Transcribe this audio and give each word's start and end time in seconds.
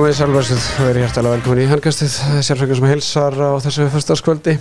Komið 0.00 0.14
í 0.14 0.16
sælværsið, 0.16 0.60
verið 0.80 1.02
hjertalega 1.04 1.36
velkomin 1.36 1.58
í 1.60 1.64
handkastið, 1.68 2.14
sérfengur 2.40 2.78
sem 2.78 2.86
hilsar 2.88 3.34
á 3.36 3.60
þessu 3.60 3.84
fyrstaskvöldi. 3.92 4.54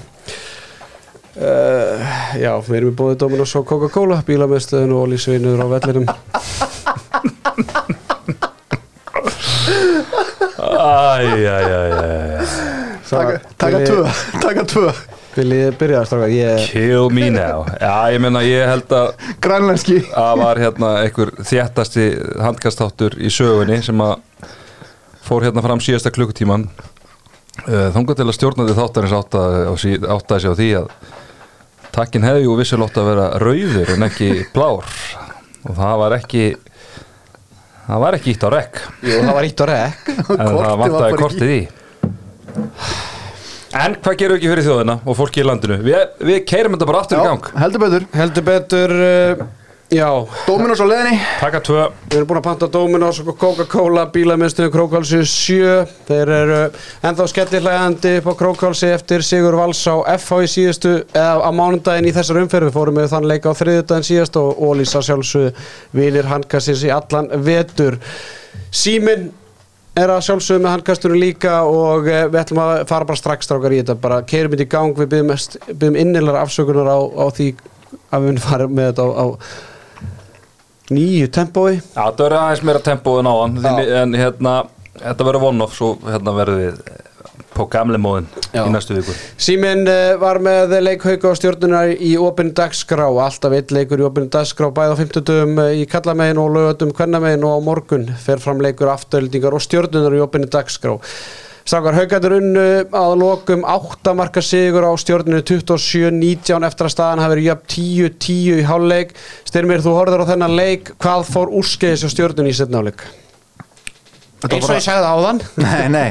Uh, 1.40 2.10
já, 2.36 2.50
við 2.66 2.76
erum 2.82 2.92
í 2.92 2.96
bóðið 3.00 3.22
Dominos 3.22 3.54
og 3.56 3.64
Coca-Cola, 3.70 4.18
bílamöðstöðun 4.28 4.92
og 5.00 5.08
lísvinur 5.14 5.64
á 5.64 5.68
vellinum. 5.72 6.12
Æjæjæjæj 10.60 11.96
fór 25.30 25.46
hérna 25.46 25.62
fram 25.62 25.82
síðasta 25.84 26.12
klukkutíman 26.14 26.66
uh, 26.66 27.90
þangað 27.94 28.22
til 28.22 28.28
að 28.28 28.36
stjórnandi 28.38 28.78
þáttarins 28.78 29.18
áttaði 29.20 29.98
átta 30.10 30.40
sig 30.42 30.50
á 30.50 30.56
því 30.58 30.70
að 30.80 30.88
takkin 31.94 32.26
hefði 32.26 32.48
jú 32.48 32.56
vissulótt 32.58 32.98
að 32.98 33.12
vera 33.12 33.28
rauður 33.42 33.94
en 33.96 34.08
ekki 34.08 34.32
blár. 34.56 34.90
Og 35.68 35.76
það 35.78 35.96
var 36.04 36.16
ekki 36.20 36.44
það 37.86 38.04
var 38.06 38.18
ekki 38.20 38.34
ítt 38.34 38.46
á 38.46 38.50
rekk. 38.54 38.82
Jú, 39.04 39.20
það 39.20 39.38
var 39.38 39.50
ítt 39.50 39.64
og 39.66 39.70
rekk. 39.70 40.10
en 40.40 40.44
það 40.58 40.76
vantaði 40.84 41.22
kortið 41.22 41.54
í. 41.54 41.62
En 43.80 43.96
hvað 44.02 44.16
gerum 44.18 44.34
við 44.34 44.40
ekki 44.40 44.50
fyrir 44.50 44.66
þjóðina 44.66 44.98
og 45.06 45.18
fólki 45.18 45.44
í 45.44 45.46
landinu? 45.46 45.78
Við, 45.86 45.98
við 46.26 46.40
keirum 46.50 46.74
þetta 46.76 46.90
bara 46.90 47.02
aftur 47.04 47.20
í 47.22 47.26
gang. 47.28 47.50
heldur 47.62 47.84
betur. 47.84 48.08
Heldur 48.18 48.46
betur, 48.48 48.94
uh, 48.98 49.44
já, 49.44 49.59
Dominos 50.46 50.78
á 50.78 50.86
leðinni 50.86 51.16
Taka 51.40 51.60
tvö 51.66 51.88
við 52.12 52.20
erum 52.20 52.28
búin 52.30 52.38
að 52.38 52.46
panta 52.46 52.68
Dominos 52.70 53.20
og 53.24 53.32
Coca-Cola, 53.42 54.04
bílamöðstöðun 54.14 54.74
Krókálsi 54.76 55.24
7. 55.26 55.72
Þeir 56.06 56.32
eru 56.36 56.60
ennþá 57.10 57.26
skellirlegandi 57.32 58.12
på 58.22 58.36
Krókálsi 58.38 58.92
eftir 58.94 59.26
Sigur 59.26 59.58
Vals 59.58 59.82
á 59.90 59.98
FH 60.14 60.44
í 60.46 60.50
síðustu, 60.54 60.92
eða 61.10 61.42
á 61.42 61.50
mánundaginn 61.50 62.06
í 62.06 62.14
þessar 62.14 62.38
umferð. 62.44 62.70
Við 62.70 62.78
fórum 62.78 63.00
með 63.00 63.08
þann 63.16 63.30
leika 63.32 63.50
á 63.50 63.58
þriðudaginn 63.58 64.06
síðast 64.12 64.38
og 64.38 64.62
Ólísa 64.62 65.02
sjálfsögðu 65.08 65.56
vinir 65.98 66.30
handkastins 66.30 66.86
í 66.86 66.94
allan 66.94 67.32
vetur. 67.50 67.98
Síminn 68.70 69.32
er 69.98 70.14
að 70.14 70.22
sjálfsögðu 70.28 70.66
með 70.68 70.76
handkastunum 70.76 71.22
líka 71.24 71.56
og 71.66 72.12
eh, 72.14 72.28
við 72.30 72.44
ætlum 72.44 72.62
að 72.68 72.76
fara 72.94 73.10
bara 73.10 73.24
strax 73.24 73.50
strákar 73.50 73.74
í 73.74 73.82
þetta, 73.82 73.98
bara 74.06 74.22
keirum 74.22 74.54
þetta 74.54 74.68
í 74.68 74.72
gang 74.76 75.02
við 75.02 75.18
byggjum, 75.18 75.98
innilegar 75.98 76.44
afsökunar 76.44 76.94
á, 76.94 77.00
á 77.02 77.26
því 77.34 77.50
að 78.14 78.30
við 78.30 78.42
farum 78.46 78.78
með 78.78 78.92
þetta 78.92 79.10
á, 79.10 79.10
á 79.18 79.26
nýju 80.94 81.30
tempói. 81.36 81.80
Já, 81.80 82.04
það 82.08 82.24
verður 82.24 82.40
aðeins 82.40 82.66
meira 82.70 82.82
tempó 82.86 83.20
en 83.20 83.30
áðan. 83.30 83.60
Já. 83.64 84.02
en 84.02 84.18
hérna, 84.18 84.56
þetta 85.00 85.30
verður 85.30 85.48
one-off 85.52 85.78
svo 85.78 85.94
hérna 86.08 86.36
verður 86.38 86.64
við 86.64 86.82
på 87.60 87.66
gamle 87.72 88.00
móðin 88.02 88.28
í 88.56 88.64
næstu 88.72 88.96
viku. 88.96 89.14
Síminn 89.42 89.84
uh, 89.90 90.14
var 90.22 90.40
með 90.44 90.78
leikhauka 90.84 91.32
og 91.32 91.40
stjórnunar 91.40 91.92
í 91.92 92.14
opinn 92.22 92.54
dagskrá, 92.56 93.08
alltaf 93.10 93.56
eitt 93.58 93.74
leikur 93.76 94.02
í 94.02 94.08
opinn 94.08 94.30
dagskrá, 94.32 94.70
bæði 94.76 94.96
á 94.96 95.02
50 95.02 95.34
uh, 95.36 95.66
í 95.76 95.86
kallamegin 95.90 96.42
og 96.42 96.54
lögatum 96.56 96.94
kvennamegin 96.96 97.46
og 97.48 97.60
á 97.60 97.66
morgun. 97.66 98.08
Fer 98.22 98.42
fram 98.44 98.64
leikur 98.64 98.92
aftöldingar 98.94 99.58
og 99.58 99.66
stjórnunar 99.66 100.16
í 100.16 100.24
opinn 100.24 100.48
dagskrá. 100.52 100.96
Strákar 101.70 101.94
haugatur 102.00 102.34
unnu 102.40 102.62
að 102.98 103.12
lokum 103.22 103.62
8 103.62 104.16
marka 104.18 104.42
sigur 104.42 104.88
á 104.90 104.92
stjórnunu 104.98 105.44
27-19 105.46 106.66
eftir 106.66 106.88
að 106.88 106.94
staðan 106.96 107.22
hafi 107.22 107.36
verið 107.36 107.46
jöfn 107.46 107.68
10-10 107.76 108.56
í 108.56 108.64
hálfleik. 108.66 109.12
Styrmir, 109.46 109.84
þú 109.86 109.94
horfður 109.94 110.24
á 110.26 110.30
þennan 110.32 110.56
leik, 110.58 110.90
hvað 110.98 111.28
fór 111.30 111.54
úrskeiðis 111.60 112.08
á 112.08 112.10
stjórnunu 112.10 112.50
í 112.50 112.56
setnáleik? 112.58 113.06
Eins 114.50 114.66
og 114.66 114.80
ég 114.80 114.82
sagði 114.88 115.12
áðan. 115.14 115.44
Nei, 115.68 115.86
nei 115.94 116.10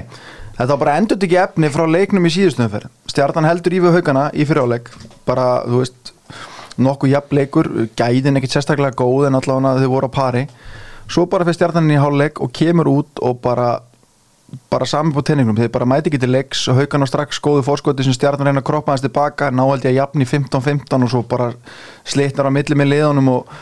Þetta 0.60 0.70
var 0.70 0.80
bara 0.84 0.96
endur 1.00 1.26
ekki 1.26 1.42
efni 1.42 1.72
frá 1.74 1.84
leiknum 1.90 2.30
í 2.30 2.34
síðustunumferð 2.34 3.10
Stjartan 3.10 3.50
heldur 3.50 3.74
í 3.74 3.82
við 3.82 3.98
haugana 3.98 4.28
í 4.30 4.46
fyriráleik 4.46 4.94
bara, 5.26 5.64
þú 5.66 5.82
veist 5.82 6.14
nokkuð 6.78 7.16
jafn 7.16 7.38
leikur, 7.38 7.72
gæðin 7.98 8.38
ekkert 8.38 8.54
sérstaklega 8.54 8.94
góð 8.98 9.26
en 9.26 9.42
allavega 9.42 9.82
þau 9.82 9.90
voru 9.96 10.10
á 10.10 10.18
pari 10.22 10.46
svo 11.08 11.26
bara 11.30 11.46
fyrir 11.46 11.58
stjartanin 11.58 11.96
í 11.96 12.00
hálfleik 12.02 12.42
og 12.44 12.52
kemur 12.54 12.90
út 12.90 13.22
og 13.24 13.40
bara 13.42 13.78
bara 14.72 14.86
saman 14.88 15.12
på 15.12 15.24
tenningnum, 15.28 15.56
þeir 15.58 15.72
bara 15.72 15.88
mæti 15.88 16.08
ekki 16.08 16.20
til 16.22 16.32
leiks 16.32 16.62
og 16.72 16.78
haugana 16.80 17.08
strax 17.08 17.40
góðu 17.44 17.64
fórskoti 17.66 18.06
sem 18.06 18.16
stjartan 18.16 18.48
reyna 18.48 18.62
að 18.62 18.68
kroppa 18.70 18.94
hans 18.94 19.04
tilbaka, 19.04 19.50
ná 19.52 19.64
held 19.66 19.84
ég 19.84 19.92
að 19.92 19.98
jafn 20.00 20.24
í 20.24 20.28
15-15 20.28 21.04
og 21.04 21.12
svo 21.12 21.24
bara 21.28 21.50
slitnar 22.08 22.48
á 22.48 22.52
milli 22.52 22.78
með 22.78 22.92
liðunum 22.94 23.32
og 23.34 23.58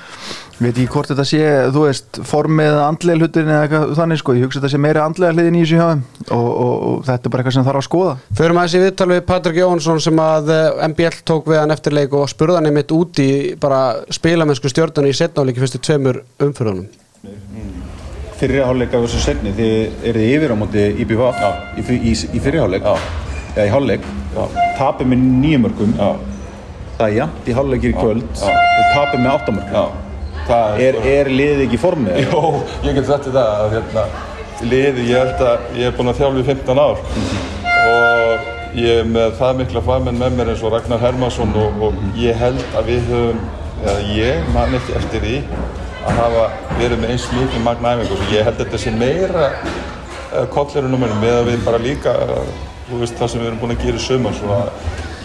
veit 0.61 0.73
ekki 0.73 0.89
hvort 0.89 1.11
þetta 1.11 1.25
sé, 1.29 1.41
þú 1.75 1.83
veist, 1.85 2.21
formið 2.25 2.71
eða 2.71 2.85
andlega 2.89 3.21
hlutin 3.21 3.51
eða 3.51 3.65
eitthvað 3.67 3.95
þannig 3.99 4.21
sko, 4.23 4.37
ég 4.37 4.47
hugsa 4.47 4.61
þetta 4.63 4.73
sé 4.73 4.81
meira 4.81 5.05
andlega 5.05 5.37
hliðin 5.37 5.59
í 5.59 5.65
þessu 5.65 5.81
hjá 5.81 5.89
þeim 5.91 6.05
og, 6.39 6.47
og, 6.47 6.77
og 6.89 7.03
þetta 7.09 7.29
er 7.29 7.35
bara 7.35 7.43
eitthvað 7.43 7.57
sem 7.59 7.67
þarf 7.67 7.83
að 7.83 7.89
skoða 7.89 8.15
Förum 8.41 8.61
aðeins 8.63 8.77
í 8.79 8.83
viðtal 8.85 9.09
við 9.11 9.25
Patrik 9.29 9.61
Jónsson 9.61 10.01
sem 10.07 10.23
að 10.23 10.53
eh, 10.55 10.85
MBL 10.93 11.19
tók 11.29 11.51
við 11.53 11.61
hann 11.61 11.77
eftir 11.77 11.97
leik 11.99 12.17
og 12.17 12.31
spurði 12.33 12.61
hann 12.61 12.71
einmitt 12.71 12.95
út 12.97 13.21
í 13.21 13.31
bara 13.61 13.83
spilamennsku 14.17 14.73
stjórnuna 14.73 15.13
í 15.13 15.19
setnáleiki 15.19 15.61
fyrstu 15.61 15.83
tveimur 15.83 16.23
umfyrðunum. 16.47 16.89
Fyrri 18.37 18.61
hálfleika 18.61 18.99
versus 19.01 19.23
setni, 19.25 19.53
þið 19.57 20.09
eru 20.11 20.25
yfir 20.29 20.53
á 20.53 20.57
móti 20.61 20.83
í, 21.01 21.05
fyr- 21.09 22.03
í, 22.05 22.13
í 22.37 22.41
fyrri 22.45 22.61
hálfleik? 22.61 22.89
Eða 23.57 23.65
í 23.65 23.71
hálfleik? 23.73 24.09
Tapir 24.77 25.09
með 25.09 25.23
nýjum 25.41 25.63
mörgum 25.65 25.95
það 25.97 27.07
er 27.07 27.15
jafnt 27.17 27.49
í 27.49 27.55
hálfleikir 27.57 27.93
í 27.95 27.97
kvöld. 27.97 28.27
Og 28.45 28.91
tapir 28.95 29.23
með 29.23 29.31
áttamörgum 29.39 30.03
Það 30.47 30.81
er, 30.85 30.99
er 31.11 31.29
liðið 31.33 31.63
ekki 31.65 31.75
í 31.75 31.81
formi? 31.83 32.13
eða? 32.13 32.27
Jó, 32.31 32.43
ég 32.87 32.95
get 33.01 33.09
þetta 33.09 33.45
að 33.65 33.73
hérna, 33.73 34.05
liði, 34.71 35.07
ég 35.11 35.17
held 35.25 35.41
að 35.43 35.65
ég 35.81 35.89
er 35.89 35.97
búinn 35.97 36.13
að 36.13 36.21
þjálfa 36.21 36.43
í 36.43 36.47
15 36.47 36.83
ár. 36.85 37.01
Og 37.87 38.77
ég 38.79 39.01
er 39.01 39.09
með 39.11 39.33
það 39.41 39.59
mikla 39.63 39.83
fagmenn 39.89 40.21
með 40.21 40.37
mér 40.39 40.53
eins 40.53 40.63
og 40.63 40.77
Ragnar 40.77 41.03
Hermansson 41.03 41.57
og, 41.59 41.83
og 41.89 41.99
ég 42.21 42.39
held 42.39 42.63
að 42.79 42.93
við 42.93 43.11
höfum, 43.11 43.43
eða 43.83 43.97
ég 44.21 44.47
man 44.55 44.77
ekki 44.79 44.95
eftir 45.01 45.25
því 45.27 45.35
að 46.07 46.21
hafa 46.21 46.47
verið 46.79 47.03
með 47.03 47.13
eins 47.15 47.27
mikið 47.35 47.67
magna 47.67 47.97
æfingu 47.97 48.17
og 48.17 48.33
ég 48.35 48.47
held 48.47 48.63
þetta 48.63 48.81
sé 48.81 48.95
meira 48.95 49.51
uh, 49.57 50.47
kollirunum 50.55 51.05
með 51.21 51.35
að 51.41 51.51
við 51.51 51.67
bara 51.67 51.83
líka, 51.83 52.17
þú 52.87 53.03
veist 53.03 53.19
það 53.19 53.33
sem 53.33 53.45
við 53.45 53.51
erum 53.51 53.61
búin 53.65 53.77
að 53.77 53.85
gera 53.85 54.01
í 54.01 54.07
svona, 54.07 54.63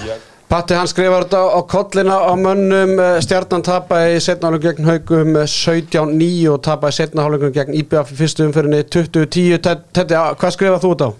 ég, 0.07 0.27
Patti 0.51 0.75
hann 0.75 0.89
skrifar 0.91 1.23
þetta 1.23 1.41
á 1.47 1.59
kollina 1.71 2.15
á 2.27 2.33
mönnum 2.35 2.97
eh, 2.99 3.19
stjarnan 3.23 3.63
tapaði 3.63 4.17
í 4.17 4.23
setnáleikum 4.25 4.65
gegn 4.65 4.89
haugum 4.89 5.37
eh, 5.39 5.45
17-9 5.47 6.49
og 6.51 6.57
tapaði 6.65 6.97
setnáleikum 6.97 7.53
gegn 7.55 7.77
IBF 7.79 8.11
í 8.11 8.17
fyrstu 8.19 8.49
umfyrinni 8.49 8.81
20-10. 8.83 9.61
Tetti, 9.95 10.17
hvað 10.41 10.55
skrifar 10.57 10.83
þú 10.83 10.91
þetta 10.91 11.07
á? 11.07 11.11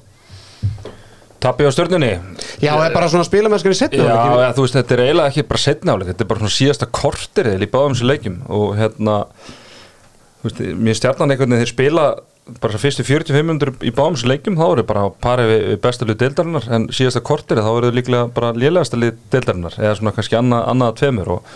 Tappi 1.42 1.66
á 1.66 1.72
stjörnunni 1.74 2.12
Já, 2.62 2.72
það 2.76 2.86
er 2.86 2.96
bara 2.96 3.10
svona 3.12 3.26
spilamennskan 3.28 3.74
í 3.74 3.76
Já, 3.76 3.80
setnáleikum. 3.84 4.36
ja, 4.44 4.52
þú 4.58 4.66
veist, 4.66 4.76
þetta 4.78 4.96
er 4.98 5.04
eiginlega 5.08 5.32
ekki 5.32 5.46
bara 5.50 5.64
setna 5.64 5.96
áleik 5.96 6.12
þetta 6.12 6.26
er 6.26 6.30
bara 6.32 6.44
svona 6.44 6.56
síðasta 6.58 6.90
korterið 7.02 7.66
í 7.66 7.70
báðum 7.72 7.96
þessu 7.96 8.10
leikjum 8.12 8.38
og 8.58 8.76
hérna 8.78 9.16
þú 10.42 10.50
veist, 10.50 10.62
mér 10.86 11.00
stjarnan 11.00 11.34
einhvern 11.34 11.56
veginn 11.56 11.66
þeir 11.66 11.74
spila 11.74 12.06
bara 12.62 12.74
þessar 12.74 12.84
fyrstu 12.86 13.06
45 13.08 13.48
minnur 13.48 13.74
í 13.86 13.92
báðum 13.96 14.18
þessu 14.18 14.32
leikjum 14.32 14.58
þá 14.60 14.66
eru 14.70 14.86
bara 14.90 15.04
parið 15.24 15.52
við, 15.52 15.68
besta 15.84 16.08
lið 16.10 16.22
deildarinnar 16.24 16.70
en 16.78 16.88
síðasta 16.94 17.22
korterið 17.26 17.68
þá 17.68 17.72
eru 17.74 17.92
þau 17.92 17.98
líklega 18.00 18.32
bara 18.38 18.54
lélegasta 18.58 19.00
lið 19.00 19.20
deildarinnar 19.34 19.78
eða 19.80 19.94
svona 20.00 20.16
kannski 20.18 20.40
annað, 20.40 20.66
annað 20.74 20.92
að 20.94 20.98
tveimur 21.02 21.32
og 21.38 21.54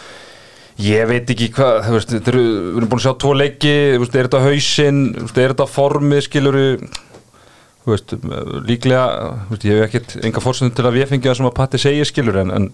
ég 0.85 1.09
veit 1.09 1.29
ekki 1.31 1.50
hvað 1.56 1.90
við 1.94 2.29
erum 2.34 2.90
búin 2.91 3.00
að 3.00 3.06
sjá 3.07 3.13
tvo 3.24 3.34
leiki 3.38 3.74
er 3.95 4.06
þetta 4.12 4.44
hausinn, 4.44 5.01
er 5.31 5.53
þetta 5.53 5.68
formið 5.72 6.25
skiluru 6.28 6.66
veist, 7.94 8.16
líklega 8.65 9.07
veist, 9.51 9.65
ég 9.69 9.80
hef 9.81 9.88
ekkert 9.89 10.15
enga 10.25 10.42
fórsöndu 10.44 10.75
til 10.77 10.86
að 10.89 10.98
við 11.00 11.10
fengi 11.13 11.30
það 11.30 11.39
sem 11.42 11.50
að 11.51 11.57
Patti 11.62 11.81
segir 11.86 12.10
skilur 12.10 12.42
en, 12.42 12.51
en, 12.60 12.69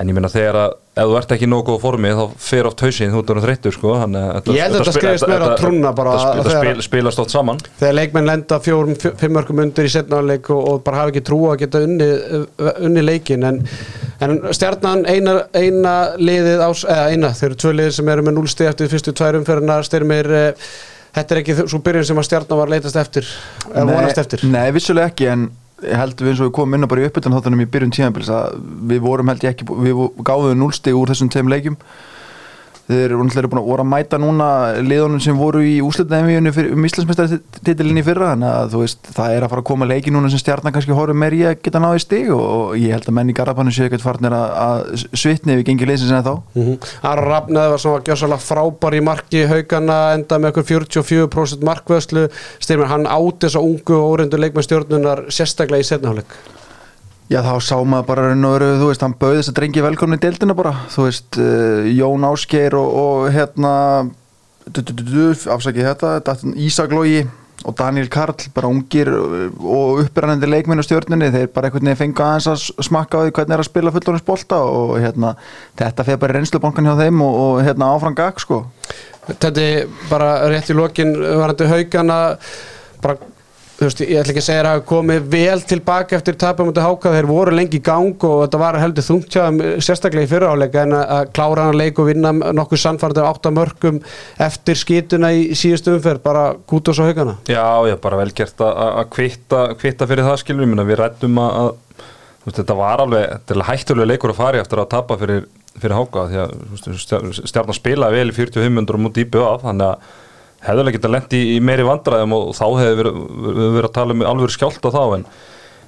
en 0.00 0.08
ég 0.08 0.16
meina 0.16 0.30
þegar 0.32 0.56
að 0.60 0.76
ef 1.00 1.06
þú 1.10 1.14
ert 1.20 1.32
ekki 1.34 1.46
í 1.46 1.48
nógu 1.50 1.64
góð 1.70 1.78
formið 1.84 2.16
þá 2.18 2.22
fer 2.44 2.66
oft 2.68 2.82
hausinn 2.84 3.12
þú 3.12 3.20
ert 3.22 3.30
orðinn 3.32 3.44
þreyttur 3.46 3.74
sko 3.76 3.92
þannig 4.00 4.22
að 4.24 4.30
þetta- 4.36 4.52
að 4.52 4.74
þetta 4.74 4.84
spil- 4.84 4.94
skrifist 4.98 5.28
meira 5.30 5.40
á 5.40 5.48
þetta- 5.50 5.60
trúna 5.62 5.92
bara 5.96 6.14
þetta, 6.16 6.32
þetta, 6.40 6.50
þegar- 6.50 6.66
spil, 6.70 6.84
spilast 6.86 7.22
oft 7.22 7.30
saman. 7.34 7.60
Þegar 7.80 7.94
leikmenn 7.98 8.26
lenda 8.30 8.58
fjórum, 8.64 8.96
fjó- 9.00 9.12
fimm 9.20 9.34
mörgum 9.38 9.62
undir 9.64 9.88
í 9.88 9.92
setnáleik 9.94 10.50
og, 10.50 10.62
og 10.72 10.82
bara 10.84 11.00
hafa 11.02 11.12
ekki 11.14 11.22
trú 11.30 11.38
að 11.52 11.58
geta 11.64 11.82
unni, 11.86 12.08
unni 12.88 13.04
leikin 13.06 13.46
en, 13.50 13.60
en 14.20 14.36
stjarnan 14.56 15.06
eina, 15.08 15.36
eina 15.54 15.94
liðið 16.18 16.64
ás, 16.66 16.84
eða 16.84 17.08
eina, 17.14 17.32
þeir 17.38 17.50
eru 17.52 17.60
tvö 17.64 17.74
liðið 17.78 17.96
sem 18.00 18.12
eru 18.16 18.26
með 18.28 18.38
0 18.40 18.52
stið 18.56 18.72
eftir 18.72 18.92
fyrstu 18.92 19.14
tvær 19.20 19.38
umferðina 19.40 19.78
styrmir 19.86 20.32
Þetta 21.16 21.34
er 21.34 21.40
ekki 21.42 21.56
svo 21.62 21.80
byrjun 21.84 22.06
sem 22.06 22.20
að 22.20 22.28
stjarnan 22.28 22.60
var 22.60 22.70
leitast 22.70 23.00
eftir 23.00 23.26
eða 23.72 23.86
vonast 23.88 24.22
eftir? 24.22 24.44
Nei, 24.50 24.68
vissulega 24.74 25.10
ekki 25.10 25.30
en 25.32 25.48
ég 25.82 25.96
held 25.96 26.20
við 26.20 26.32
eins 26.32 26.42
og 26.42 26.50
við 26.50 26.54
komum 26.60 26.76
inn 26.76 26.86
á 26.86 26.90
bara 26.92 27.02
í 27.02 27.08
uppbytun 27.08 27.34
þáttunum 27.34 27.64
í 27.64 27.68
byrjun 27.72 27.94
tíðanbils 27.96 28.30
að 28.36 28.58
við 28.92 29.02
vorum 29.04 29.32
held 29.32 29.44
ég 29.46 29.54
ekki 29.54 29.68
við 29.70 30.02
gáðum 30.28 30.60
núlstig 30.60 30.96
úr 30.96 31.10
þessum 31.10 31.30
tveim 31.32 31.50
leikjum 31.50 31.78
þeir 32.90 33.04
eru 33.06 33.24
náttúrulega 33.24 33.50
búin 33.52 33.60
að 33.62 33.68
voru 33.70 33.84
að 33.84 33.90
mæta 33.90 34.20
núna 34.20 34.48
liðunum 34.84 35.22
sem 35.22 35.38
voru 35.38 35.62
í 35.64 35.76
úslutaðinvíunni 35.84 36.52
um 36.74 36.86
Íslandsmeistartitilin 36.88 38.00
í 38.00 38.04
fyrra. 38.06 38.32
Þannig 38.34 38.50
að 38.50 38.74
þú 38.74 38.82
veist, 38.84 39.10
það 39.16 39.34
er 39.36 39.46
að 39.46 39.52
fara 39.54 39.64
að 39.64 39.68
koma 39.70 39.88
leiki 39.88 40.14
núna 40.14 40.30
sem 40.32 40.42
stjarnan 40.42 40.74
kannski 40.74 40.96
horfum 40.96 41.20
meir 41.22 41.36
í 41.36 41.42
að 41.48 41.56
geta 41.64 41.82
náði 41.82 42.04
stig 42.04 42.30
og, 42.34 42.76
ég 42.80 42.94
held 42.96 43.08
að 43.08 43.16
menn 43.18 43.32
í 43.32 43.36
Garðapannu 43.36 43.74
séu 43.74 43.88
ekkert 43.88 44.04
farnir 44.04 44.36
að, 44.36 44.54
að 44.66 45.06
svitni 45.22 45.54
ef 45.54 45.60
við 45.60 45.66
gengið 45.70 45.92
leysins 45.92 46.14
en 46.14 46.26
þá. 46.26 46.32
Mm 46.58 46.78
Aron 47.10 47.28
Rafnaði 47.30 47.72
var 47.72 47.82
svona 47.82 48.04
gjössalega 48.06 48.44
frábær 48.44 48.96
í 48.96 49.02
marki 49.04 49.44
haugana 49.50 49.98
enda 50.16 50.38
með 50.40 50.54
okkur 50.54 50.68
44% 50.70 51.66
markvöðslu 51.66 52.26
styrmir 52.62 52.90
hann 52.90 53.08
áti 53.10 53.46
þessa 53.46 53.64
ungu 53.64 53.98
og 53.98 54.16
óreindu 54.16 54.40
leikmannstjórnunar 54.40 55.28
sérstaklega 55.34 55.84
í 55.84 55.90
setnaháleik 55.90 56.59
Já 57.30 57.44
þá 57.46 57.52
sá 57.62 57.76
maður 57.86 58.06
bara 58.08 58.22
raun 58.26 58.46
og 58.48 58.54
veru, 58.56 58.68
þú 58.80 58.86
veist, 58.88 59.02
hann 59.06 59.12
bauði 59.20 59.36
þess 59.38 59.50
að 59.52 59.58
drengi 59.60 59.82
velkomni 59.84 60.16
í 60.18 60.22
deildina 60.24 60.56
bara, 60.58 60.72
þú 60.90 61.04
veist, 61.04 61.36
uh, 61.38 61.84
Jón 61.94 62.26
Ásgeir 62.26 62.74
og, 62.74 62.96
og 62.98 63.28
hérna, 63.30 63.74
afsakið 64.66 65.86
þetta, 65.92 66.16
þetta 66.26 66.54
Ísak 66.66 66.96
Lógi 66.96 67.22
og 67.68 67.76
Daniel 67.78 68.10
Karl, 68.10 68.34
bara 68.56 68.72
ungir 68.72 69.12
og 69.14 70.02
uppræðandi 70.02 70.50
leikminn 70.50 70.82
á 70.82 70.86
stjórnunni, 70.88 71.30
þeir 71.30 71.50
bara 71.54 71.70
einhvern 71.70 71.92
veginn 71.92 72.02
fengi 72.02 72.26
aðeins 72.26 72.50
að 72.50 72.86
smakka 72.88 73.20
á 73.20 73.22
því 73.22 73.34
hvernig 73.38 73.54
er 73.54 73.62
að 73.62 73.70
spila 73.70 73.94
fullóninsbolta 73.94 74.60
og 74.66 74.94
hérna, 74.98 75.34
þetta 75.78 76.10
feð 76.10 76.22
bara 76.24 76.38
reynslubankan 76.40 76.90
hjá 76.90 76.94
þeim 77.04 77.26
og, 77.28 77.42
og 77.44 77.58
hérna 77.62 77.94
áfram 77.94 78.18
gag, 78.18 78.42
sko. 78.42 78.64
Þetta 79.30 79.68
er 79.68 79.98
bara 80.10 80.32
rétt 80.50 80.72
í 80.72 80.74
lokin 80.74 81.14
varandi 81.14 81.70
haugana 81.70 82.22
bara 83.04 83.20
þú 83.80 83.86
veist, 83.88 84.00
ég 84.04 84.18
ætla 84.20 84.34
ekki 84.34 84.42
að 84.42 84.44
segja 84.44 84.72
að 84.74 84.82
komið 84.90 85.28
vel 85.32 85.62
tilbaka 85.64 86.16
eftir 86.18 86.36
tapum 86.40 86.68
út 86.68 86.76
af 86.76 86.84
háka. 86.84 87.12
Þeir 87.14 87.28
voru 87.30 87.54
lengi 87.56 87.78
í 87.78 87.84
gang 87.84 88.26
og 88.28 88.42
þetta 88.42 88.60
var 88.60 88.76
heldur 88.76 89.06
þungtjáðum 89.06 89.60
sérstaklega 89.80 90.28
í 90.28 90.30
fyrraáleika 90.30 90.82
en 90.84 90.96
að 90.98 91.30
klára 91.32 91.64
hann 91.64 91.72
að 91.72 91.80
leika 91.80 92.02
og 92.04 92.10
vinna 92.10 92.52
nokkuð 92.58 92.82
sannfærandi 92.82 93.24
á 93.24 93.30
áttamörkum 93.30 94.02
eftir 94.44 94.76
skítuna 94.76 95.32
í 95.32 95.56
síðustu 95.56 95.96
umferð. 95.96 96.20
Bara 96.26 96.44
gút 96.68 96.92
og 96.92 96.98
svo 96.98 97.08
haugana. 97.08 97.38
Já, 97.48 97.64
já, 97.88 97.96
bara 98.04 98.20
vel 98.20 98.34
gert 98.36 98.60
að 98.60 98.84
að 98.90 99.10
kvitta, 99.16 100.10
fyrir 100.10 100.26
það 100.28 100.40
skilur, 100.44 100.68
minna, 100.68 100.84
við 100.84 101.00
rættum 101.00 101.40
að, 101.40 101.56
að 101.62 102.04
veist, 102.44 102.60
þetta 102.60 102.80
var 102.84 103.04
alveg, 103.06 103.54
hættulega 103.70 104.12
leikur 104.12 104.34
að 104.34 104.42
fara 104.42 104.60
í 104.60 104.64
eftir 104.66 104.84
að 104.84 104.90
tapa 104.92 105.16
fyrir, 105.20 105.46
fyrir 105.80 105.96
háka 105.96 106.28
því 106.28 106.42
að 106.44 107.38
stjarnar 107.48 107.80
spilaði 107.80 108.20
vel 108.20 108.32
í 108.34 108.36
45 108.36 108.76
minnur 108.76 109.00
mútið 109.06 109.24
íbjöð 109.24 109.48
af, 109.54 109.64
þannig 109.64 109.94
að 109.94 110.18
hefðulega 110.64 110.98
geta 110.98 111.12
lendi 111.12 111.40
í, 111.54 111.60
meiri 111.64 111.86
vandræðum 111.88 112.34
og 112.36 112.50
þá 112.56 112.66
hefur 112.80 112.98
verið, 113.00 113.22
verið 113.76 113.88
að 113.88 113.96
tala 113.96 114.16
um 114.16 114.26
alveg 114.32 114.52
skjált 114.54 114.84
á 114.84 114.90
þá 114.92 115.02
en 115.16 115.24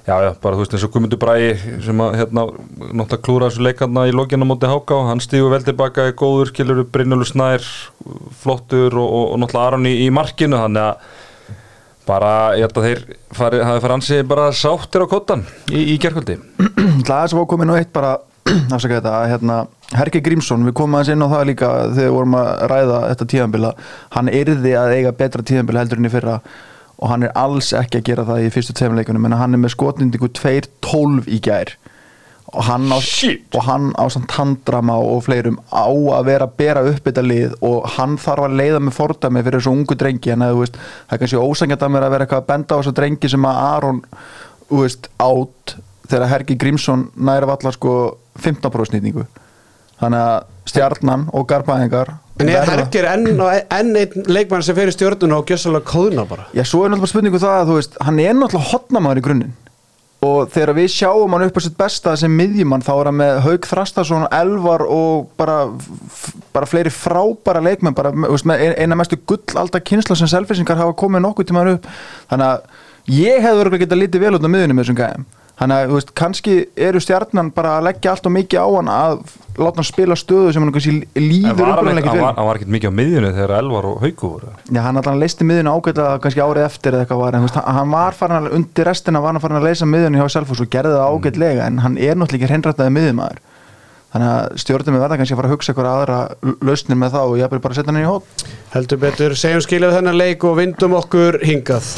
já, 0.07 0.15
já, 0.25 0.29
bara 0.43 0.57
þú 0.57 0.63
veist 0.63 0.75
eins 0.75 0.85
og 0.87 0.93
Guðmundur 0.93 1.21
Bræi 1.21 1.51
sem 1.85 2.01
að 2.03 2.17
hérna, 2.19 2.45
náttúrulega 2.81 3.21
klúra 3.27 3.49
þessu 3.49 3.67
leikarna 3.67 4.07
í 4.09 4.15
lókina 4.15 4.47
móti 4.49 4.71
háká, 4.71 4.97
hann 5.09 5.21
stígur 5.23 5.53
vel 5.53 5.61
tilbaka 5.63 6.09
í 6.09 6.15
góður, 6.19 6.51
skilur 6.51 6.81
Brynjólfur 6.91 7.29
Snær 7.29 7.69
flottur 8.41 8.97
og, 8.97 9.05
og, 9.07 9.27
og 9.35 9.43
náttúrulega 9.43 9.69
Aron 9.69 9.87
í, 9.87 9.93
í 10.03 10.09
markinu, 10.13 10.59
þannig 10.65 10.89
að 10.89 11.21
bara, 12.07 12.33
ég 12.57 12.67
held 12.67 12.79
að 12.81 12.87
þeir 12.89 13.03
hafi 13.37 13.81
farið 13.85 13.95
ansið 13.95 14.25
bara 14.27 14.49
sáttir 14.57 15.05
á 15.05 15.07
kottan 15.07 15.45
í, 15.71 15.93
í 15.93 15.97
gerkvöldi. 16.01 16.39
Það 17.07 17.19
er 17.21 17.31
svo 17.31 17.45
komið 17.49 17.69
nú 17.69 17.77
eitt 17.79 17.93
bara, 17.95 18.17
afsaka 18.51 18.99
þetta, 18.99 19.15
að 19.15 19.29
hérna 19.31 19.57
Herki 19.93 20.21
Grímsson, 20.25 20.65
við 20.67 20.75
komum 20.79 20.99
aðeins 20.99 21.13
inn 21.13 21.25
á 21.25 21.33
það 21.33 21.47
líka 21.51 21.71
þegar 21.93 22.03
við 22.09 22.13
vorum 22.17 22.37
að 22.41 22.51
ræða 22.73 22.99
þetta 23.07 23.27
tíðanbila 23.33 23.73
hann 24.17 24.31
yrði 24.41 24.75
að 24.79 24.93
eiga 24.97 25.17
betra 25.23 25.45
tíðanbila 25.47 25.83
heldur 25.83 26.01
enn 26.01 26.09
í 26.09 26.13
fyrra 26.13 26.37
og 27.03 27.09
hann 27.11 27.25
er 27.27 27.33
alls 27.39 27.73
ekki 27.75 27.99
að 27.99 28.09
gera 28.09 28.27
það 28.27 28.45
í 28.45 28.51
fyrstu 28.53 28.75
tveimleikunum 28.79 29.25
en 29.27 29.35
hann 29.35 29.57
er 29.57 29.61
með 29.63 29.73
skotnindingu 29.75 30.29
2-12 30.39 31.25
í 31.27 31.39
gær. 31.43 31.73
Og 32.53 32.67
hann 32.67 32.85
á, 32.93 32.99
og 33.01 33.63
hann 33.65 33.87
á 33.97 34.05
samt 34.13 34.27
tandrama 34.29 34.99
og 35.01 35.23
fleirum 35.25 35.57
á 35.73 35.89
að 35.89 36.27
vera 36.27 36.45
að 36.45 36.57
bera 36.59 36.83
upp 36.85 37.07
þetta 37.07 37.23
lið 37.25 37.55
og 37.65 37.87
hann 37.95 38.13
þarf 38.21 38.45
að 38.45 38.57
leiða 38.59 38.81
með 38.83 38.97
fordæmi 38.99 39.41
fyrir 39.41 39.57
þessu 39.57 39.73
ungu 39.73 39.97
drengi 39.97 40.33
en 40.35 40.45
að, 40.45 40.59
veist, 40.59 40.77
það 40.77 41.15
er 41.15 41.23
kannski 41.23 41.41
ósangjart 41.41 41.85
að 41.87 41.93
mér 41.95 42.05
að 42.05 42.13
vera 42.13 42.27
eitthvað 42.27 42.43
að 42.43 42.51
benda 42.51 42.77
á 42.77 42.79
þessu 42.79 42.93
drengi 42.99 43.31
sem 43.33 43.47
að 43.49 43.61
Aron 43.63 44.03
veist, 44.69 45.09
átt 45.17 45.75
þegar 46.11 46.29
Herki 46.29 46.59
Grímsson 46.61 47.07
næra 47.17 47.49
vallar 47.49 47.73
sko 47.73 47.95
15% 48.39 48.97
nýtingu 48.97 49.25
þannig 50.01 50.19
að 50.19 50.69
stjarnan 50.73 51.27
og 51.33 51.47
garbaðingar 51.49 52.15
En 52.41 52.49
er 52.49 52.65
Hergir 52.65 53.05
enn, 53.05 53.27
enn 53.37 53.97
einn 53.99 54.23
leikmann 54.31 54.63
sem 54.65 54.75
fer 54.77 54.89
í 54.89 54.93
stjórnuna 54.95 55.37
og 55.37 55.49
gjössalega 55.49 55.85
kóðuna 55.85 56.23
bara? 56.25 56.47
Já, 56.57 56.63
svo 56.65 56.81
er 56.81 56.89
náttúrulega 56.89 57.11
spurningu 57.11 57.41
það 57.41 57.57
að 57.59 57.67
þú 57.69 57.75
veist, 57.77 57.99
hann 58.07 58.21
er 58.23 58.33
náttúrulega 58.37 58.69
hotnamaður 58.71 59.21
í 59.21 59.23
grunninn. 59.27 59.51
Og 60.23 60.47
þegar 60.53 60.71
við 60.77 60.87
sjáum 60.95 61.35
hann 61.35 61.45
upp 61.45 61.59
á 61.59 61.65
sitt 61.65 61.75
besta 61.77 62.15
sem 62.17 62.33
miðjumann 62.39 62.85
þá 62.85 62.91
er 62.95 63.09
hann 63.09 63.19
með 63.19 63.39
Haug 63.43 63.67
Þrastarsson, 63.69 64.25
Elvar 64.33 64.85
og 64.87 65.27
bara, 65.37 65.57
bara 66.55 66.69
fleiri 66.71 66.93
frábæra 66.95 67.61
leikmenn, 67.67 67.97
bara 67.97 68.13
veist, 68.15 68.47
með 68.49 68.65
eina 68.79 68.97
mestu 68.97 69.19
gullaldar 69.29 69.83
kynsla 69.85 70.17
sem 70.17 70.31
selfisingar 70.31 70.79
hafa 70.79 70.97
komið 71.03 71.25
nokkuð 71.27 71.51
tímaður 71.51 71.75
upp, 71.75 71.89
þannig 72.31 72.49
að 72.49 73.13
ég 73.19 73.45
hefði 73.45 73.61
verið 73.61 73.77
að 73.77 73.85
geta 73.85 73.99
litið 73.99 74.25
vel 74.25 74.35
út 74.39 74.47
á 74.47 74.53
miðjunum 74.55 74.79
með 74.79 74.87
þessum 74.87 75.01
gæðum 75.03 75.29
þannig 75.63 75.79
að 75.79 75.93
veist, 75.95 76.11
kannski 76.17 76.57
eru 76.89 77.01
stjarnan 77.03 77.51
bara 77.55 77.77
að 77.77 77.87
leggja 77.87 78.13
allt 78.13 78.27
og 78.27 78.33
mikið 78.35 78.59
á 78.59 78.67
hann 78.73 78.91
að 78.91 79.15
láta 79.53 79.79
hann 79.79 79.87
spila 79.87 80.17
stöðu 80.17 80.51
sem 80.53 80.63
hann 80.63 80.73
kannski 80.73 80.93
líður 81.19 81.71
ekkert 81.93 82.09
vel 82.09 82.25
hann 82.25 82.47
var 82.47 82.59
ekkert 82.59 82.73
mikið 82.73 82.91
á 82.91 82.97
miðjunni 82.99 83.31
þegar 83.37 83.55
Elvar 83.59 83.87
og 83.91 84.03
Hauku 84.03 84.31
voru? 84.33 84.51
Já 84.67 84.81
hann 84.83 84.99
alltaf 84.99 85.19
leisti 85.21 85.47
miðjunni 85.47 85.73
ágæta 85.73 86.09
kannski 86.23 86.43
árið 86.43 86.67
eftir 86.67 86.97
eða 86.97 87.05
eitthvað 87.05 87.23
var 87.23 87.37
en 87.37 87.45
veist, 87.45 87.59
hann 87.77 87.93
var 87.93 88.17
farin 88.17 88.39
að 88.39 88.57
undir 88.57 88.89
restina 88.89 89.23
var 89.23 89.35
hann 89.35 89.43
farin 89.43 89.61
að 89.61 89.67
leysa 89.69 89.89
miðjunni 89.89 90.21
hjá 90.21 90.35
Selfos 90.35 90.63
og 90.63 90.71
gerði 90.73 90.97
það 90.97 91.13
ágætlega 91.13 91.67
en 91.69 91.81
hann 91.85 91.99
er 92.01 92.17
náttúrulega 92.17 92.41
ekki 92.41 92.51
hreinrættaði 92.51 92.95
miðjumæður 92.97 93.41
þannig 94.13 94.29
að 94.33 94.59
stjórnum 94.61 94.97
við 94.97 95.03
verða 95.05 95.19
kannski 95.21 95.33
að 95.33 95.39
fara 95.41 95.49
að 95.49 95.55
hugsa 95.55 95.73
eitthvað 95.73 95.93
aðra 95.93 96.19
lausnir 96.69 96.99
með 97.01 97.15
þá 97.15 97.21
og 97.23 97.37
ég 97.39 97.47
er 97.47 97.63
bara 97.63 97.73
að 97.73 97.79
setja 97.79 97.93
hann 97.93 98.03
í 98.03 98.05
hótt 98.05 98.43
heldur 98.75 99.01
betur, 99.01 99.37
segjum 99.37 99.65
skiljaðu 99.65 99.97
þennan 99.97 100.19
leik 100.21 100.45
og 100.45 100.59
vindum 100.59 100.97
okkur 100.99 101.39
hingað 101.41 101.89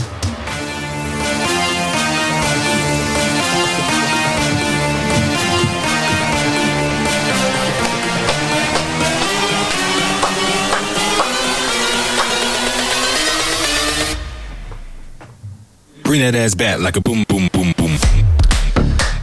Bring 16.06 16.22
that 16.22 16.36
ass 16.36 16.54
back 16.56 16.80
like 16.80 16.98
a 16.98 17.02
boom, 17.02 17.26
boom, 17.28 17.50
boom, 17.52 17.74
boom. 17.78 17.94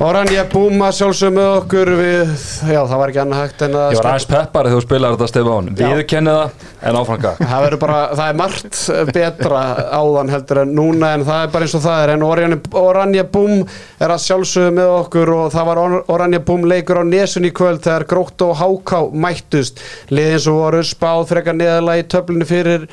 Oranje 0.02 0.43
Búma 0.50 0.88
sjálfsög 0.90 1.31
með 1.37 1.49
okkur 1.61 1.88
við, 1.94 2.31
já 2.67 2.81
það 2.90 2.99
var 2.99 3.11
ekki 3.12 3.20
annað 3.23 3.43
hægt 3.44 3.61
en 3.62 3.76
að 3.79 3.93
Ég 3.93 4.00
var 4.00 4.08
aðeins 4.11 4.25
peppari 4.32 4.73
þegar 4.73 4.81
þú 4.81 4.82
spilaði 4.82 5.14
þetta 5.14 5.29
stefa 5.31 5.52
á 5.52 5.55
hann. 5.55 5.69
Við 5.79 6.00
kenni 6.11 6.32
það, 6.34 6.64
en 6.90 6.99
áfranga 6.99 7.32
það 7.38 7.62
verður 7.67 7.81
bara, 7.84 8.00
það 8.19 8.32
er 8.32 8.40
margt 8.40 8.81
betra 9.14 9.61
áðan 10.00 10.32
heldur 10.34 10.61
en 10.64 10.75
núna 10.81 11.12
en 11.14 11.26
það 11.29 11.44
er 11.44 11.55
bara 11.55 11.69
eins 11.69 11.76
og 11.79 11.84
það 11.87 12.02
er. 12.08 12.14
En 12.17 12.26
Oranje, 12.32 12.58
Oranje 12.82 13.24
Búm 13.39 13.55
er 14.03 14.17
að 14.17 14.24
sjálfsögðu 14.27 14.74
með 14.81 14.93
okkur 14.98 15.34
og 15.36 15.46
það 15.55 15.70
var 15.70 15.82
Or- 15.84 15.98
Oranje 16.17 16.43
Búm 16.51 16.67
leikur 16.74 16.98
á 16.98 17.05
nesun 17.06 17.46
í 17.46 17.55
kvöld 17.55 17.86
þegar 17.86 18.08
Grótt 18.10 18.46
og 18.48 18.56
Háká 18.58 19.05
mættust. 19.15 19.79
Liðin 20.10 20.43
sem 20.48 20.58
voru 20.58 20.82
spáð 20.91 21.29
frekar 21.31 21.55
neðalega 21.62 22.03
í 22.03 22.08
töflunni 22.17 22.51
fyrir 22.51 22.89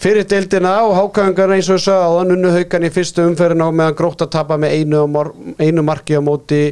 fyrir 0.00 0.24
deildina 0.28 0.74
og 0.86 0.94
hákangar 0.96 1.52
eins 1.56 1.68
og 1.68 1.76
þess 1.80 1.90
að 1.92 2.16
hann 2.18 2.34
unnu 2.36 2.52
haukan 2.54 2.86
í 2.88 2.90
fyrstu 2.94 3.26
umferðin 3.28 3.64
og 3.66 3.74
meðan 3.76 3.96
grótt 3.98 4.24
að 4.24 4.30
tapa 4.38 4.56
með 4.60 4.76
einu, 4.78 5.02
mor- 5.12 5.34
einu 5.60 5.84
marki 5.84 6.16
á 6.16 6.22
móti 6.24 6.62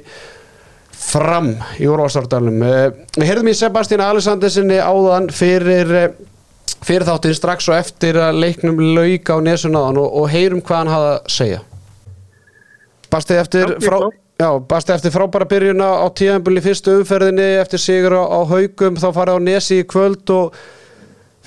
fram 0.98 1.52
í 1.78 1.86
úrvalstardalum 1.88 2.62
við 2.64 3.26
heyrðum 3.28 3.50
í 3.52 3.56
Sebastian 3.58 4.02
Alessandersinni 4.02 4.80
áðan 4.82 5.28
fyrir 5.34 5.92
eh, 5.94 6.08
fyrir 6.84 7.06
þáttinn 7.06 7.36
strax 7.36 7.68
og 7.70 7.76
eftir 7.78 8.18
að 8.22 8.40
leiknum 8.42 8.80
lauk 8.96 9.30
á 9.30 9.36
nesun 9.44 9.76
áðan 9.78 10.00
og, 10.02 10.08
og 10.22 10.30
heyrum 10.32 10.62
hvað 10.64 10.80
hann 10.82 10.92
hafa 10.94 11.12
að 11.18 11.34
segja 11.36 11.60
Basti 13.08 13.38
eftir 13.40 13.70
frá. 13.80 14.02
Já, 14.38 14.50
basti 14.70 14.92
eftir 14.94 15.10
frábæra 15.14 15.46
byrjuna 15.48 15.86
á 16.04 16.06
tíðanbúli 16.14 16.60
fyrstu 16.62 16.98
umferðinni 17.00 17.46
eftir 17.58 17.80
sigur 17.82 18.14
á, 18.20 18.22
á 18.22 18.40
haugum 18.46 18.98
þá 19.00 19.06
farið 19.16 19.38
á 19.40 19.46
nesi 19.48 19.78
í 19.80 19.86
kvöld 19.88 20.30
og 20.34 20.58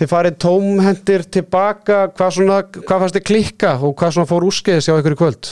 þið 0.01 0.09
farið 0.09 0.37
tómhendir 0.41 1.23
tilbaka 1.29 1.97
hvað, 2.15 2.31
svona, 2.37 2.59
hvað 2.73 3.03
fannst 3.03 3.17
þið 3.19 3.27
klikka 3.29 3.73
og 3.77 3.93
hvað 3.99 4.15
svona 4.15 4.29
fór 4.31 4.47
úrskeiðis 4.47 4.89
hjá 4.89 4.97
ykkur 4.97 5.15
í 5.15 5.19
kvöld? 5.19 5.49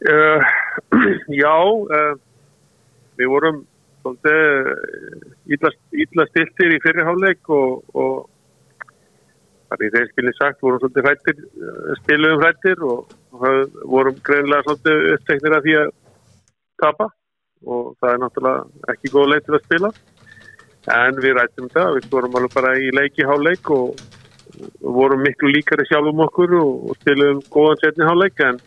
Uh, 0.00 0.50
já, 1.42 1.56
uh, 1.60 2.14
við 3.20 3.32
vorum 3.34 3.60
illa, 5.52 5.70
illa 5.92 6.26
stiltir 6.30 6.72
í 6.72 6.80
fyrirháleik 6.80 7.50
og, 7.52 7.82
og 7.92 8.14
það 9.68 9.76
er 9.76 9.86
í 9.86 9.90
þeir 9.96 10.10
skilin 10.10 10.36
sagt 10.38 10.64
vorum 10.64 10.80
svolítið 10.80 11.08
hrættir, 11.08 11.42
spiluðum 12.00 12.44
hrættir 12.44 12.84
og, 12.88 13.12
og 13.36 13.80
vorum 13.92 14.16
greinlega 14.24 14.64
svolítið 14.66 15.10
uppteknir 15.18 15.56
af 15.58 15.66
því 15.66 15.76
að 15.82 15.92
tapa 16.80 17.10
og 17.68 17.92
það 18.00 18.14
er 18.14 18.22
náttúrulega 18.24 18.94
ekki 18.94 19.12
góð 19.12 19.28
leið 19.34 19.44
til 19.44 19.58
að 19.58 19.66
spila 19.66 19.92
en 20.88 21.20
við 21.20 21.36
rættum 21.36 21.68
það, 21.74 21.98
við 21.98 22.08
vorum 22.14 22.40
alveg 22.40 22.56
bara 22.56 22.72
í 22.80 22.88
leiki 22.96 23.26
háleik 23.28 23.70
og, 23.74 24.00
vorum 24.80 25.22
miklu 25.22 25.52
líkari 25.54 25.84
sjálfum 25.86 26.24
okkur 26.26 26.56
og, 26.58 26.96
spiluðum 27.00 27.38
góðan 27.52 27.78
setni 27.80 28.08
háleik 28.08 28.40
en 28.44 28.58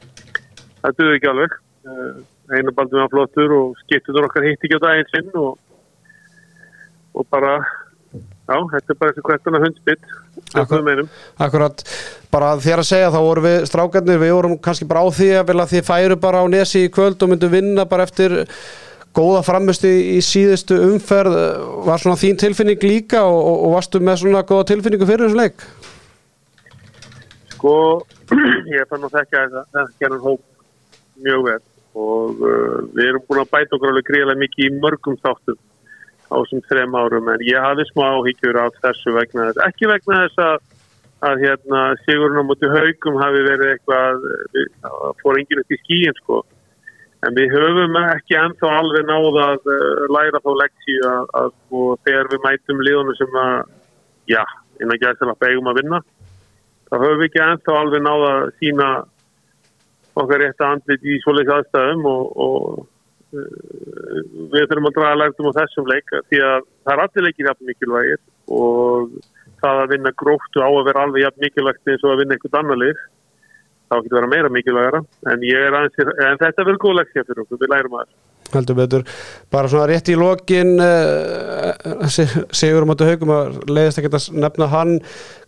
það 0.81 0.95
duði 0.99 1.17
ekki 1.17 1.29
alveg 1.31 1.57
uh, 1.89 2.13
einu 2.53 2.73
baldum 2.75 3.03
var 3.03 3.11
flottur 3.11 3.55
og 3.57 3.81
skiptuður 3.83 4.29
okkar 4.29 4.47
hitt 4.47 4.63
ekki 4.63 4.79
á 4.79 4.85
daginn 4.85 5.11
sinn 5.11 5.29
og 5.33 5.57
og 7.13 7.27
bara, 7.29 7.59
já, 8.49 8.55
þetta 8.71 8.93
er 8.93 8.99
bara 8.99 9.13
þessi 9.13 9.25
kvættuna 9.27 9.61
hundspitt, 9.63 10.13
Akkur-. 10.57 11.03
Akkurat, 11.45 11.83
bara 12.33 12.53
þér 12.61 12.81
að 12.81 12.89
segja 12.89 13.11
þá 13.13 13.19
vorum 13.21 13.45
við 13.45 13.67
strákarnir, 13.69 14.21
við 14.21 14.33
vorum 14.33 14.55
kannski 14.65 14.87
bara 14.89 15.03
á 15.05 15.07
því 15.13 15.29
að 15.39 15.51
þið 15.75 15.85
færu 15.89 16.17
bara 16.23 16.41
á 16.41 16.45
nesi 16.49 16.87
í 16.87 16.93
kvöld 16.93 17.21
og 17.21 17.33
myndu 17.33 17.51
vinna 17.53 17.85
bara 17.89 18.07
eftir 18.09 18.39
góða 19.13 19.43
framusti 19.45 19.89
í 20.15 20.19
síðustu 20.25 20.77
umferð 20.89 21.35
var 21.87 22.01
svona 22.01 22.19
þín 22.19 22.39
tilfinning 22.41 22.85
líka 22.85 23.23
og, 23.25 23.39
og, 23.39 23.57
og 23.67 23.75
varstu 23.77 24.01
með 24.01 24.23
svona 24.23 24.45
góða 24.47 24.69
tilfinningu 24.71 25.09
fyrir 25.09 25.27
þessu 25.27 25.39
leik? 25.39 25.67
Sko, 27.53 27.75
ég 28.73 28.89
fann 28.89 29.05
að 29.05 29.19
þekka 29.19 29.43
þetta 29.51 29.85
gerðan 30.01 30.25
hóp 30.25 30.41
mjög 31.23 31.45
vel 31.49 31.61
og 31.93 32.41
uh, 32.41 32.79
við 32.95 33.11
erum 33.11 33.25
búin 33.27 33.43
að 33.43 33.51
bæta 33.53 33.77
okkur 33.77 33.91
alveg 33.91 34.07
greiðlega 34.09 34.41
mikið 34.41 34.65
í 34.65 34.81
mörgum 34.81 35.17
þáttum 35.21 35.59
á 36.33 36.35
þessum 36.39 36.63
þrem 36.69 36.95
árum 36.97 37.29
en 37.29 37.43
ég 37.45 37.61
hafði 37.61 37.85
smá 37.91 38.07
áhyggjur 38.17 38.57
af 38.63 38.79
þessu 38.81 39.13
vegna 39.13 39.51
þess, 39.51 39.61
ekki 39.67 39.89
vegna 39.91 40.23
þess 40.23 40.41
að, 40.47 40.55
að 41.29 41.43
hérna, 41.45 41.83
Sigurinn 42.07 42.41
á 42.41 42.49
móti 42.49 42.71
haugum 42.71 43.19
hafi 43.21 43.45
verið 43.45 43.75
eitthvað, 43.75 44.25
það 44.81 45.21
fór 45.21 45.39
enginn 45.39 45.61
upp 45.61 45.75
í 45.75 45.81
skíin 45.83 46.17
sko 46.23 46.41
en 47.23 47.37
við 47.37 47.53
höfum 47.53 47.97
ekki 48.01 48.37
ennþá 48.39 48.71
alveg 48.79 49.07
náð 49.07 49.39
að 49.43 49.69
uh, 49.71 50.03
læra 50.11 50.41
þá 50.43 50.51
leksíu 50.61 50.99
að, 51.09 51.31
að 51.39 51.51
og 51.79 51.91
þegar 52.07 52.29
við 52.33 52.43
mætum 52.45 52.83
liðunum 52.87 53.17
sem 53.19 53.37
að, 53.43 53.55
já, 54.31 54.43
innan 54.81 55.01
gæðsala 55.01 55.35
begum 55.41 55.69
að 55.71 55.79
vinna 55.81 55.99
þá 56.89 56.95
höfum 56.97 57.21
við 57.21 57.27
ekki 57.29 57.43
ennþá 57.47 57.77
alveg 57.79 58.05
náða 58.05 58.31
að 58.37 58.49
sína 58.59 58.89
okkar 60.13 60.43
rétta 60.43 60.69
andlit 60.69 61.05
í 61.07 61.19
svoleiðs 61.23 61.53
aðstæðum 61.57 62.09
og, 62.09 62.25
og 62.47 62.67
uh, 63.37 64.19
við 64.53 64.67
þurfum 64.67 64.91
að 64.91 64.99
draga 64.99 65.21
lærtum 65.21 65.49
á 65.49 65.57
þessum 65.61 65.89
leik 65.89 66.13
því 66.29 66.43
að 66.49 66.69
það 66.83 66.93
er 66.95 67.05
allir 67.07 67.27
leikir 67.29 67.49
jafn 67.49 67.71
mikilvægir 67.71 68.23
og 68.53 69.17
það 69.63 69.81
að 69.81 69.91
vinna 69.95 70.17
gróftu 70.19 70.63
á 70.63 70.69
að 70.69 70.85
vera 70.89 71.07
alveg 71.07 71.25
jafn 71.25 71.45
mikilvægt 71.45 71.93
eins 71.93 72.03
og 72.03 72.13
að 72.13 72.23
vinna 72.23 72.37
einhvern 72.37 72.59
annar 72.59 72.81
lið 72.83 73.03
þá 73.93 74.03
getur 74.05 74.19
vera 74.19 74.31
meira 74.33 74.51
mikilvægara. 74.53 75.01
En, 75.31 75.47
en 75.47 76.39
þetta 76.41 76.65
verður 76.65 76.83
góð 76.83 76.99
leksja 76.99 77.25
fyrir 77.27 77.43
okkur, 77.45 77.61
við 77.61 77.73
lærum 77.73 77.97
að 77.99 78.05
þessu 78.07 78.22
heldur 78.53 78.77
betur, 78.77 79.03
bara 79.53 79.69
svona 79.71 79.87
rétt 79.89 80.09
í 80.11 80.15
lokin 80.19 80.75
uh, 80.81 82.07
Sigur 82.53 82.85
Mátu 82.89 83.07
Haugum 83.07 83.31
að 83.33 83.59
leiðist 83.71 84.01
ekki 84.01 84.11
að 84.13 84.27
nefna 84.43 84.67
hann, 84.71 84.93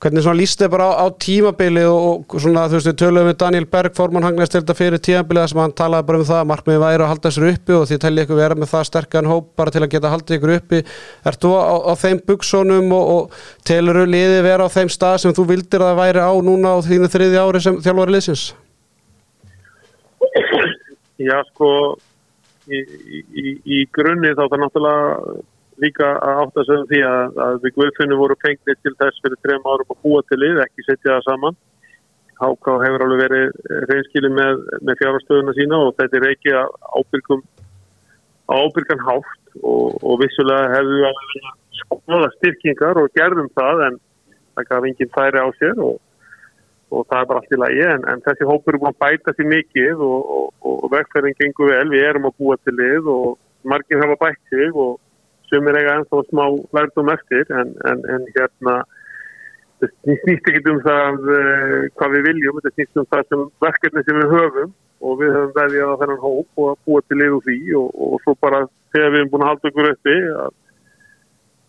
hvernig 0.03 0.25
svona 0.25 0.39
líst 0.39 0.61
þið 0.61 0.71
bara 0.73 0.87
á, 0.89 0.93
á 1.03 1.05
tímabili 1.21 1.85
og, 1.89 2.37
svona 2.41 2.65
þú 2.71 2.79
veist 2.79 2.89
við 2.89 2.97
töluðum 3.01 3.29
við 3.31 3.37
Daniel 3.43 3.67
Berg, 3.75 3.95
formann 3.97 4.25
hangnast 4.25 4.55
til 4.55 4.61
þetta 4.63 4.77
fyrir 4.79 5.03
tímabiliða 5.05 5.51
sem 5.51 5.61
hann 5.63 5.75
talaði 5.77 6.09
bara 6.09 6.21
um 6.21 6.27
það 6.31 6.49
markmiði 6.51 6.83
væri 6.85 7.05
að 7.05 7.11
halda 7.13 7.33
sér 7.35 7.47
uppi 7.51 7.77
og 7.77 7.87
því 7.89 7.99
telli 8.05 8.25
ykkur 8.25 8.41
vera 8.41 8.59
með 8.59 8.71
það 8.73 8.89
sterkan 8.91 9.31
hóp 9.31 9.51
bara 9.59 9.75
til 9.75 9.83
að 9.83 9.91
geta 9.95 10.13
haldið 10.13 10.39
ykkur 10.39 10.55
uppi. 10.57 10.83
Ert 11.25 11.41
þú 11.45 11.53
á, 11.55 11.75
á 11.89 11.93
þeim 11.99 12.21
buksónum 12.27 12.93
og, 12.95 13.13
og 13.15 13.65
telur 13.67 14.01
þú 14.01 14.05
liði 14.11 14.43
vera 14.45 14.67
á 14.67 14.75
þeim 14.75 14.91
stað 14.93 15.17
sem 15.23 15.35
þú 15.35 15.49
vildir 15.53 15.85
að 15.85 15.99
væri 16.01 16.25
á 16.25 16.33
núna 16.45 16.75
á 16.75 16.77
þínu 16.85 17.11
þriði 17.11 17.41
ári 17.41 17.63
sem 17.65 17.81
sko, 21.49 21.69
í, 22.69 22.79
í, 23.41 23.43
í 23.65 23.83
grunni 23.95 24.33
þá 24.35 24.43
það 24.45 24.61
náttúrulega 24.63 25.35
líka 25.83 26.09
að 26.23 26.41
átta 26.45 26.63
sig 26.65 26.79
um 26.79 26.87
því 26.89 27.01
að, 27.09 27.39
að 27.45 27.57
við 27.63 27.75
Guðfinnum 27.77 28.21
voru 28.21 28.37
fengnir 28.43 28.77
til 28.79 28.93
þess 28.99 29.23
fyrir 29.23 29.41
trefum 29.43 29.71
árum 29.71 29.91
að 29.91 30.01
búa 30.05 30.21
til 30.29 30.39
lið, 30.39 30.61
ekki 30.63 30.85
setja 30.85 31.17
það 31.17 31.25
saman. 31.27 31.57
Háká 32.39 32.77
hefur 32.83 33.03
alveg 33.05 33.21
verið 33.23 33.59
reynskili 33.89 34.31
með, 34.31 34.63
með 34.83 34.99
fjárastöðuna 35.01 35.55
sína 35.55 35.81
og 35.83 35.93
þetta 35.99 36.19
er 36.19 36.27
ekki 36.31 36.55
á 36.55 36.63
ábyrgan 38.55 39.05
hátt 39.07 39.53
og, 39.63 39.95
og 40.03 40.19
vissulega 40.21 40.73
hefðu 40.75 40.97
við 40.99 41.07
alveg 41.09 41.53
skoða 41.79 42.31
styrkingar 42.35 42.99
og 43.01 43.13
gerðum 43.15 43.51
það 43.55 43.85
en 43.87 44.01
það 44.55 44.67
gaf 44.71 44.89
enginn 44.89 45.15
færi 45.15 45.43
á 45.43 45.47
sér 45.59 45.79
og 45.83 45.95
og 46.93 47.07
það 47.09 47.21
er 47.21 47.29
bara 47.29 47.41
allt 47.41 47.55
í 47.55 47.59
lagi 47.61 47.85
en, 47.87 48.03
en 48.11 48.21
þessi 48.25 48.47
hópur 48.49 48.75
er 48.75 48.81
búin 48.81 48.93
að 48.93 49.01
bæta 49.03 49.33
sér 49.35 49.49
mikið 49.51 50.03
og, 50.05 50.29
og, 50.37 50.67
og 50.71 50.91
vegferðin 50.93 51.37
gengur 51.39 51.71
vel, 51.71 51.87
við 51.93 52.05
erum 52.09 52.29
að 52.29 52.37
búa 52.41 52.57
til 52.61 52.75
lið 52.77 53.09
og 53.15 53.25
margir 53.65 54.03
hafa 54.03 54.19
bætt 54.21 54.53
sig 54.53 54.77
og 54.85 54.99
sumir 55.49 55.77
eiga 55.79 55.97
ennþá 55.99 56.21
smá 56.29 56.45
lærdum 56.77 57.11
eftir 57.13 57.49
en, 57.59 57.73
en, 57.89 58.05
en 58.15 58.27
hérna 58.37 58.75
það 59.81 59.93
snýst 60.23 60.49
ekki 60.51 60.63
um 60.71 60.81
það 60.85 61.29
uh, 61.35 61.79
hvað 61.97 62.15
við 62.15 62.27
viljum, 62.29 62.59
þetta 62.59 62.75
snýst 62.75 63.01
um 63.01 63.07
það 63.11 63.23
sem 63.29 63.45
verkefni 63.65 64.05
sem 64.05 64.19
við 64.21 64.35
höfum 64.35 64.75
og 65.05 65.17
við 65.21 65.33
höfum 65.35 65.55
veðjað 65.57 65.91
á 65.91 65.99
þennan 66.01 66.23
hóp 66.23 66.61
og 66.61 66.69
að 66.71 66.77
búa 66.87 67.05
til 67.05 67.19
lið 67.21 67.37
úr 67.37 67.47
því 67.47 67.57
og, 67.81 67.89
og 68.05 68.21
svo 68.23 68.37
bara 68.45 68.61
þegar 68.95 69.11
við 69.11 69.19
erum 69.21 69.33
búin 69.33 69.45
að 69.45 69.51
halda 69.51 69.71
okkur 69.71 69.91
uppi 69.91 70.15
að 70.45 70.53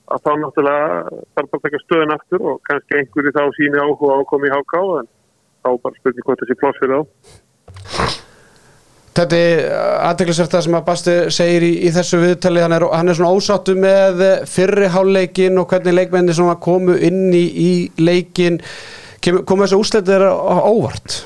að 0.06 0.22
þá 0.22 0.30
náttúrulega 0.42 0.88
þarf 1.34 1.50
bara 1.50 1.58
að 1.58 1.64
taka 1.66 1.82
stöðun 1.82 2.14
aftur 2.14 2.46
og 2.50 2.60
kannski 2.68 2.98
einhverju 3.00 3.34
þá 3.34 3.42
síni 3.56 3.82
áhuga 3.82 4.20
ákomi 4.20 4.50
í 4.50 4.54
HK 4.54 4.82
en 5.00 5.10
þá 5.66 5.70
bara 5.82 5.98
spurning 5.98 6.28
hvort 6.28 6.42
þessi 6.44 6.58
pláss 6.60 6.80
fyrir 6.82 6.96
þá. 6.96 8.22
Þetta 9.16 9.38
er 9.40 9.62
aðteglisvært 10.10 10.52
það 10.52 10.64
sem 10.66 10.74
að 10.76 10.86
Basti 10.90 11.14
segir 11.32 11.64
í, 11.64 11.70
í 11.88 11.92
þessu 11.94 12.18
viðtali, 12.20 12.60
hann 12.60 12.76
er, 12.76 12.84
hann 12.92 13.08
er 13.08 13.16
svona 13.16 13.32
ósáttu 13.32 13.76
með 13.80 14.20
fyrri 14.52 14.90
háleikin 14.92 15.56
og 15.62 15.70
hvernig 15.70 15.96
leikmenni 15.96 16.36
komu 16.60 16.98
inn 17.00 17.32
í, 17.32 17.46
í 17.48 17.70
leikin, 17.96 18.60
komu 19.24 19.64
þessu 19.64 19.80
úsleitir 19.80 20.20
á 20.20 20.68
óvart? 20.68 21.22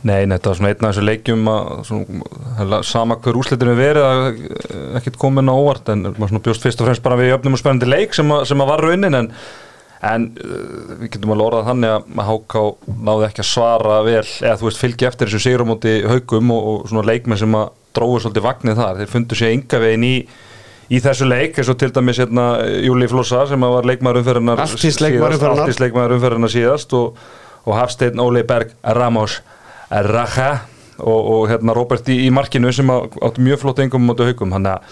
Nei, 0.00 0.24
þetta 0.24 0.48
var 0.48 0.56
svona 0.56 0.70
einn 0.72 0.86
af 0.86 0.92
þessu 0.94 1.02
leikjum 1.04 1.48
að 1.52 1.70
svona, 1.90 2.78
sama 2.88 3.16
hver 3.20 3.36
úslitin 3.36 3.68
við 3.68 3.80
verið 3.82 4.06
að 4.06 4.28
ekkert 5.00 5.18
komin 5.20 5.50
á 5.52 5.54
óvart 5.54 5.90
en 5.92 6.06
maður 6.06 6.30
svona 6.30 6.44
bjóst 6.46 6.64
fyrst 6.64 6.80
og 6.80 6.88
fremst 6.88 7.04
bara 7.04 7.18
við 7.20 7.34
öfnum 7.34 7.56
og 7.58 7.60
spennandi 7.60 7.88
leik 7.90 8.16
sem, 8.16 8.32
að, 8.32 8.46
sem 8.48 8.64
að 8.64 8.70
var 8.72 8.84
raunin 8.86 9.18
en, 9.18 9.28
en 10.08 10.24
uh, 10.40 10.94
við 11.02 11.10
getum 11.18 11.34
alveg 11.34 11.50
orðað 11.50 11.68
þannig 11.68 11.92
að 11.98 12.24
Háká 12.30 12.64
náði 13.10 13.28
ekki 13.28 13.44
að 13.44 13.50
svara 13.50 13.98
vel 14.08 14.24
eða 14.24 14.56
þú 14.62 14.70
veist 14.70 14.80
fylgi 14.86 15.10
eftir 15.10 15.28
þessu 15.28 15.42
sigurum 15.44 15.74
átti 15.76 15.94
haugum 16.08 16.54
og, 16.56 16.70
og 16.72 16.88
svona 16.94 17.04
leikmenn 17.10 17.42
sem 17.44 17.60
að 17.60 17.76
dróðu 17.98 18.24
svolítið 18.24 18.48
vagnið 18.48 18.80
þar, 18.80 19.02
þeir 19.02 19.12
fundu 19.18 19.36
sér 19.36 19.52
enga 19.58 19.82
veginn 19.84 20.08
í 20.08 20.14
í 20.90 20.98
þessu 20.98 21.28
leik, 21.28 21.58
eins 21.58 21.68
og 21.70 21.76
til 21.78 21.92
dæmis 21.94 22.18
hérna, 22.18 22.48
Júli 22.82 23.06
Flossa 23.10 23.44
sem 23.46 23.62
var 23.62 23.86
leikmaður 23.86 24.24
umferðinar 26.16 26.50
síðast 26.50 26.94
og, 26.98 27.20
og 27.62 27.76
Hafsteinn 27.78 28.18
Óli 28.22 28.42
Berg 28.48 28.72
Ramos 28.82 29.38
Raja 29.90 30.50
og, 31.00 31.20
og 31.34 31.48
hérna 31.50 31.74
Robert 31.76 32.08
í, 32.08 32.20
í 32.26 32.30
markinu 32.34 32.72
sem 32.74 32.90
átti 32.90 33.42
mjög 33.42 33.64
flott 33.64 33.82
engum 33.82 34.06
motið 34.06 34.32
haugum 34.32 34.54
hann 34.54 34.68
að 34.70 34.84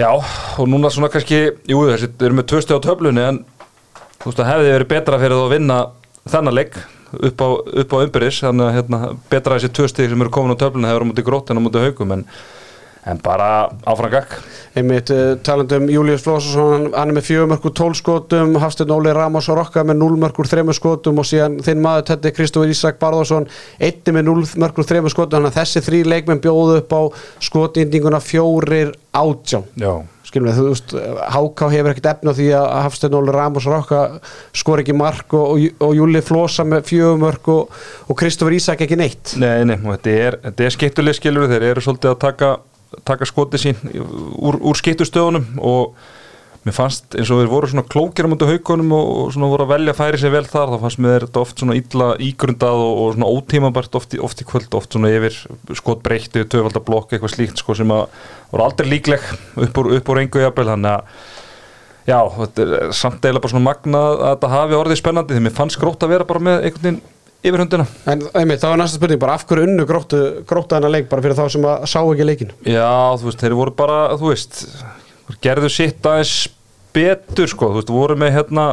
já 0.00 0.08
og 0.10 0.66
núna 0.70 0.90
svona 0.90 1.10
kannski 1.12 1.44
jú 1.70 1.84
þessi 1.90 2.10
eru 2.18 2.38
með 2.38 2.48
tvöstu 2.50 2.74
á 2.74 2.84
töflunni 2.84 3.22
en 3.22 3.44
þú 4.18 4.30
veist 4.30 4.42
að 4.42 4.50
hefði 4.50 4.72
verið 4.72 4.90
betra 4.90 5.20
fyrir 5.22 5.36
þú 5.36 5.44
að 5.44 5.54
vinna 5.54 5.78
þennan 6.24 6.58
leik 6.58 6.78
upp 7.14 7.44
á, 7.44 7.48
á 7.54 7.96
umbyrðis 8.02 8.40
þannig 8.42 8.66
að 8.66 8.76
hérna, 8.78 9.00
betra 9.30 9.58
þessi 9.58 9.74
tvösti 9.78 10.08
sem 10.10 10.24
eru 10.24 10.34
komin 10.34 10.58
á 10.58 10.62
töflunni 10.64 10.90
hefur 10.90 11.06
motið 11.10 11.28
grótt 11.28 11.52
en 11.52 11.62
á 11.62 11.66
motið 11.66 11.86
haugum 11.88 12.16
en 12.16 12.26
en 13.04 13.18
bara 13.20 13.48
áfrangak 13.84 14.38
einmitt 14.74 15.10
uh, 15.12 15.34
talandum 15.44 15.90
Július 15.92 16.24
Flósarsson 16.24 16.88
hann 16.94 17.12
er 17.12 17.18
með 17.18 17.28
fjögumörkur 17.28 17.74
tólskotum 17.76 18.56
Hafstein 18.62 18.94
Óli 18.94 19.12
Ramos 19.14 19.50
og 19.52 19.58
Rokka 19.60 19.84
með 19.86 20.00
núlmörkur 20.00 20.48
þremur 20.50 20.76
skotum 20.76 21.20
og 21.20 21.28
síðan 21.28 21.60
þinn 21.64 21.84
maður 21.84 22.08
Tetti 22.10 22.32
Kristófur 22.34 22.72
Ísak 22.72 22.98
Barðarsson 23.02 23.46
einni 23.78 24.16
með 24.16 24.28
núlmörkur 24.30 24.88
þremur 24.88 25.14
skotum 25.14 25.38
þannig 25.38 25.52
að 25.52 25.60
þessi 25.60 25.84
þrý 25.84 26.02
leikmenn 26.08 26.42
bjóðu 26.44 26.80
upp 26.80 26.96
á 26.96 27.02
skotindinguna 27.44 28.24
fjórir 28.24 28.96
átján. 29.14 29.68
Já. 29.78 29.94
Skilum 30.24 30.48
við, 30.48 30.56
þú 30.58 30.68
veist, 30.72 30.92
Háká 31.30 31.66
hefur 31.70 31.92
ekkert 31.92 32.06
efna 32.14 32.32
því 32.34 32.46
að 32.58 32.68
Hafstein 32.88 33.14
Óli 33.14 33.34
Ramos 33.36 33.68
og 33.68 33.76
Rokka 33.76 34.02
skor 34.56 34.80
ekki 34.82 34.96
mark 34.96 35.36
og, 35.36 35.52
og, 35.52 35.82
og 35.84 35.92
Júli 35.94 36.22
Flósa 36.24 36.64
með 36.66 36.88
fjögumörk 36.88 37.50
og, 37.52 37.82
og 38.08 38.18
Kristófur 38.18 38.56
Ísak 38.56 38.82
ekki 38.82 38.98
neitt. 38.98 39.36
Nei, 39.38 39.62
nei, 39.68 39.76
þetta 39.78 40.14
er, 40.24 40.38
er 40.56 40.74
skiptuleg 40.74 41.20
skilur 41.20 41.46
þeir 41.52 41.68
eru 41.74 41.84
svolítið 41.84 42.16
að 42.16 42.22
taka 42.24 42.54
taka 43.06 43.28
skoti 43.28 43.60
sín 43.60 43.80
úr, 43.94 44.60
úr 44.60 44.78
skiptustöðunum 44.78 45.58
og 45.64 45.96
mér 46.64 46.76
fannst 46.76 47.12
eins 47.18 47.28
og 47.28 47.42
þeir 47.42 47.50
voru 47.52 47.68
svona 47.68 47.84
klókir 47.84 48.24
á 48.24 48.32
mútu 48.32 48.48
haugunum 48.48 48.94
og, 48.96 49.32
svona 49.34 49.50
voru 49.52 49.66
að 49.66 49.72
velja 49.74 49.92
að 49.92 49.98
færi 50.00 50.20
sér 50.22 50.32
vel 50.32 50.46
þar 50.48 50.72
þá 50.72 50.78
fannst 50.84 51.02
mér 51.04 51.26
þetta 51.26 51.42
oft 51.42 51.60
svona 51.60 51.76
illa 51.76 52.08
ígrundað 52.24 52.84
og, 52.86 52.92
og 53.02 53.14
svona 53.16 53.30
ótímabært 53.36 53.98
oft 54.00 54.16
í, 54.16 54.20
oft 54.24 54.40
í 54.40 54.48
kvöld 54.48 54.76
oft 54.78 54.96
svona 54.96 55.12
yfir 55.12 55.36
skot 55.76 56.04
breytti 56.06 56.46
töfaldablokk 56.48 57.12
eitthvað 57.12 57.34
slíkt 57.36 57.60
sko 57.60 57.76
sem 57.76 57.92
að 57.92 58.06
voru 58.52 58.64
aldrei 58.64 58.88
líkleg 58.94 59.26
upp 59.66 59.82
úr, 59.82 59.92
úr 60.00 60.22
engu 60.24 60.44
jafnvel 60.44 60.70
þannig 60.72 60.94
að 60.94 61.32
já, 62.08 62.18
þetta 62.38 62.64
er 62.64 62.94
samt 62.96 63.28
eða 63.28 63.44
bara 63.44 63.52
svona 63.52 63.68
magna 63.68 64.04
að 64.12 64.24
þetta 64.30 64.54
hafi 64.54 64.78
orðið 64.78 65.00
spennandi 65.02 65.36
því 65.36 65.44
mér 65.44 65.58
fannst 65.60 65.80
grótt 65.80 66.04
að 66.04 66.16
vera 66.16 66.28
bara 66.28 66.46
með 66.48 66.62
einhvern 66.62 66.88
veginn 66.88 67.02
yfir 67.44 67.62
hundina 67.62 67.86
En 68.10 68.24
einmitt, 68.32 68.62
það 68.62 68.74
var 68.74 68.80
næsta 68.80 68.98
spurning 68.98 69.22
bara 69.22 69.36
af 69.38 69.46
hverju 69.48 69.68
unnu 69.68 69.86
gróttu, 69.88 70.20
gróttu 70.48 70.78
hennar 70.78 70.92
leik 70.94 71.08
bara 71.10 71.24
fyrir 71.24 71.38
þá 71.38 71.46
sem 71.54 71.66
að 71.68 71.86
sá 71.90 71.98
ekki 72.02 72.28
leikin 72.28 72.52
Já, 72.66 72.90
þú 73.20 73.30
veist, 73.30 73.40
þeir 73.44 73.56
voru 73.60 73.74
bara, 73.78 73.98
þú 74.20 74.30
veist 74.32 74.60
gerðu 75.44 75.72
sitt 75.72 76.06
aðeins 76.08 76.36
betur, 76.94 77.50
sko, 77.50 77.72
þú 77.72 77.82
veist, 77.82 77.92
voru 77.94 78.18
með 78.20 78.34
hérna 78.38 78.68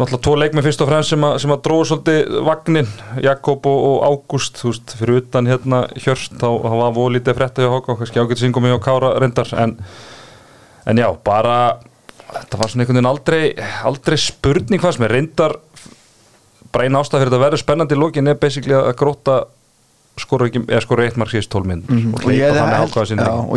náttúrulega 0.00 0.24
tvo 0.24 0.34
leikmi 0.40 0.64
fyrst 0.64 0.82
og 0.82 0.88
fremst 0.88 1.12
sem 1.12 1.26
að, 1.28 1.36
sem 1.42 1.52
að 1.52 1.60
dróðu 1.66 1.88
svolítið 1.90 2.38
vagnin 2.48 2.88
Jakob 3.22 3.68
og, 3.70 3.82
og 3.90 4.06
Ágúst, 4.08 4.58
þú 4.62 4.72
veist, 4.72 4.96
fyrir 4.98 5.20
utan 5.20 5.50
hérna 5.50 5.84
Hjörst, 6.00 6.34
þá, 6.40 6.48
þá 6.48 6.74
var 6.80 6.96
volítið 6.96 7.38
frétta 7.38 7.66
hjá 7.66 7.74
Háká, 7.76 7.98
kannski 8.00 8.22
ágætt 8.22 8.42
singum 8.42 8.66
hjá 8.70 8.78
Kára 8.82 9.12
reyndar, 9.20 9.52
en 9.60 9.76
en 10.88 10.98
já, 10.98 11.08
bara 11.24 11.78
þetta 12.32 12.58
var 12.58 12.72
svona 12.72 12.84
einhvern 12.84 12.98
veginn 12.98 13.10
aldrei 13.10 13.42
aldrei 13.86 14.18
spurning 14.20 14.82
hvað 14.82 14.96
sem 14.96 15.06
er 15.06 15.14
reyndar 15.16 15.56
bara 16.72 16.88
einn 16.88 17.00
ástæð 17.00 17.26
fyrir 17.26 17.38
að 17.38 17.44
vera 17.46 17.60
spennandi 17.60 17.98
í 17.98 18.00
lokin 18.00 18.32
er 18.32 18.38
basically 18.40 18.78
að 18.78 18.94
gróta 19.00 19.42
skora 20.20 20.44
ekki, 20.44 20.60
eða 20.68 20.80
skora 20.84 21.04
eitt 21.06 21.16
mark 21.16 21.30
síðust 21.32 21.48
12 21.54 21.68
minn 21.70 21.82
og 22.18 22.26
ég, 22.34 22.52
held, 22.52 22.96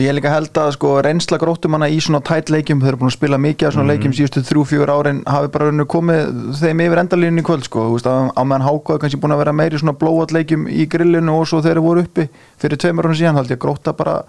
ég 0.06 0.14
líka 0.16 0.32
held 0.32 0.56
að 0.62 0.70
sko, 0.78 0.94
reynsla 1.04 1.40
gróttumanna 1.42 1.90
í 1.92 1.98
svona 2.00 2.22
tætt 2.24 2.48
leikjum 2.54 2.80
þeir 2.80 2.94
eru 2.94 3.00
búin 3.02 3.12
að 3.12 3.18
spila 3.18 3.40
mikið 3.44 3.68
af 3.68 3.76
svona 3.76 3.92
leikjum 3.92 4.14
síðustu 4.16 4.44
þrjú, 4.48 4.64
fjögur 4.70 4.94
árin 4.94 5.20
hafi 5.28 5.52
bara 5.52 5.68
rauninu 5.68 5.88
komið 5.92 6.56
þeim 6.62 6.84
yfir 6.86 7.02
endalínu 7.04 7.44
í 7.44 7.48
kvöld 7.50 7.68
sko, 7.68 7.90
veist, 7.92 8.08
á, 8.08 8.32
á 8.32 8.42
meðan 8.48 8.68
hákaði 8.70 9.04
kannski 9.04 9.20
búin 9.20 9.36
að 9.36 9.44
vera 9.44 9.56
meiri 9.60 9.82
svona 9.84 9.98
blóat 10.00 10.32
leikjum 10.32 10.70
í 10.72 10.88
grillinu 10.88 11.36
og 11.42 11.50
svo 11.52 11.60
þeir 11.60 11.76
eru 11.76 11.86
voru 11.90 12.06
uppi 12.08 12.30
fyrir 12.64 12.80
tveimur 12.80 13.10
árum 13.10 13.20
síðan, 13.20 13.36
haldi 13.42 13.52
ég. 13.52 13.60
Að 13.60 13.66
grótta 13.68 13.92
bara 14.00 14.22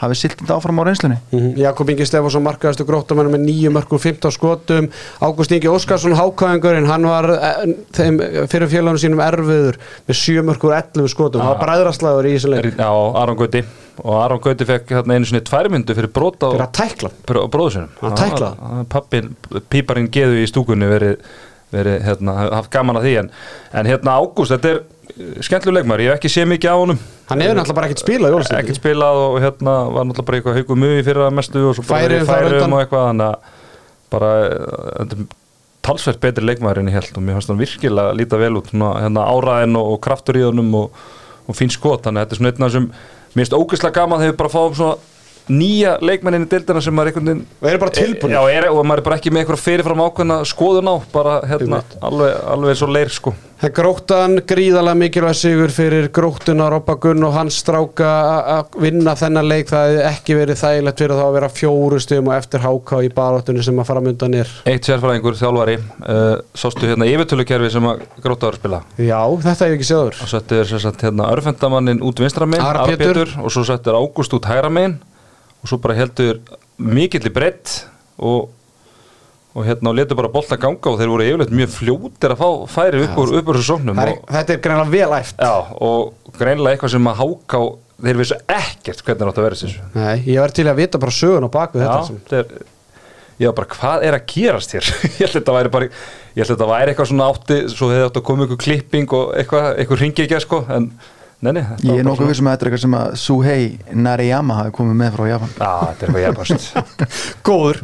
hafi 0.00 0.16
siltind 0.16 0.48
áfram 0.54 0.80
á 0.80 0.84
reynslunni? 0.88 1.18
Mhm. 1.32 1.50
Jakob 1.60 1.90
Ingi 1.92 2.06
Stefánsson 2.08 2.42
markaðastu 2.46 2.86
gróttamennum 2.88 3.34
með 3.36 3.42
nýju 3.46 3.72
mörgum 3.74 4.00
15 4.00 4.32
skotum. 4.32 4.88
Ágúst 5.20 5.52
Ingi 5.52 5.68
Óskarsson 5.68 6.14
hákvæðingurinn 6.16 6.88
hann 6.88 7.04
var 7.08 7.28
eh, 7.36 7.74
þeim 7.96 8.18
fyrir 8.48 8.70
félagunum 8.72 8.98
sínum 9.02 9.20
erfiður 9.24 9.76
með 10.08 10.20
7 10.22 10.46
mörgur 10.48 10.72
11 10.78 11.12
skotum. 11.12 11.44
Hann 11.44 11.52
var 11.54 11.62
bræðraslagur 11.66 12.30
í 12.30 12.34
þessu 12.38 12.52
leik. 12.54 12.70
Já, 12.80 12.88
Aron 13.22 13.36
Gauti. 13.36 13.62
Og 14.00 14.16
Aron 14.16 14.40
Gauti 14.40 14.64
fekk 14.64 14.94
hérna 14.96 15.18
einu 15.18 15.28
sinni 15.28 15.42
tvær 15.44 15.68
myndu 15.68 15.92
fyrir 15.98 16.08
brota 16.16 16.48
fyrir 16.54 16.64
að 16.64 16.72
tækla 16.78 17.10
br- 17.28 17.42
á 17.44 17.46
bróður 17.52 17.74
sinum 17.74 17.90
Hann. 18.00 18.16
tæklaði? 18.16 18.84
Pappin, 18.88 19.34
píparinn 19.68 20.08
geðu 20.14 20.40
í 20.40 20.46
stúkunni 20.48 20.88
verið, 20.88 21.18
verið 21.74 21.98
hérna, 22.08 22.38
haft 22.56 22.70
gaman 22.72 22.96
að 22.96 23.04
því. 23.10 23.12
En, 23.20 23.30
en 23.82 23.90
hérna 23.92 24.16
Ágúst, 24.16 24.54
þetta 24.56 24.72
er 24.72 24.80
eh, 24.80 25.42
skemmtileg 25.44 25.82
leikmaður, 25.82 26.06
ég 26.06 26.14
hef 26.14 26.22
ekki 26.22 26.32
séð 26.32 26.48
mikið 26.54 26.72
á 26.72 26.76
honum 26.80 27.02
hann 27.30 27.44
hefur 27.44 27.58
náttúrulega 27.58 27.78
bara 27.78 27.88
ekkert 27.90 28.02
spilað 28.02 28.32
í 28.32 28.38
ekkert 28.38 28.50
Ólstein 28.50 28.78
spilað 28.78 29.20
og 29.24 29.36
hérna 29.44 29.74
var 29.94 30.08
náttúrulega 30.08 30.28
bara 30.30 30.40
eitthvað 30.40 30.58
haugum 30.60 30.82
mjög 30.84 31.04
fyrir 31.08 31.26
að 31.26 31.36
mestu 31.38 31.62
og 31.68 31.76
svo 31.78 31.84
bara 31.88 32.24
færiðum 32.30 32.56
undan. 32.56 32.74
og 32.74 32.82
eitthvað 32.84 33.06
þannig 33.10 33.28
að 33.28 33.60
bara 34.10 34.32
eh, 34.40 34.80
þetta 34.98 35.18
er 35.20 35.28
talsvert 35.90 36.20
betri 36.20 36.44
leikmaður 36.44 36.82
en 36.82 36.90
ég 36.90 36.98
held 36.98 37.16
og 37.16 37.24
mér 37.24 37.38
fannst 37.38 37.52
hann 37.52 37.60
virkilega 37.60 38.16
líta 38.18 38.40
vel 38.40 38.52
út 38.60 38.68
svona, 38.72 38.90
hérna, 39.04 39.24
áraðin 39.30 39.78
og, 39.80 39.94
og 39.94 40.02
kraftur 40.04 40.38
í 40.40 40.44
honum 40.44 40.74
og, 40.82 41.00
og 41.46 41.56
fín 41.56 41.72
skot 41.72 42.04
þannig 42.04 42.20
að 42.20 42.26
þetta 42.26 42.36
er 42.36 42.40
svona 42.40 42.52
einn 42.52 42.66
af 42.66 42.70
þessum 42.70 42.90
mér 42.90 43.40
finnst 43.40 43.56
ógeðslega 43.56 43.96
gaman 43.96 44.20
þegar 44.20 44.34
við 44.34 44.40
bara 44.42 44.52
fáum 44.52 44.76
svona 44.76 44.96
nýja 45.48 45.96
leikmennin 46.04 46.46
í 46.46 46.50
deildina 46.50 46.82
sem 46.84 46.96
maður 46.96 47.12
einhvern 47.12 47.30
veginn 47.30 47.44
og 47.60 47.70
eru 47.70 47.82
bara 47.84 47.96
tilbúin 47.96 48.34
Já, 48.36 48.40
er, 48.52 48.70
og 48.70 48.82
maður 48.84 49.02
er 49.02 49.08
bara 49.08 49.20
ekki 49.20 49.34
með 49.34 49.44
eitthvað 49.44 49.62
fyrirfram 49.66 50.02
ákveðna 50.06 50.40
skoðun 50.48 50.92
á 50.92 50.96
bara 51.12 51.38
hérna 51.48 51.84
alveg, 52.00 52.34
alveg 52.56 52.80
svo 52.80 52.90
leir 52.90 53.12
sko. 53.14 53.34
Það 53.60 53.72
gróttan 53.76 54.38
gríðalega 54.48 54.96
mikilvæg 54.96 55.34
sigur 55.36 55.72
fyrir 55.74 56.06
gróttuna 56.16 56.70
Robba 56.72 56.94
Gunn 56.96 57.26
og 57.28 57.34
hans 57.34 57.58
stráka 57.60 58.08
að 58.54 58.78
vinna 58.80 59.12
þennan 59.20 59.50
leik. 59.50 59.68
Það 59.68 59.84
hefði 59.84 60.06
ekki 60.08 60.36
verið 60.38 60.60
þægilegt 60.62 61.02
fyrir 61.02 61.18
þá 61.18 61.24
að 61.26 61.36
vera 61.36 61.50
fjóru 61.52 61.98
stöðum 62.00 62.30
og 62.30 62.36
eftir 62.38 62.64
háká 62.64 63.02
í 63.04 63.10
baráttunni 63.18 63.66
sem 63.66 63.82
að 63.82 63.90
fara 63.90 64.04
myndan 64.06 64.38
er 64.40 64.54
Eitt 64.64 64.88
sérfæðingur, 64.88 65.36
þjálfari 65.36 65.76
uh, 65.76 66.40
Sástu 66.56 66.88
hérna 66.88 67.10
yfirtölukerfi 67.12 67.68
sem 67.76 67.90
að 67.90 68.06
að 68.30 68.56
spila? 68.56 68.80
Já, 68.96 69.20
þetta 69.44 69.52
hef 69.52 69.74
ég 69.74 69.76
ekki 69.76 69.90
séður 69.90 70.20
og 70.24 70.32
settir 70.32 70.74
hérna, 71.04 71.28
örfendamannin 71.34 72.00
út 72.00 72.24
vinstra 72.24 72.48
megin 72.48 72.64
Ara 72.64 72.86
Ara 72.86 72.96
Pétur. 72.96 73.26
Pétur, 73.26 73.36
og 73.44 73.52
svo 73.52 73.68
settir 73.68 74.00
Ágúst 74.00 74.40
út 74.40 74.48
hægra 74.48 74.72
megin 74.72 74.96
og 75.60 75.68
svo 75.70 75.78
bara 75.82 75.98
heldur 75.98 76.40
mikill 76.80 77.26
í 77.28 77.32
breytt 77.34 77.74
og, 78.20 78.48
og 79.54 79.66
hérna 79.66 79.92
og 79.92 79.98
letur 79.98 80.18
bara 80.20 80.32
bolta 80.32 80.58
ganga 80.60 80.92
og 80.92 80.98
þeir 81.00 81.12
voru 81.12 81.26
yfirleitt 81.28 81.54
mjög 81.60 81.74
fljótir 81.76 82.34
að 82.34 82.40
fá 82.40 82.48
færi 82.78 83.04
upp 83.04 83.20
úr, 83.20 83.34
þessu 83.52 83.66
sóknum 83.74 84.00
og, 84.00 84.24
Þetta 84.30 84.56
er 84.56 84.64
greinlega 84.64 84.94
vel 84.96 85.14
æft 85.20 85.40
já, 85.44 85.52
og 85.76 86.34
greinlega 86.38 86.76
eitthvað 86.76 86.94
sem 86.96 87.10
að 87.12 87.22
háká 87.22 87.62
þeir 88.00 88.20
vissu 88.22 88.38
ekkert 88.48 89.02
hvernig 89.04 89.20
það 89.22 89.32
átt 89.32 89.40
að 89.40 89.48
vera 89.48 89.60
þessu 89.60 89.88
Nei, 89.96 90.16
ég 90.30 90.40
var 90.40 90.54
til 90.56 90.68
að 90.70 90.80
vita 90.80 91.00
bara 91.02 91.16
sögun 91.20 91.48
á 91.48 91.50
bakvið 91.52 91.84
þetta 91.84 92.04
sem. 92.08 92.20
þetta 92.28 92.44
er 92.44 92.68
Já, 93.40 93.48
bara 93.56 93.70
hvað 93.72 94.02
er 94.04 94.14
að 94.18 94.24
gerast 94.28 94.74
hér? 94.76 94.88
ég 95.06 95.14
held 95.22 95.30
að 95.30 95.36
þetta 95.38 95.52
væri 95.56 95.70
bara, 95.72 95.86
ég 95.88 96.42
held 96.42 96.44
að 96.44 96.50
þetta 96.50 96.66
væri 96.68 96.92
eitthvað 96.92 97.06
svona 97.08 97.28
átti, 97.32 97.56
svo 97.72 97.86
hefði 97.88 98.08
átt 98.10 98.18
að 98.20 98.24
koma 98.28 98.44
ykkur 98.44 98.58
klipping 98.60 99.14
og 99.16 99.30
eitthvað, 99.40 99.68
eitthvað 99.80 100.02
ringi 100.02 100.24
ekki 100.26 100.40
sko, 100.44 100.58
en 100.76 100.90
neini. 101.46 101.62
ég 101.86 101.98
er 102.00 102.04
nokkuð 102.06 102.28
vissum 102.30 102.48
að 102.50 102.54
þetta 102.56 102.64
er 102.64 102.68
eitthvað 102.70 102.84
sem 102.84 102.96
að 103.00 103.06
Suhei 103.22 103.64
Nariyama 103.96 104.54
hafi 104.58 104.70
komið 104.76 104.96
með 105.00 105.10
frá 105.16 105.24
Japan 105.30 105.50
Já, 105.56 105.72
þetta 105.86 106.00
er 106.00 106.04
eitthvað 106.08 106.26
jafnast. 106.26 106.64
Góður 107.48 107.76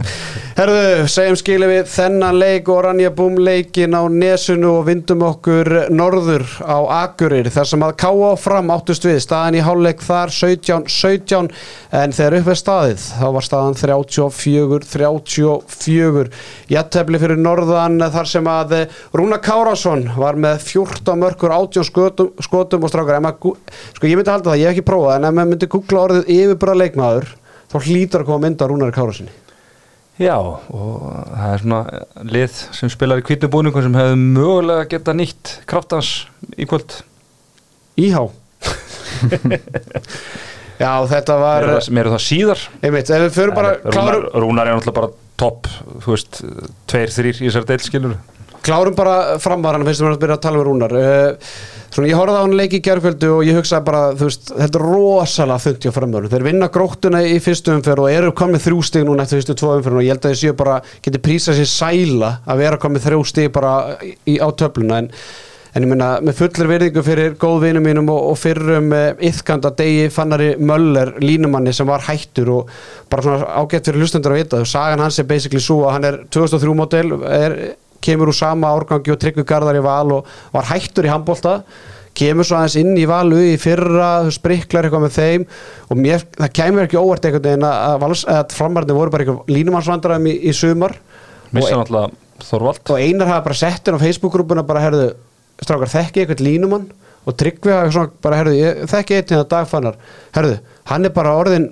Herðu, 0.57 0.85
segjum 1.13 1.37
skilið 1.41 1.71
við 1.73 1.85
þennan 1.93 2.39
leik 2.41 2.65
og 2.73 2.79
Ranja 2.87 3.11
Búm 3.17 3.35
leikin 3.45 3.93
á 3.97 4.03
Nesunu 4.13 4.71
og 4.79 4.87
vindum 4.89 5.21
okkur 5.27 5.67
norður 5.93 6.45
á 6.65 6.79
Akurir 7.03 7.47
þar 7.53 7.67
sem 7.73 7.83
að 7.85 7.97
káa 8.01 8.31
fram 8.41 8.71
áttust 8.73 9.05
við 9.09 9.19
staðan 9.25 9.59
í 9.59 9.65
hálfleik 9.67 10.01
þar 10.05 10.29
17-17 10.37 11.51
en 12.01 12.11
þegar 12.17 12.39
upp 12.41 12.49
er 12.55 12.61
staðið 12.63 13.01
þá 13.21 13.27
var 13.37 13.45
staðan 13.49 13.77
34-34 13.81 16.27
Jattefli 16.73 17.19
fyrir 17.23 17.39
norðan 17.41 17.97
þar 18.13 18.27
sem 18.31 18.47
að 18.51 18.75
Rúna 19.17 19.39
Kárásson 19.45 20.03
var 20.17 20.35
með 20.41 20.57
14 20.67 21.17
mörkur 21.21 21.53
18 21.57 21.85
skotum, 21.89 22.29
skotum 22.45 22.85
og 22.87 22.91
strákar 22.93 23.21
maður 23.25 23.41
gú- 23.45 23.46
sko 23.97 24.11
ég 24.11 24.19
myndi 24.19 24.33
halda 24.33 24.53
það, 24.53 24.61
ég 24.61 24.71
hef 24.71 24.77
ekki 24.77 24.87
prófað 24.91 25.17
en 25.17 25.29
ef 25.29 25.35
maður 25.37 25.51
myndi 25.55 25.71
googla 25.73 26.05
orðið 26.07 26.31
yfirbara 26.37 26.79
leikmaður 26.83 27.27
þá 27.73 27.77
hlýtur 27.87 28.23
að 28.23 28.31
koma 28.31 28.45
mynd 28.47 28.63
á 28.63 28.67
Rúnari 28.71 28.97
Kárássoni 28.97 29.35
Já, 30.17 30.37
og 30.41 31.03
það 31.37 31.51
er 31.51 31.61
svona 31.61 31.81
lið 32.25 32.55
sem 32.79 32.89
spilar 32.93 33.21
í 33.21 33.25
kvítum 33.27 33.53
búningum 33.53 33.85
sem 33.85 33.99
hefði 33.99 34.17
mögulega 34.23 34.87
geta 34.95 35.13
nýtt 35.13 35.59
kraftans 35.69 36.09
í 36.57 36.65
kvöld. 36.69 36.91
Íhá 38.01 38.23
Já, 40.81 40.91
þetta 41.09 41.37
var 41.41 41.67
það, 41.69 41.91
meru 41.97 42.13
það 42.15 42.23
síðar. 42.25 42.65
einmitt, 42.81 43.13
Rúnar, 43.13 43.79
klárum, 43.85 44.27
Rúnar 44.41 44.71
er 44.71 44.77
náttúrulega 44.77 44.97
bara 44.97 45.13
topp, 45.41 45.69
þú 46.05 46.15
veist, 46.15 46.41
tveir, 46.89 47.13
þrýr 47.13 47.41
í 47.41 47.51
þessari 47.51 47.71
deilskilur. 47.71 48.17
Klárum 48.67 48.99
bara 48.99 49.39
framvaran 49.43 49.87
fyrst 49.87 50.03
við 50.03 50.09
erum 50.09 50.19
að 50.19 50.23
byrja 50.27 50.39
að 50.41 50.47
tala 50.47 50.63
um 50.63 50.67
Rúnar. 50.67 50.97
Uh, 50.97 51.75
Svona 51.97 52.11
ég 52.11 52.19
horfði 52.19 52.37
á 52.37 52.45
hann 52.45 52.55
leik 52.59 52.75
í 52.77 52.83
gerkvöldu 52.85 53.29
og 53.39 53.47
ég 53.47 53.57
hugsaði 53.57 53.87
bara, 53.87 54.01
þú 54.13 54.27
veist, 54.27 54.51
þetta 54.53 54.77
er 54.77 54.83
rosalega 54.85 55.63
þungt 55.65 55.87
hjá 55.87 55.93
framvörun, 55.97 56.29
þeir 56.29 56.45
vinna 56.45 56.69
gróttuna 56.75 57.23
í 57.25 57.39
fyrstu 57.41 57.73
umferð 57.73 58.05
og 58.05 58.13
eru 58.13 58.33
komið 58.37 58.67
þrjú 58.67 58.83
stig 58.85 59.07
núna 59.09 59.25
eftir 59.25 59.41
fyrstu 59.41 59.57
tvo 59.57 59.71
umferð 59.79 60.03
og 60.03 60.05
ég 60.05 60.13
held 60.13 60.27
að 60.27 60.35
þeir 60.35 60.41
séu 60.43 60.57
bara 60.59 60.75
geti 61.07 61.23
prísað 61.25 61.57
sér 61.63 61.71
sæla 61.73 62.33
að 62.45 62.61
vera 62.67 62.81
komið 62.83 63.07
þrjú 63.07 63.23
stig 63.33 63.49
bara 63.55 63.73
í, 64.05 64.37
á 64.37 64.49
töfluna. 64.53 65.01
En 65.07 65.13
En 65.77 65.85
ég 65.85 65.91
meina, 65.91 66.07
með 66.25 66.39
fullir 66.39 66.69
virðingu 66.71 67.03
fyrir 67.05 67.35
góðvinum 67.37 67.85
mínum 67.85 68.07
og, 68.09 68.31
og 68.31 68.39
fyrrum 68.41 68.95
yfkanda 69.29 69.69
degi 69.77 70.07
fannari 70.09 70.55
Möller 70.57 71.11
línumanni 71.21 71.75
sem 71.77 71.85
var 71.85 72.07
hættur 72.07 72.49
og 72.55 72.71
bara 73.13 73.25
svona 73.27 73.51
ágætt 73.61 73.91
fyrir 73.91 74.01
hlustendur 74.01 74.33
að 74.33 74.41
vita. 74.41 74.63
Sagan 74.65 75.03
hans 75.05 75.21
er 75.21 75.29
basically 75.29 75.61
svo 75.61 75.83
að 75.85 75.93
hann 75.99 76.09
er 76.09 76.17
2003 76.33 76.77
model, 76.81 77.13
er, 77.29 77.59
kemur 78.07 78.33
úr 78.33 78.39
sama 78.39 78.73
árgangi 78.73 79.13
og 79.15 79.21
tryggur 79.23 79.47
garðar 79.49 79.79
í 79.79 79.85
val 79.85 80.19
og 80.19 80.33
var 80.55 80.71
hættur 80.71 81.09
í 81.09 81.13
handbólta 81.13 81.61
kemur 82.17 82.47
svo 82.49 82.59
aðeins 82.59 82.77
inn 82.81 82.95
í 82.97 83.07
valu 83.09 83.39
í 83.53 83.57
fyrra 83.61 84.11
spriklar 84.33 84.87
eitthvað 84.87 85.05
með 85.05 85.17
þeim 85.17 85.47
og 85.91 86.01
mér, 86.01 86.25
það 86.39 86.53
kemur 86.59 86.87
ekki 86.87 87.01
óvart 87.01 87.27
einhvern 87.29 87.45
veginn 87.45 87.67
að, 87.69 88.05
að, 88.07 88.15
að 88.33 88.55
framarðin 88.57 88.99
voru 88.99 89.13
bara 89.13 89.27
eitthvað 89.27 89.53
línumannsvandræðum 89.53 90.29
í, 90.31 90.37
í 90.49 90.55
sumar. 90.57 90.97
Missa 91.53 91.75
og, 91.77 91.83
náttúrulega 91.83 92.47
Þorvald. 92.47 92.83
og 92.93 93.01
einar 93.01 93.31
hafa 93.33 93.47
bara 93.47 93.59
sett 93.59 93.89
inn 93.89 93.97
á 93.97 94.05
Facebook-grúpuna 94.05 94.65
bara 94.69 94.85
herðu, 94.85 95.11
strákar 95.63 95.93
þekki 95.93 96.23
eitthvað 96.23 96.45
línumann? 96.47 96.89
Og 97.27 97.35
tryggvi 97.41 97.73
hafa 97.75 97.93
svona 97.95 98.13
bara 98.23 98.41
herðu, 98.41 98.57
ég 98.61 98.83
þekki 98.93 99.19
einn 99.19 99.31
hérna 99.33 99.51
dagfannar 99.51 100.01
herðu, 100.37 100.59
hann 100.93 101.09
er 101.09 101.15
bara 101.17 101.37
orðin 101.41 101.71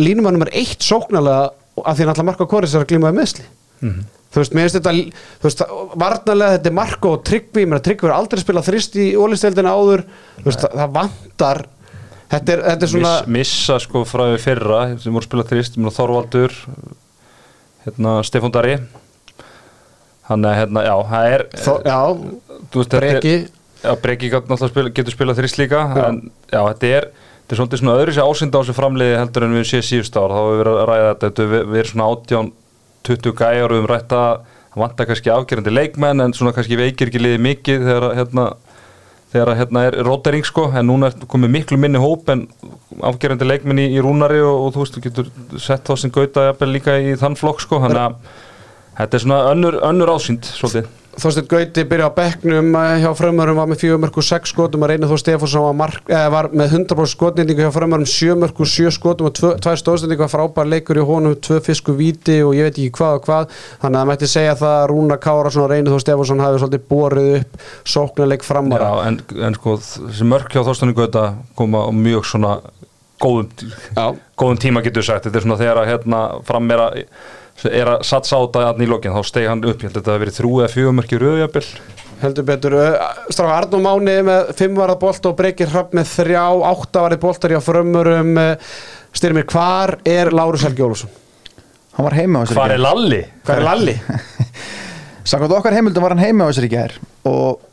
línumann 0.00 0.36
nummer 0.36 0.52
eitt 0.56 0.84
sóknarlega 0.84 1.50
af 1.84 1.94
því 1.94 2.04
hann 2.04 2.12
alltaf 2.14 2.26
marka 2.26 2.48
kóris 2.50 2.74
er 2.74 2.84
að 2.84 2.92
glímaði 2.94 3.20
meðsli 3.20 3.44
þú 4.28 4.42
veist, 4.42 4.54
mér 4.56 4.66
finnst 4.68 4.78
þetta 4.78 4.92
þú 4.94 5.48
veist, 5.48 5.64
varnarlega 6.04 6.56
þetta 6.58 6.70
er 6.72 6.76
Marko 6.78 7.14
og 7.16 7.24
Tryggvi, 7.28 7.64
mér 7.64 7.80
að 7.80 7.86
Tryggvi 7.88 8.08
er 8.10 8.14
aldrei 8.18 8.42
spilað 8.44 8.68
þrist 8.68 8.98
í 9.00 9.08
ólisteldina 9.16 9.74
áður. 9.74 10.04
Þú 10.38 10.46
veist, 10.50 10.64
það, 10.64 10.78
það 10.82 10.94
vantar. 10.98 11.62
Þetta 12.28 12.52
er, 12.54 12.62
þetta 12.68 12.84
er 12.84 12.92
svona 12.92 13.12
Miss, 13.24 13.34
missa 13.38 13.78
sko 13.80 14.02
frá 14.04 14.26
því 14.28 14.40
fyrra 14.44 14.80
sem 15.00 15.14
voru 15.16 15.24
spilað 15.28 15.52
þrist, 15.54 15.78
mér 15.80 15.94
Þorvaldur 15.96 16.56
hérna 17.86 18.18
Stefán 18.26 18.52
Dari 18.52 18.74
hann 20.28 20.44
er 20.44 20.58
hérna, 20.60 20.82
já, 20.84 20.94
það 21.08 21.30
er 21.32 21.44
þó, 21.56 21.70
já, 21.88 22.00
veist, 22.74 22.90
þetta 22.92 22.98
er- 23.00 23.16
breki. 23.16 23.36
Já, 23.78 23.92
Breki 24.02 24.28
spila, 24.68 24.90
getur 24.90 25.14
spilað 25.14 25.38
þrist 25.38 25.58
líka 25.60 25.78
Já. 25.94 26.08
en 26.08 26.16
já, 26.50 26.58
þetta 26.66 26.88
er 26.98 27.04
þetta 27.14 27.54
er 27.54 27.58
svolítið 27.60 27.80
svona 27.80 27.94
öðru 28.00 28.14
sér 28.16 28.26
ásynda 28.26 28.58
á 28.58 28.60
þessu 28.60 28.74
framliði 28.74 29.18
heldur 29.20 29.44
en 29.46 29.54
við 29.54 29.68
séð 29.70 29.84
síðust 29.86 30.16
ár, 30.18 30.32
þá 30.34 30.40
hefur 30.42 30.50
við 30.50 30.58
verið 30.58 30.78
að 30.82 30.88
ræða 30.90 31.06
þetta 31.12 31.28
þetta 31.28 31.44
hefur 31.46 31.70
verið 31.72 31.90
svona 31.92 32.08
18 32.10 32.50
20 33.08 33.36
gæjar 33.38 33.66
og 33.66 33.74
við 33.74 33.80
höfum 33.80 33.90
rætt 33.92 34.14
að 34.16 34.30
það 34.68 34.82
vantar 34.82 35.08
kannski 35.10 35.32
afgerandi 35.34 35.74
leikmenn 35.74 36.24
en 36.24 36.34
svona 36.36 36.54
kannski 36.56 36.78
veikir 36.78 37.10
ekki 37.10 37.22
liðið 37.22 37.44
mikið 37.46 37.86
þegar 37.88 38.08
að, 38.08 38.16
hérna 38.20 38.46
þegar 39.32 39.52
að, 39.52 39.58
hérna 39.62 39.84
er 39.88 39.96
rótering 40.06 40.46
sko. 40.46 40.66
En 40.72 40.88
núna 40.88 41.10
er 41.10 41.28
komið 41.30 41.54
miklu 41.56 41.80
minni 41.80 42.02
hóp 42.02 42.28
en 42.32 42.46
afgerandi 43.08 43.48
leikmenn 43.48 43.82
í, 43.82 43.88
í 43.96 44.04
rúnari 44.04 44.40
og, 44.44 44.68
og 44.68 44.76
þú 44.76 44.84
veist, 44.84 44.98
þú 44.98 45.04
getur 45.08 45.32
sett 45.60 45.88
þá 45.88 46.04
sem 46.04 46.14
gauta 46.14 46.52
líka 46.68 46.98
í 47.00 47.16
þann 47.18 47.38
flokk 47.38 47.64
sko, 47.64 47.82
þannig 47.84 48.04
að 48.04 48.36
þetta 48.98 49.18
er 49.18 49.24
svona 49.24 49.42
önnur, 49.52 49.80
önnur 49.88 50.14
ásýnd 50.16 50.48
svolítið 50.48 50.88
Þorsteinn 51.18 51.48
Gauti 51.50 51.82
byrja 51.88 52.06
á 52.06 52.12
bekknum 52.14 52.68
eh, 52.78 53.00
hjá 53.02 53.08
frömmurum 53.18 53.58
var 53.58 53.68
með 53.70 53.80
4 53.82 53.98
mörg 54.02 54.18
og 54.20 54.26
6 54.28 54.52
skotum 54.52 54.84
að 54.86 54.92
reyna 54.92 55.08
þó 55.10 55.16
Stefánsson 55.18 55.80
var, 55.80 55.94
eh, 56.06 56.26
var 56.30 56.48
með 56.54 56.76
100% 56.76 57.12
skotnýtingu 57.14 57.64
hjá 57.64 57.72
frömmurum 57.74 58.06
7 58.06 58.36
mörg 58.38 58.62
og 58.62 58.70
7 58.70 58.92
skotum 58.94 59.30
og 59.30 59.34
2 59.38 59.74
stóðstendingu 59.82 60.22
var 60.22 60.30
frábær 60.32 60.70
leikur 60.70 61.00
í 61.00 61.06
honum 61.08 61.34
2 61.34 61.58
fisku 61.66 61.96
víti 61.98 62.38
og 62.46 62.54
ég 62.54 62.68
veit 62.68 62.78
ekki 62.78 62.94
hvað 63.00 63.18
og 63.18 63.26
hvað. 63.26 63.58
Þannig 63.82 63.98
að 63.98 64.00
það 64.00 64.10
mætti 64.12 64.30
segja 64.30 64.56
það 64.62 64.76
að 64.76 64.88
Rúna 64.92 65.20
Kárasson 65.26 65.64
og 65.64 65.70
reyna 65.72 65.94
þó 65.94 65.98
Stefánsson 66.04 66.44
hafi 66.46 66.62
svolítið 66.62 66.88
borið 66.92 67.30
upp 67.40 67.68
sóknarleik 67.88 68.46
framara 68.46 68.88
Já, 68.88 69.08
en, 69.10 69.20
en 69.48 69.58
sko 69.58 69.78
þessi 69.82 70.28
mörk 70.28 70.54
hjá 70.54 70.62
Þorstani 70.62 70.94
Gauta 70.96 71.24
koma 71.58 71.82
á 71.82 71.90
mjög 71.90 72.30
svona 72.30 72.58
góðum, 73.18 73.50
góðum 74.38 74.60
tíma 74.62 74.82
getur 74.86 75.06
sagt. 75.06 75.26
Þetta 75.26 75.40
er 75.40 75.46
svona 75.46 75.58
þegar 75.60 75.82
að 75.82 75.90
hérna 75.92 76.22
fram 76.46 76.70
er 77.66 77.92
að 77.94 78.04
satsa 78.06 78.38
á 78.38 78.40
þetta 78.46 78.84
í 78.84 78.90
lokin 78.90 79.14
þá 79.16 79.22
stegi 79.26 79.48
hann 79.50 79.64
upp, 79.64 79.82
ég 79.82 79.88
held 79.88 79.96
að 79.96 80.02
þetta 80.02 80.14
hafi 80.14 80.24
verið 80.24 80.38
þrjú 80.38 80.52
eða 80.58 80.72
fjögur 80.74 80.98
mörki 80.98 81.20
rauðjabil 81.22 81.64
heldur 82.22 82.46
betur 82.46 82.76
Stráka 83.30 83.56
Arnó 83.56 83.80
Máni 83.82 84.16
með 84.26 84.52
5 84.58 84.78
varað 84.78 85.00
bolt 85.04 85.28
og 85.30 85.36
Breykir 85.38 85.70
Hrapp 85.72 85.94
með 85.96 86.10
3 86.16 86.38
8 86.72 87.04
varað 87.04 87.22
boltar 87.22 87.54
hjá 87.54 87.60
frömmurum 87.62 88.34
styrmir, 89.14 89.46
hvar 89.50 89.98
er 90.06 90.32
Lárus 90.34 90.66
Helgi 90.66 90.84
Ólafsson? 90.84 91.14
Hann 91.98 92.06
var 92.06 92.18
heima 92.18 92.42
á 92.42 92.46
þessari 92.46 92.58
Hvað 92.58 92.74
er 92.74 92.82
Lalli? 92.82 93.22
Hvar 93.46 93.62
er 93.62 93.66
Lalli? 93.66 93.96
Samkvæmt 95.28 95.56
okkar 95.58 95.76
heimildum 95.76 96.04
var 96.04 96.14
hann 96.14 96.22
heima 96.22 96.46
á 96.46 96.50
þessari 96.50 96.70
gær 96.72 96.94
og 97.28 97.64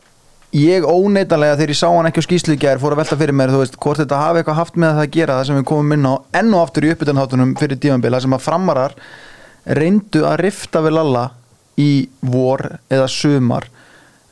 ég 0.56 0.86
óneitanlega 0.86 1.58
þegar 1.58 1.72
ég 1.72 1.78
sá 1.78 1.86
hann 1.90 2.08
ekki 2.08 2.22
á 2.22 2.26
skýslu 2.26 2.56
í 2.56 2.60
gær 2.60 2.80
fór 2.80 2.94
að 2.94 3.02
velta 3.02 3.18
fyrir 3.18 3.36
mér, 3.36 3.52
þú 3.52 3.62
veist, 3.62 3.78
hvort 3.82 4.00
þetta 4.00 4.20
hafi 4.20 4.40
eitthvað 4.40 4.60
haft 4.60 4.78
með 4.80 4.92
það 4.94 5.06
að 5.06 5.14
gera 5.16 5.38
það 5.38 5.48
sem 5.48 5.58
við 5.58 5.66
komum 5.70 5.96
inn 5.96 6.06
á 6.06 6.14
enn 6.40 6.54
og 6.54 6.62
aftur 6.62 6.86
í 6.86 6.92
uppbytunháttunum 6.94 7.54
fyrir 7.60 7.80
dímanbila 7.82 8.20
sem 8.22 8.36
að 8.36 8.44
framarar 8.46 8.96
reyndu 9.66 10.22
að 10.28 10.40
rifta 10.46 10.82
við 10.84 10.96
Lalla 10.98 11.26
í 11.80 11.90
vor 12.22 12.62
eða 12.92 13.08
sumar 13.10 13.66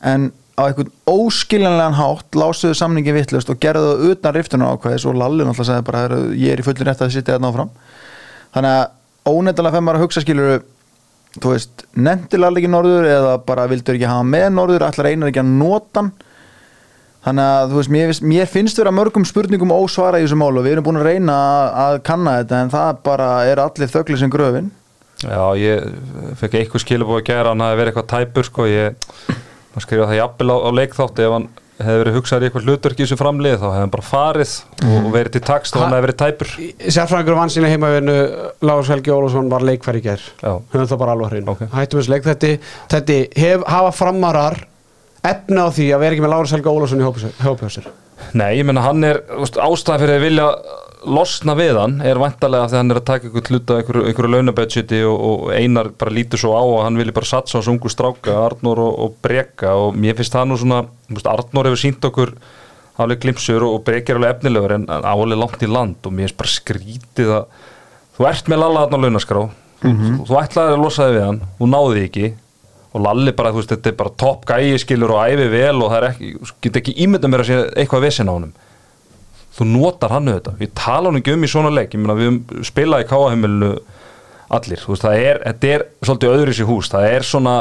en 0.05 0.31
á 0.55 0.63
einhvern 0.69 0.93
óskiljanlegan 1.11 1.97
hátt 1.99 2.37
lásuðu 2.39 2.77
samningin 2.79 3.17
vittlust 3.17 3.51
og 3.51 3.59
gerðu 3.63 3.89
það 3.91 4.13
utan 4.13 4.37
riftuna 4.37 4.69
ákveðis 4.75 5.07
og 5.11 5.17
Lalli 5.19 5.43
náttúrulega 5.43 5.71
sagði 5.71 5.87
bara 5.89 6.03
"Heyrðu, 6.05 6.37
ég 6.39 6.53
er 6.53 6.63
í 6.63 6.67
fullin 6.67 6.87
rétt 6.87 7.03
að 7.03 7.11
sitja 7.11 7.35
þetta 7.35 7.51
áfram. 7.51 7.73
Þannig 8.55 8.77
að 8.79 9.35
óneitanlega 9.35 9.75
fenn 9.75 9.85
maður 9.85 9.99
að 9.99 10.05
hugsa 10.05 10.23
skiluru 10.23 10.61
þú 11.41 11.51
veist, 11.51 11.85
nefndir 11.97 12.45
alveg 12.47 12.63
ekki 12.63 12.71
norður 12.71 13.09
eða 13.11 13.33
bara 13.47 13.67
vildur 13.67 13.97
ekki 13.97 14.07
hafa 14.07 14.23
með 14.29 14.47
norður 14.55 14.87
allar 14.87 15.11
einar 15.11 15.33
ekki 15.33 15.43
að 15.43 15.51
nota 15.59 16.01
hann? 16.01 16.13
Þannig 17.25 17.51
að 17.51 17.71
þú 17.73 17.79
veist, 17.81 17.91
mér, 17.91 18.15
mér 18.23 18.47
finnst 18.53 18.79
vera 18.79 18.93
mörgum 18.93 19.25
spurningum 19.25 19.73
ósvara 19.73 20.21
í 20.21 20.27
þessu 20.27 20.37
málu 20.39 20.63
við 20.63 20.77
erum 20.77 20.85
búin 20.85 21.01
að 21.01 21.09
reyna 21.09 21.35
að, 21.35 21.69
að 21.85 22.01
kanna 22.05 22.39
þetta 22.39 22.61
en 22.61 22.71
það 22.71 22.99
bara 23.09 23.29
er 23.49 23.63
allir 23.65 23.91
þögli 23.91 24.19
sem 24.21 24.31
gröfin 24.31 24.71
Já, 25.25 25.43
ég 25.57 25.91
fekk 26.41 26.57
eitthvað 26.61 26.85
skilabóð 26.85 27.21
að 27.23 27.27
gera 27.31 27.53
hann 27.55 27.65
hafi 27.65 27.81
verið 27.81 27.93
eitthvað 27.95 28.09
tæpur 28.15 28.49
sko, 28.49 28.67
ég 28.71 29.13
maður 29.75 29.87
skrifa 29.89 30.09
það 30.11 30.19
jafnvel 30.21 30.51
á, 30.53 30.57
á 30.61 30.71
leikþátt 30.79 31.23
ef 31.25 31.37
hann 31.39 31.47
hefði 31.75 32.01
verið 32.05 32.15
hugsaður 32.19 32.45
í 32.45 32.47
eitthvað 32.49 32.67
hlutverk 32.69 33.01
í 33.01 33.03
þessu 33.03 33.17
framlið 33.19 33.57
þá 33.59 33.65
hefði 33.67 33.81
hann 33.83 33.93
bara 33.95 34.07
farið 34.07 34.53
og 34.95 35.09
verið 35.17 35.33
til 35.35 35.43
takst 35.49 35.75
og 35.75 35.83
hann 35.83 35.97
hefði 35.97 36.05
verið 36.07 36.19
tæpur. 36.21 36.53
Sérfræðingur 36.95 37.39
vansinlega 37.41 37.75
heimavinnu 37.75 38.15
Lárus 38.69 38.93
Helgi 38.95 39.11
Ólafsson 39.15 39.51
var 39.51 39.67
leikfæri 39.67 39.99
í 39.99 40.05
gær. 40.05 40.23
Já. 40.39 40.53
höfum 40.71 40.87
það 40.93 41.01
bara 41.03 41.17
alveg 41.17 41.33
hrein 41.35 41.51
Ok. 41.51 41.65
hættum 41.75 41.99
þessu 42.01 42.15
leik. 42.15 42.29
Þetta, 42.29 42.53
þetta 42.95 43.19
hef, 43.43 43.67
hafa 43.75 43.91
framarar 43.99 44.61
efna 45.25 45.67
á 45.67 45.69
því 45.75 45.89
að 45.97 46.03
vera 46.05 46.15
ekki 46.15 46.25
með 46.29 46.35
Lárus 46.37 46.55
Helgi 46.55 46.71
Ólafsson 46.71 47.03
í 47.03 47.09
hópjássir 47.43 47.91
Nei, 48.39 48.53
ég 48.61 48.65
menna 48.69 48.85
hann 48.87 49.03
er 49.05 49.19
úst, 49.43 49.59
ástæða 49.59 49.99
fyrir 50.05 50.19
að 50.21 50.25
vilja 50.29 50.47
losna 51.07 51.55
við 51.59 51.79
hann 51.79 51.95
er 52.05 52.19
vantarlega 52.21 52.69
þegar 52.69 52.81
hann 52.83 52.93
er 52.93 52.99
að 53.01 53.07
taka 53.09 53.29
ykkur 53.29 53.51
hluta 53.53 53.79
ykkur, 53.83 53.99
ykkur 54.11 54.29
launabudgeti 54.33 55.01
og, 55.09 55.25
og 55.29 55.47
einar 55.55 55.91
bara 55.99 56.13
lítur 56.15 56.41
svo 56.41 56.55
á 56.57 56.63
að 56.63 56.83
hann 56.87 57.01
vilja 57.01 57.17
bara 57.17 57.29
satsa 57.29 57.57
á 57.57 57.61
þessu 57.61 57.73
ungu 57.75 57.93
stráka, 57.93 58.37
Arnór 58.47 58.83
og, 58.85 58.95
og 59.05 59.17
Breka. 59.25 59.75
Og 59.81 59.99
mér 59.99 60.17
finnst 60.19 60.35
það 60.35 60.49
nú 60.51 60.61
svona 60.61 60.83
úst, 61.13 61.29
Arnór 61.31 61.71
hefur 61.71 61.83
sínt 61.83 62.09
okkur 62.09 62.35
alveg 63.01 63.25
glimpsur 63.25 63.67
og 63.67 63.83
Breki 63.87 64.15
er 64.15 64.21
alveg 64.21 64.37
efnilegur 64.37 64.77
en 64.79 64.87
álega 64.89 65.41
langt 65.41 65.67
í 65.67 65.71
land. 65.71 66.01
Og 66.05 66.15
mér 66.15 66.29
finnst 66.29 66.41
bara 66.41 66.55
skrítið 66.55 67.35
að 67.41 67.61
þú 68.17 68.29
ert 68.31 68.51
með 68.53 68.65
Lalla 68.65 68.87
hann 68.87 68.97
á 68.97 69.05
launaskrá. 69.05 69.45
Þú, 69.85 69.95
þú 70.31 70.41
ætlaði 70.41 70.75
að 70.75 70.83
losa 70.85 71.09
þig 71.11 71.19
við 71.19 71.27
hann, 71.29 71.41
þú 71.59 71.71
náði 71.75 72.05
ekki. 72.09 72.35
Og 72.95 73.03
Lalli 73.03 73.33
bara, 73.35 73.51
þú 73.51 73.59
veist, 73.61 73.73
þetta 73.75 73.91
er 73.91 73.97
bara 73.99 74.13
topp 74.23 74.45
gæi 74.49 74.79
skilur 74.79 75.17
og 75.17 75.25
æfi 75.27 75.49
vel 75.51 75.81
og 75.83 75.91
það 75.91 75.97
er 75.99 76.07
ekki 76.13 76.29
þú 76.39 76.53
get 76.63 76.79
ekki 76.79 76.95
ímynda 77.05 77.31
mér 77.31 77.43
að 77.43 77.49
sé 77.49 77.57
eitthvað 77.83 78.05
vesen 78.07 78.31
á 78.31 78.37
honum 78.37 78.53
þú 79.55 79.67
notar 79.71 80.15
hann 80.15 80.31
auðvitað. 80.31 80.59
Við 80.61 80.75
tala 80.79 81.11
hann 81.11 81.21
ekki 81.21 81.35
um 81.37 81.47
í 81.47 81.51
svona 81.51 81.73
leik 81.75 81.95
meina 81.99 82.19
við 82.19 82.31
höfum 82.31 82.67
spilað 82.67 83.05
í 83.05 83.09
káahemmilinu 83.11 83.71
allir, 84.55 84.85
veist, 84.89 85.05
það 85.05 85.23
er, 85.23 85.41
þetta 85.49 85.73
er 85.73 85.85
svolítið 86.05 86.35
öðru 86.37 86.55
sér 86.55 86.69
hús, 86.69 86.91
það 86.93 87.09
er 87.11 87.27
svona 87.27 87.55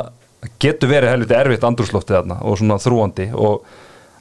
getur 0.62 0.91
verið 0.91 1.13
helviti 1.13 1.38
erfitt 1.38 1.65
andrúsloftið 1.67 2.17
þarna 2.17 2.39
og 2.43 2.60
svona 2.60 2.79
þrúandi 2.84 3.29
og 3.39 3.67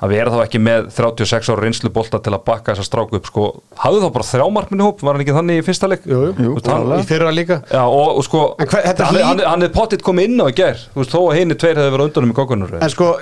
að 0.03 0.11
vera 0.17 0.31
þá 0.35 0.39
ekki 0.43 0.59
með 0.59 0.87
36 0.97 1.51
ára 1.53 1.63
reynslu 1.63 1.91
bolta 1.95 2.19
til 2.19 2.33
að 2.35 2.41
bakka 2.49 2.73
þessa 2.75 2.87
stráku 2.89 3.19
upp 3.21 3.29
sko, 3.31 3.45
hafðu 3.85 4.01
þá 4.03 4.09
bara 4.17 4.27
þrjá 4.27 4.47
markminni 4.57 4.83
hóp, 4.87 5.05
var 5.07 5.15
hann 5.15 5.23
ekki 5.25 5.37
þannig 5.37 5.61
í 5.61 5.65
fyrsta 5.69 5.91
leik? 5.93 6.07
Jú, 6.11 6.21
jú, 6.43 6.55
Þú 6.59 6.73
hann- 6.73 6.95
í 6.99 7.07
fyrra 7.07 7.31
líka. 7.37 7.61
Já, 7.71 7.83
og, 7.87 8.17
og 8.19 8.25
sko, 8.27 8.41
hver- 8.59 8.89
hann, 8.89 9.15
hlý- 9.15 9.23
hann, 9.29 9.43
hann 9.47 9.63
er 9.63 9.73
pottitt 9.77 10.03
komið 10.03 10.25
inn 10.33 10.43
á 10.43 10.47
í 10.51 10.57
ger 10.59 10.75
þú 10.95 10.99
veist, 11.05 11.15
þó 11.15 11.21
að 11.29 11.37
henni 11.39 11.55
tveir 11.63 11.79
hefði 11.79 11.95
verið 11.95 12.09
undanum 12.11 12.35
í 12.35 12.39
kokkunur 12.41 12.75
En 12.83 12.91
sko, 12.91 13.13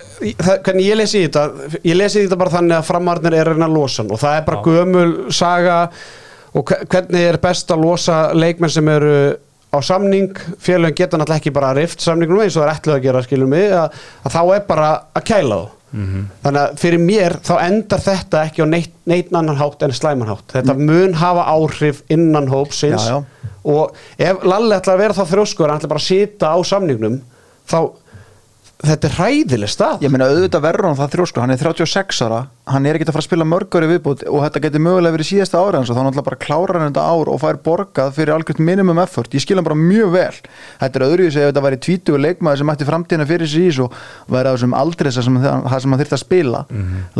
það, 0.40 0.56
hvernig 0.64 0.88
ég 0.88 0.96
lesi 1.02 1.22
þetta 1.28 1.44
ég 1.84 1.96
lesi 2.00 2.24
þetta 2.24 2.40
bara 2.40 2.54
þannig 2.56 2.78
að 2.80 2.88
framarnir 2.88 3.36
er 3.36 3.44
að 3.52 3.52
reyna 3.60 3.68
að 3.68 3.76
losa 3.76 4.02
hann 4.02 4.10
og 4.16 4.22
það 4.24 4.38
er 4.40 4.48
bara 4.48 4.62
gömul 4.64 5.12
saga 5.36 5.78
og 6.54 6.64
hve- 6.72 6.80
hvernig 6.90 7.28
er 7.28 7.36
best 7.44 7.70
að 7.70 7.84
losa 7.84 8.22
leikmenn 8.34 8.72
sem 8.72 8.88
eru 8.88 9.14
á 9.70 9.78
samning, 9.86 10.32
félagin 10.58 10.96
geta 10.98 11.18
náttúrulega 11.20 11.38
ekki 11.44 11.52
bara 11.54 11.68
rift 11.76 12.00
samningnum 12.02 12.40
eins 12.42 12.56
og 12.58 12.64
það 12.64 12.70
er 12.72 12.78
ætluð 12.80 12.94
að 12.96 13.04
gera 13.04 13.20
skilum 13.22 13.52
við, 13.54 13.74
að, 13.78 14.00
að 14.26 14.32
þá 14.34 14.40
er 14.56 14.64
bara 14.66 14.88
að 15.14 15.26
kæla 15.28 15.58
þá 15.90 16.44
þannig 16.44 16.61
að 16.62 16.76
fyrir 16.79 17.00
mér 17.03 17.35
þá 17.42 17.55
endar 17.64 18.03
þetta 18.05 18.42
ekki 18.46 18.62
á 18.62 18.66
neitt, 18.70 18.92
neitt 19.11 19.33
annan 19.35 19.57
hátt 19.59 19.83
en 19.83 19.92
slæmanhátt 19.96 20.53
þetta 20.55 20.76
mun 20.79 21.16
hafa 21.18 21.46
áhrif 21.50 22.03
innan 22.09 22.46
hópsins 22.53 23.09
Já, 23.09 23.16
já. 23.18 23.48
og 23.64 23.96
ef 24.18 24.44
Lalli 24.46 24.76
ætlar 24.76 24.94
að 24.94 25.03
vera 25.03 25.18
þá 25.18 25.24
þrjóskur 25.33 25.68
hann 25.72 25.81
ætlar 25.83 25.92
bara 25.94 26.05
að 26.05 26.07
sita 26.07 26.53
á 26.55 26.59
samningnum 26.62 27.20
þá 27.66 27.79
þetta 28.86 29.08
er 29.08 29.14
hræðileg 29.18 29.70
stað 29.70 30.04
Ég 30.04 30.12
meina 30.12 30.28
auðvitað 30.30 30.62
verður 30.64 30.86
hann 30.88 30.98
það 30.98 31.12
þrjósku, 31.14 31.40
hann 31.42 31.52
er 31.52 31.60
36 31.60 32.20
ára. 32.24 32.38
Hann 32.70 32.86
er 32.86 32.96
ekki 32.96 33.06
að 33.08 33.14
fara 33.16 33.22
að 33.24 33.26
spila 33.26 33.46
mörgur 33.48 33.84
í 33.84 33.88
viðbútt 33.90 34.22
og 34.30 34.44
þetta 34.44 34.62
getur 34.64 34.82
mögulega 34.84 35.16
verið 35.16 35.28
síðasta 35.30 35.60
ára 35.60 35.80
hans 35.80 35.90
og 35.90 35.98
þá 35.98 36.00
náttúrulega 36.06 36.26
bara 36.28 36.38
klárar 36.44 36.78
hann 36.78 36.92
þetta 36.92 37.04
ár 37.10 37.30
og 37.32 37.40
fær 37.42 37.58
borgað 37.66 38.14
fyrir 38.16 38.32
algjört 38.36 38.62
minimum 38.62 39.00
effort, 39.02 39.34
ég 39.34 39.44
skil 39.44 39.58
hann 39.58 39.66
bara 39.66 39.78
mjög 39.80 40.14
vel. 40.14 40.40
Þetta 40.80 41.00
er 41.00 41.06
öðruvísi 41.08 41.42
ef 41.42 41.50
þetta 41.50 41.64
væri 41.66 41.80
tvítugur 41.86 42.24
leikmaður 42.24 42.62
sem 42.62 42.72
ætti 42.74 42.88
framtíðina 42.88 43.28
fyrir 43.28 43.56
í 43.60 43.66
svo 43.74 43.90
væri 44.30 44.48
á 44.48 44.54
þessum 44.54 44.78
aldrei 44.80 45.12
sem 45.18 45.40
það 45.44 45.76
sem 45.84 45.94
hann 45.96 46.02
þyrfti 46.04 46.18
að 46.18 46.24
spila. 46.24 46.64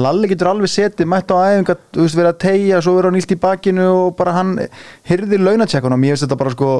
Lalli 0.01 0.31
getur 0.31 0.53
alveg 0.55 0.71
setið, 0.71 1.11
mætt 1.11 1.35
á 1.35 1.37
æfinga 1.51 1.77
þú 1.91 2.07
veist, 2.07 2.21
verið 2.21 2.33
að 2.33 2.43
tegja, 2.47 2.81
svo 2.81 2.97
verið 2.97 3.11
hann 3.11 3.21
ílt 3.21 3.35
í 3.35 3.41
bakinu 3.43 3.89
og 3.91 4.17
bara 4.17 4.37
hann 4.39 4.57
hyrði 5.11 5.41
launatjekkunum. 5.43 6.07
Ég 6.07 6.17
veist 6.17 6.29
þetta 6.29 6.41
bara 6.41 6.55
sko 6.55 6.71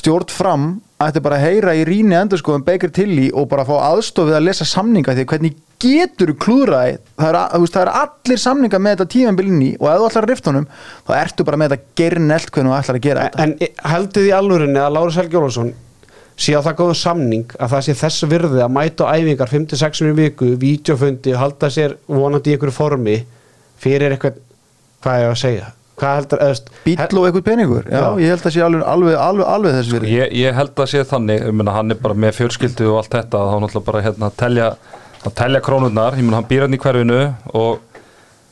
stjórn 0.00 0.32
fram 0.32 0.70
ætti 1.00 1.20
bara 1.24 1.38
að 1.40 1.44
heyra 1.48 1.72
í 1.78 1.84
rýni 1.88 2.16
endur 2.18 2.40
sko 2.40 2.54
um 2.58 2.62
Baker 2.66 2.90
Tilly 2.92 3.30
og 3.32 3.46
bara 3.48 3.64
fá 3.64 3.76
aðstofið 3.90 4.36
að 4.36 4.46
lesa 4.50 4.66
samninga 4.68 5.14
því 5.16 5.24
að 5.24 5.30
hvernig 5.32 5.54
getur 5.80 6.32
klúðraði 6.36 6.96
það 7.16 7.28
er, 7.30 7.38
að- 7.40 7.68
það 7.72 7.82
er 7.86 7.90
allir 8.02 8.40
samninga 8.42 8.80
með 8.84 8.96
þetta 8.98 9.06
tímanbilinni 9.14 9.70
og 9.80 9.86
ef 9.88 10.00
þú 10.02 10.08
ætlar 10.10 10.26
að 10.26 10.32
rifta 10.34 10.50
honum 10.52 10.66
þá 11.08 11.12
ertu 11.22 11.46
bara 11.48 11.60
með 11.62 11.72
þetta 11.72 11.94
gernelt 12.02 12.50
hvernig 12.52 12.72
þú 12.74 12.78
ætlar 12.82 12.98
að 13.00 13.06
gera 13.06 13.24
þetta. 13.28 13.46
En 13.46 13.54
heldur 13.94 14.26
því 14.26 14.34
alvörinni 14.40 14.82
að 14.84 14.92
Lárus 14.98 15.16
Helgi 15.22 15.40
Ólafsson 15.40 15.72
sé 16.40 16.52
á 16.56 16.60
það 16.64 16.76
góðu 16.82 16.96
samning 17.00 17.56
að 17.56 17.72
það 17.74 17.82
sé 17.88 17.94
þess 18.00 18.28
virði 18.28 18.60
að 18.64 18.72
mæta 18.76 19.08
æfingar 19.16 19.50
5-6 19.52 20.04
minni 20.04 20.20
viku, 20.28 20.52
vídeofundi 20.60 21.34
halda 21.36 21.68
sér 21.72 21.96
vonandi 22.08 22.52
í 22.52 22.54
einhverju 22.58 22.76
formi 22.76 23.16
fyrir 23.80 24.12
eitthvað, 24.18 24.36
hvað 25.04 25.24
er 25.24 25.32
að 25.32 25.40
segja 25.46 25.68
bíl 26.84 26.96
og 27.20 27.26
eitthvað 27.28 27.44
peningur, 27.50 27.84
já, 27.90 27.98
Já. 28.00 28.08
ég 28.24 28.32
held 28.34 28.46
að 28.48 28.54
sé 28.56 28.64
alveg, 28.66 28.82
alveg, 28.94 29.18
alveg, 29.26 29.46
alveg 29.56 29.76
þess 29.78 29.92
virði. 29.94 30.14
Ég, 30.16 30.32
ég 30.40 30.56
held 30.58 30.74
að 30.84 30.90
sé 30.94 31.04
þannig, 31.12 31.44
ég 31.46 31.54
meina 31.60 31.74
hann 31.76 31.90
er 31.94 32.00
bara 32.02 32.14
með 32.26 32.34
fjölskyldu 32.40 32.88
og 32.92 32.98
allt 33.02 33.14
þetta, 33.18 33.44
þá 33.50 33.54
náttúrulega 33.64 33.86
bara 33.90 34.02
hérna 34.08 34.30
að 34.32 34.36
telja, 34.44 34.68
að 35.26 35.36
telja 35.42 35.60
krónurnar. 35.68 36.18
Ég 36.18 36.26
meina 36.26 36.40
hann 36.40 36.48
býr 36.50 36.66
hann 36.66 36.76
í 36.76 36.82
hverfinu 36.82 37.20
og 37.54 37.86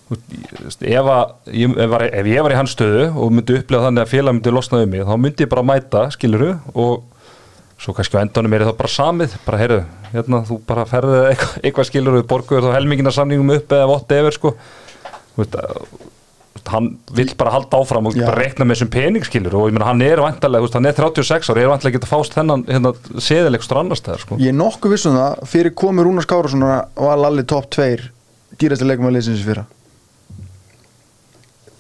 ef, 0.08 1.04
að, 1.12 1.36
ég, 1.52 1.74
ef, 1.76 1.90
var, 1.92 2.04
ef 2.08 2.28
ég 2.32 2.44
var 2.46 2.54
í 2.54 2.58
hans 2.58 2.72
stöðu 2.76 3.08
og 3.12 3.32
myndi 3.34 3.58
upplega 3.60 3.88
þannig 3.88 4.04
að 4.06 4.12
félag 4.14 4.36
myndi 4.38 4.54
losna 4.54 4.82
um 4.84 4.92
mig, 4.94 5.04
þá 5.04 5.14
myndi 5.20 5.44
ég 5.44 5.50
bara 5.52 5.64
mæta 5.68 6.04
skiluru 6.14 6.54
og 6.72 7.02
svo 7.78 7.92
kannski 7.94 8.16
á 8.18 8.24
endanum 8.24 8.54
er 8.56 8.64
það 8.66 8.78
bara 8.80 8.90
samið, 8.90 9.34
bara 9.44 9.60
heyrðu 9.60 9.80
hérna, 10.14 10.40
þú 10.48 10.56
bara 10.66 10.86
ferðið 10.88 11.26
eitthvað, 11.28 11.58
eitthvað 11.62 11.88
skiluru 11.90 12.22
borguður 12.26 12.64
þá 12.70 12.76
helmingina 12.78 13.12
samningum 13.14 13.52
upp 13.54 13.74
eða 13.76 13.90
whatever 13.92 14.34
sko. 14.34 14.54
Þú 15.36 15.44
veist, 15.44 15.58
að- 15.60 15.84
hann 16.72 16.90
vill 17.16 17.30
bara 17.38 17.54
halda 17.54 17.80
áfram 17.80 18.10
og 18.10 18.18
reikna 18.36 18.66
með 18.66 18.76
þessum 18.76 18.92
peningskilur 18.94 19.56
og 19.58 19.70
ég 19.70 19.76
meina 19.76 19.88
hann 19.88 20.04
er 20.04 20.22
vantarlega, 20.22 20.66
veist, 20.66 20.76
hann 20.78 20.90
er 20.90 20.98
36 20.98 21.50
ára, 21.52 21.62
er 21.62 21.72
vantarlega 21.72 21.98
ekki 21.98 22.08
að 22.08 22.12
fást 22.12 22.36
þennan 22.36 22.66
hérna, 22.68 22.94
seðilegstur 23.28 23.82
annars 23.82 24.04
þegar 24.04 24.24
sko. 24.24 24.38
ég 24.42 24.52
er 24.52 24.58
nokkuð 24.58 24.94
vissum 24.94 25.18
það, 25.18 25.42
fyrir 25.54 25.74
komi 25.78 26.06
Rúnars 26.06 26.28
Kárassonar 26.28 26.86
var 26.98 27.20
Lalli 27.24 27.46
top 27.48 27.70
2 27.74 27.88
dýrasti 28.58 28.86
leikum 28.88 29.08
að 29.08 29.18
leysins 29.18 29.42
fyrra. 29.46 29.66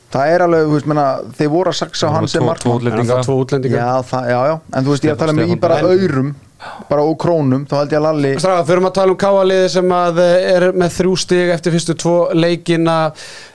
Það 0.08 0.30
er 0.32 0.42
alveg, 0.46 0.64
þú 0.64 0.76
veist, 0.76 0.86
menna, 0.88 1.06
þeir 1.36 1.48
voru 1.52 1.72
að 1.72 1.80
saksa 1.82 2.08
á 2.08 2.10
hann 2.14 2.28
sem 2.32 2.44
markmann 2.44 2.86
er 2.88 3.24
tvo 3.26 3.42
útlendinga. 3.42 3.76
Já, 3.76 4.04
það, 4.08 4.28
já, 4.32 4.38
já, 4.48 4.54
en 4.72 4.86
þú 4.86 4.94
veist, 4.94 5.04
ég 5.04 5.10
er 5.10 5.16
að 5.16 5.24
tala 5.24 5.34
um 5.34 5.42
í 5.44 5.58
bara 5.60 5.80
aurum 5.84 6.30
bara 6.88 7.04
og 7.06 7.14
krónum, 7.22 7.66
þá 7.68 7.74
held 7.76 7.92
ég 7.92 8.00
að 8.00 8.06
Lalli 8.06 8.30
Strafa, 8.40 8.64
fyrir 8.66 8.88
að 8.88 8.94
tala 8.96 9.14
um 9.14 9.18
káaliði 9.20 9.68
sem 9.76 9.92
að 9.94 10.20
eh, 10.24 10.46
er 10.56 10.66
með 10.74 10.96
þrjú 10.96 11.12
stig 11.22 11.52
eftir 11.54 11.74
fyrstu 11.76 11.94
tvo 12.02 12.14
leikina. 12.34 12.96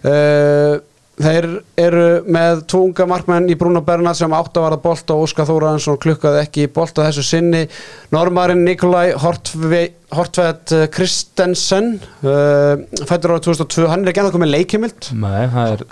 Uh, 0.05 0.77
þeir 1.21 1.47
eru 1.77 2.05
með 2.25 2.63
tvo 2.71 2.83
unga 2.87 3.05
markmenn 3.09 3.49
í 3.51 3.57
Bruno 3.59 3.83
Bernhard 3.85 4.17
sem 4.17 4.33
átt 4.33 4.57
að 4.57 4.65
vara 4.65 4.79
bolta 4.81 5.13
og 5.13 5.27
Óskar 5.27 5.47
Þóraðansson 5.49 5.99
klukkaði 6.01 6.41
ekki 6.41 6.65
í 6.65 6.71
bolta 6.73 7.05
þessu 7.05 7.25
sinni. 7.27 7.65
Normarinn 8.15 8.63
Nikolai 8.65 9.11
Hortvedt 9.21 10.73
Kristensen 10.93 11.95
uh, 12.25 12.81
fættur 13.05 13.35
ára 13.35 13.43
2002, 13.45 13.85
hann 13.91 14.05
er 14.05 14.13
ekki 14.13 14.23
ennþá 14.23 14.35
komið 14.37 14.53
leikimild 14.55 15.11
Nei, 15.17 15.45
það 15.53 15.75
er 15.75 15.85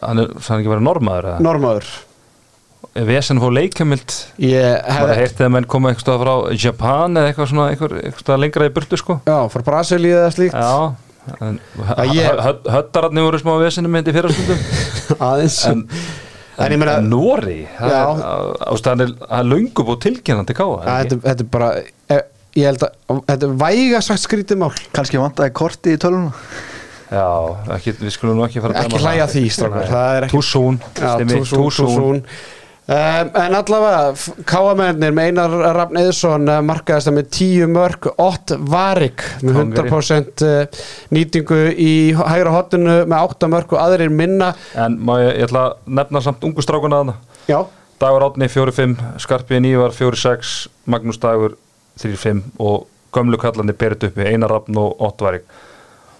hann 0.00 0.22
er 0.22 0.32
ekki 0.32 0.72
verið 0.72 0.86
normaður 0.86 1.30
eða? 1.32 1.44
Normaður 1.44 1.92
Ef 2.92 3.06
Vesen 3.08 3.40
fór 3.40 3.54
leikamild 3.56 4.14
ég 4.42 4.82
bara 4.84 5.14
hef, 5.14 5.22
heyrti 5.22 5.46
að 5.46 5.54
menn 5.54 5.68
koma 5.70 5.92
eitthvað 5.92 6.24
frá 6.24 6.34
Japan 6.60 7.16
eða 7.16 7.30
eitthvað 7.30 7.48
svona 7.52 7.68
eitthvað, 7.72 7.94
eitthvað 8.02 8.42
lengra 8.42 8.68
í 8.68 8.72
burtu 8.74 8.98
sko. 9.00 9.16
Já, 9.24 9.38
frá 9.48 9.64
Brasilíu 9.64 10.18
eða 10.18 10.34
slíkt. 10.34 10.58
Já 10.58 11.11
en, 11.40 11.60
ég- 12.12 12.42
hö- 12.46 12.70
Höttararnir 12.74 13.22
voru 13.28 13.38
smá 13.42 13.52
vesinu 13.62 13.88
með 13.92 14.02
þetta 14.02 14.12
í 14.12 14.16
fyrrastundum 14.18 14.60
aðeins. 15.30 15.58
En, 15.70 15.84
En 16.62 16.72
ég 16.74 16.78
meina- 16.82 16.98
Nóri 17.00 17.62
það 17.78 17.94
er- 17.96 18.58
ástæðan 18.74 19.04
er 19.06 19.12
það 19.22 19.38
er 19.38 19.46
löngu 19.48 19.84
búið 19.88 20.00
tilkennandi 20.04 20.56
káa 20.58 20.74
Ja, 20.84 20.96
þetta, 21.00 21.20
er 21.46 21.48
bara 21.54 21.68
eh, 22.12 22.20
ég 22.60 22.66
held 22.68 22.84
að 22.84 23.22
þetta 23.30 23.48
er 23.48 23.54
væga 23.62 24.02
sagt 24.04 24.20
skrítið 24.26 24.60
mál. 24.60 24.72
Kannski 24.92 25.18
vantaði 25.22 25.54
korti 25.56 25.94
í 25.96 26.00
töluna 26.02 26.34
Já, 27.12 27.24
ekki, 27.76 27.92
við 28.00 28.12
skulum 28.14 28.38
nú 28.38 28.44
ekki 28.46 28.60
fara 28.64 28.72
að 28.76 28.86
ekki 28.86 29.00
hlæja 29.02 29.24
það. 29.26 29.32
því 29.36 29.42
strákar, 29.52 29.82
Nei. 29.82 29.90
það 29.92 30.16
Um, 32.82 33.28
en 33.38 33.54
allavega 33.54 34.42
káamennir 34.50 35.12
með 35.14 35.28
Einar 35.30 35.52
Rafn 35.76 36.00
Eðsson 36.00 36.48
uh, 36.50 36.56
markaðist 36.66 37.06
það 37.06 37.14
með 37.14 37.28
10 37.36 37.70
mörg 37.70 38.08
8 38.10 38.58
varik 38.72 39.22
með 39.38 39.58
Kongari. 39.60 39.92
100% 39.92 40.44
uh, 40.48 40.80
nýtingu 41.14 41.60
í 41.78 41.92
hægra 42.18 42.56
hotinu 42.56 42.96
með 43.06 43.28
8 43.28 43.52
mörg 43.54 43.76
og 43.76 43.84
aðrir 43.84 44.10
minna. 44.10 44.50
En 44.74 44.98
má 44.98 45.14
ég, 45.22 45.30
ég 45.38 45.46
ætla 45.46 45.68
að 45.68 45.94
nefna 46.00 46.24
samt 46.26 46.42
ungu 46.48 46.66
strákuna 46.66 47.04
þarna. 47.04 47.18
Já, 47.46 47.60
Dagur 48.02 48.26
Átni 48.26 48.50
4-5, 48.50 48.96
Skarpið 49.22 49.62
Nývar 49.62 49.94
4-6, 49.94 50.56
Magnús 50.90 51.22
Dagur 51.22 51.54
3-5 52.02 52.42
og 52.58 52.88
gömlu 53.14 53.38
kallandi 53.38 53.78
Berit 53.78 54.08
uppi, 54.08 54.26
Einar 54.26 54.56
Rafn 54.56 54.82
og 54.82 54.98
Ottvarik 55.06 55.46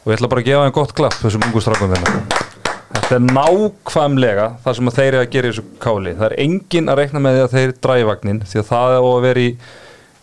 og 0.02 0.10
ég 0.10 0.18
ætla 0.18 0.30
bara 0.30 0.42
að 0.42 0.48
gefa 0.48 0.62
þeim 0.66 0.74
gott 0.74 0.94
klapp 0.98 1.18
þessum 1.22 1.44
ungu 1.46 1.62
strákum 1.62 1.92
þeirna 1.92 2.50
Þetta 2.92 3.16
er 3.16 3.24
nákvæmlega 3.28 4.48
það 4.64 4.76
sem 4.78 4.92
þeir 4.96 5.08
eru 5.08 5.22
að 5.22 5.32
gera 5.32 5.48
í 5.48 5.52
þessu 5.52 5.64
káli. 5.80 6.12
Það 6.18 6.26
er 6.28 6.36
engin 6.44 6.92
að 6.92 7.00
reikna 7.00 7.24
með 7.24 7.38
því 7.38 7.42
að 7.46 7.56
þeir 7.56 7.74
drægi 7.86 8.06
vagnin 8.08 8.44
því 8.44 8.60
að 8.60 8.70
það 8.70 8.96
er 8.96 9.08
að 9.08 9.26
vera 9.26 9.42
í 9.42 9.50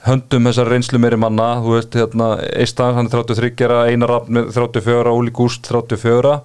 höndum 0.06 0.50
þessar 0.50 0.72
reynslu 0.74 1.02
meiri 1.02 1.20
manna. 1.20 1.50
Þú 1.64 1.76
veist, 1.76 2.00
hérna, 2.00 2.32
Eistans, 2.54 2.98
hann 2.98 3.10
er 3.10 3.16
33 3.18 3.52
gera, 3.60 3.84
Einar 3.90 4.14
Rafn 4.14 4.38
með 4.38 4.52
34, 4.56 5.14
Óli 5.18 5.34
Gúst 5.36 5.70
34 5.70 6.40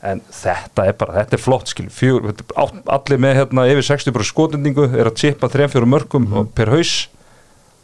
en 0.00 0.20
þetta 0.32 0.86
er 0.88 0.96
bara, 0.96 1.14
þetta 1.18 1.36
er 1.36 1.42
flott 1.42 1.70
skil 1.70 1.88
fjör, 1.92 2.30
er 2.32 2.44
allir 2.94 3.20
með 3.20 3.34
hérna 3.36 3.66
yfir 3.68 3.86
60 3.90 4.28
skotendingu, 4.30 4.86
er 4.96 5.10
að 5.10 5.18
chippa 5.20 5.50
3-4 5.52 5.88
mörgum 5.88 6.28
mm. 6.28 6.52
per 6.56 6.72
haus. 6.72 6.94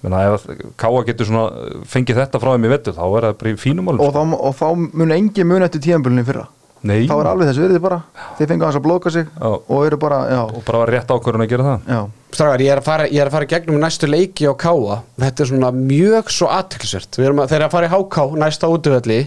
Menna 0.05 0.37
Káa 0.81 1.03
getur 1.09 1.29
svona 1.29 1.75
fengið 1.89 2.23
þetta 2.23 2.41
frá 2.41 2.55
þeim 2.55 2.69
í 2.69 2.73
vettu, 2.73 2.95
þá 2.97 3.05
er 3.07 3.29
það 3.29 3.39
bara 3.43 3.53
í 3.53 3.59
fínum 3.61 3.93
og 3.93 4.01
þá, 4.01 4.23
og 4.37 4.57
þá 4.57 4.67
mun 4.97 5.15
engin 5.17 5.49
mun 5.49 5.65
eftir 5.67 5.83
tíðanbölunni 5.87 6.25
fyrra 6.29 6.47
Nei, 6.87 7.07
þá 7.09 7.15
er 7.17 7.29
alveg 7.31 7.49
þessu 7.51 7.63
verið 7.65 7.83
bara. 7.85 7.99
Þeir 8.39 8.49
fengu 8.53 8.67
hans 8.67 8.79
að 8.79 8.85
blóka 8.87 9.11
sig 9.13 9.27
Já. 9.27 9.49
og 9.49 9.87
eru 9.87 9.99
bara, 10.01 10.19
já, 10.31 10.41
og 10.47 10.63
bara 10.67 10.81
var 10.83 10.93
rétt 10.95 11.13
ákvörðun 11.13 11.45
að 11.45 11.53
gera 11.53 11.67
það. 11.67 11.79
Já. 11.91 12.01
Strákar, 12.37 12.61
ég 12.65 12.73
er 12.75 12.81
að 12.81 12.87
fara, 12.89 13.07
ég 13.09 13.21
er 13.23 13.31
að 13.31 13.37
fara 13.37 13.49
gegnum 13.51 13.79
næstu 13.81 14.07
leiki 14.11 14.45
á 14.51 14.53
káa, 14.61 14.97
þetta 15.23 15.43
er 15.43 15.51
svona 15.51 15.71
mjög 15.77 16.33
svo 16.35 16.47
aðtilsvert, 16.53 17.17
við 17.17 17.29
erum 17.31 17.41
að, 17.41 17.49
þeir 17.53 17.59
eru 17.61 17.69
að 17.69 17.77
fara 17.77 17.87
í 17.87 17.93
háká 17.95 18.23
næsta 18.43 18.71
útvöldi, 18.73 19.19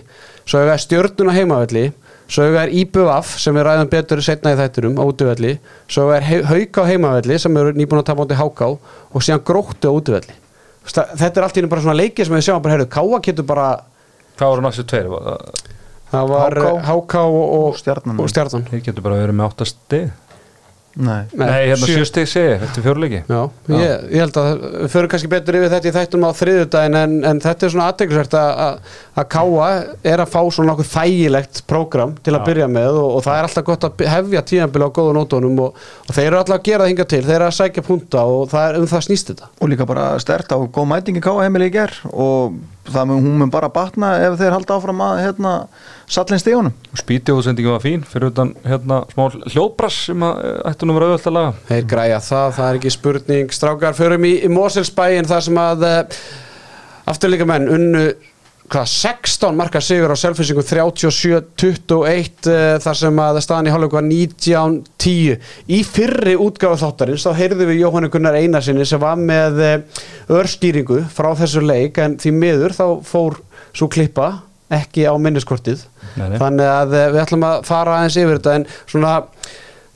svo 0.44 0.62
hefur 0.62 0.84
stjörnuna 0.84 1.34
heimavelli, 1.34 1.86
svo 2.30 2.46
hefur 2.46 2.62
er 2.62 2.76
IBVF 2.84 3.28
sem 3.42 3.58
við 3.58 3.66
ræðum 3.66 3.90
betur 3.96 4.22
setna 4.22 4.54
í 4.54 4.60
þætturum 4.60 5.00
á 5.02 5.04
útvöldi, 5.10 5.56
svo 5.90 6.06
hefur 6.14 6.46
hauká 6.52 6.86
heimavelli 6.92 7.40
sem 7.42 7.58
eru 7.64 7.74
nýbúin 7.74 8.04
að 8.04 8.10
tapa 8.12 8.28
átti 8.28 8.38
háká 8.44 8.68
og 8.76 9.26
síðan 9.26 9.46
gróttu 9.48 9.90
á 9.90 9.94
útvöldi 9.96 10.34
þetta 10.90 11.38
er 11.38 11.44
allt 11.46 11.58
í 15.18 15.69
það 16.14 16.32
var 16.34 16.58
HK 16.64 16.88
háká 16.90 17.22
og, 17.28 17.38
og, 17.44 17.68
og 17.70 17.78
Stjarnan. 17.84 18.20
og 18.24 18.32
stjarnan. 18.34 18.66
Þeir 18.72 18.86
getur 18.90 19.06
bara 19.06 19.22
verið 19.24 19.40
með 19.42 19.54
8 19.54 19.70
stig. 19.74 20.10
Nei, 21.00 21.20
Nei, 21.38 21.46
hérna 21.70 21.86
sjö- 21.86 22.00
7 22.02 22.06
stig 22.10 22.28
segi, 22.28 22.56
þetta 22.60 22.80
er 22.80 22.84
fjörleiki 22.84 23.20
Já, 23.30 23.42
ég, 23.72 24.02
ég 24.10 24.24
held 24.24 24.38
að 24.42 24.48
við 24.82 24.88
förum 24.92 25.12
kannski 25.14 25.30
betur 25.32 25.56
yfir 25.60 25.70
þetta 25.72 25.88
í 25.88 25.94
þættum 25.96 26.24
á 26.26 26.32
þriðudaginn 26.36 26.98
en, 26.98 27.14
en 27.30 27.40
þetta 27.44 27.68
er 27.68 27.72
svona 27.72 27.86
aðteglisvert 27.94 28.34
að, 28.40 28.80
að 29.22 29.28
Káa 29.36 29.68
er 30.12 30.24
að 30.26 30.32
fá 30.34 30.40
svona 30.50 30.72
nokkuð 30.74 30.90
þægilegt 30.90 31.62
prógram 31.70 32.16
til 32.26 32.34
að 32.36 32.50
byrja 32.50 32.68
með 32.74 32.98
og, 33.04 33.14
og 33.20 33.24
það 33.28 33.38
er 33.38 33.48
alltaf 33.48 33.68
gott 33.70 33.86
að 33.88 34.04
hefja 34.16 34.44
tíðanbili 34.50 34.90
á 34.90 34.96
góðu 34.98 35.14
nótunum 35.20 35.62
og, 35.68 35.78
og 36.10 36.18
þeir 36.18 36.26
eru 36.32 36.42
alltaf 36.42 36.58
að 36.58 36.66
gera 36.72 36.84
það 36.84 36.92
hinga 36.96 37.08
til, 37.14 37.22
þeir 37.30 37.38
eru 37.38 37.48
að 37.52 37.56
sækja 37.62 37.86
punta 37.86 38.26
og 38.34 38.44
það 38.52 38.66
er 38.74 38.82
um 38.82 38.90
það 38.90 39.06
snýst 39.08 39.32
þetta. 39.32 39.52
Og 39.62 39.72
líka 39.72 39.88
bara 39.94 40.10
stert 40.26 40.52
á 40.52 40.58
góð 40.58 40.90
mætingi 40.90 41.24
káa 41.24 41.46
heimili 41.46 41.70
í 41.70 41.76
ger 41.78 41.96
og 42.10 42.58
það 42.90 43.08
mun, 43.14 43.24
hún 43.30 43.40
mun 43.46 43.54
bara 43.54 43.70
batna 43.72 44.16
ef 44.26 44.36
þeir 44.42 44.58
halda 44.58 44.76
áfram 44.82 45.06
að 45.06 45.22
hérna, 45.28 45.54
sallin 46.10 46.42
stígunum. 46.42 46.74
Spíti 46.98 47.34
útsendingi 47.34 47.70
var 47.70 47.84
fín 47.84 48.06
fyrir 48.08 48.32
utan 48.32 48.54
hérna 48.66 49.04
smá 49.12 49.28
hljóðbrass 49.54 50.08
sem 50.10 50.26
að 50.26 50.42
eh, 50.48 50.56
ættu 50.72 50.88
nú 50.88 50.96
verið 50.98 51.14
auðvöld 51.14 51.30
að 51.30 51.38
laga. 51.38 51.52
Þeir 51.70 51.92
græja 51.94 52.24
það, 52.26 52.56
það 52.58 52.70
er 52.70 52.80
ekki 52.80 52.96
spurning 52.96 53.54
Strákar, 53.54 53.98
förum 53.98 54.26
í, 54.26 54.34
í 54.42 54.50
Moselsbæin 54.54 55.30
þar 55.30 55.46
sem 55.46 55.62
að 55.62 55.86
uh, 55.86 56.26
afturlíka 57.14 57.48
menn 57.50 57.70
unnu 57.76 58.04
hvað, 58.70 58.90
16 58.90 59.58
marka 59.58 59.82
sigur 59.86 60.14
á 60.14 60.18
selfinsingum 60.18 60.66
37-21 60.66 62.50
uh, 62.50 62.74
þar 62.82 63.00
sem 63.04 63.24
að 63.28 63.42
staðan 63.46 63.70
í 63.70 63.76
hálfleik 63.76 63.98
var 64.00 64.10
19-10 64.10 65.48
í 65.70 65.84
fyrri 65.86 66.36
útgáfu 66.42 66.82
þáttarins 66.82 67.30
þá 67.30 67.32
heyrðum 67.38 67.70
við 67.70 67.84
Jóhannu 67.84 68.14
Gunnar 68.14 68.42
Einarsinni 68.42 68.90
sem 68.90 69.02
var 69.02 69.22
með 69.22 69.62
örskýringu 70.26 71.04
frá 71.14 71.36
þessu 71.38 71.66
leik 71.66 72.02
en 72.02 72.18
því 72.18 72.38
miður 72.42 72.78
þá 72.82 72.86
fór 73.06 73.42
svo 73.70 73.90
klippa 73.94 74.49
ekki 74.70 75.08
á 75.10 75.14
minniskortið 75.18 75.86
Nei, 76.16 76.30
nei. 76.30 76.38
þannig 76.42 76.70
að 76.70 76.94
uh, 76.94 77.08
við 77.14 77.24
ætlum 77.24 77.48
að 77.48 77.66
fara 77.70 77.98
aðeins 77.98 78.20
yfir 78.22 78.40
þetta 78.40 78.56
en 78.60 78.70
svona 78.86 79.16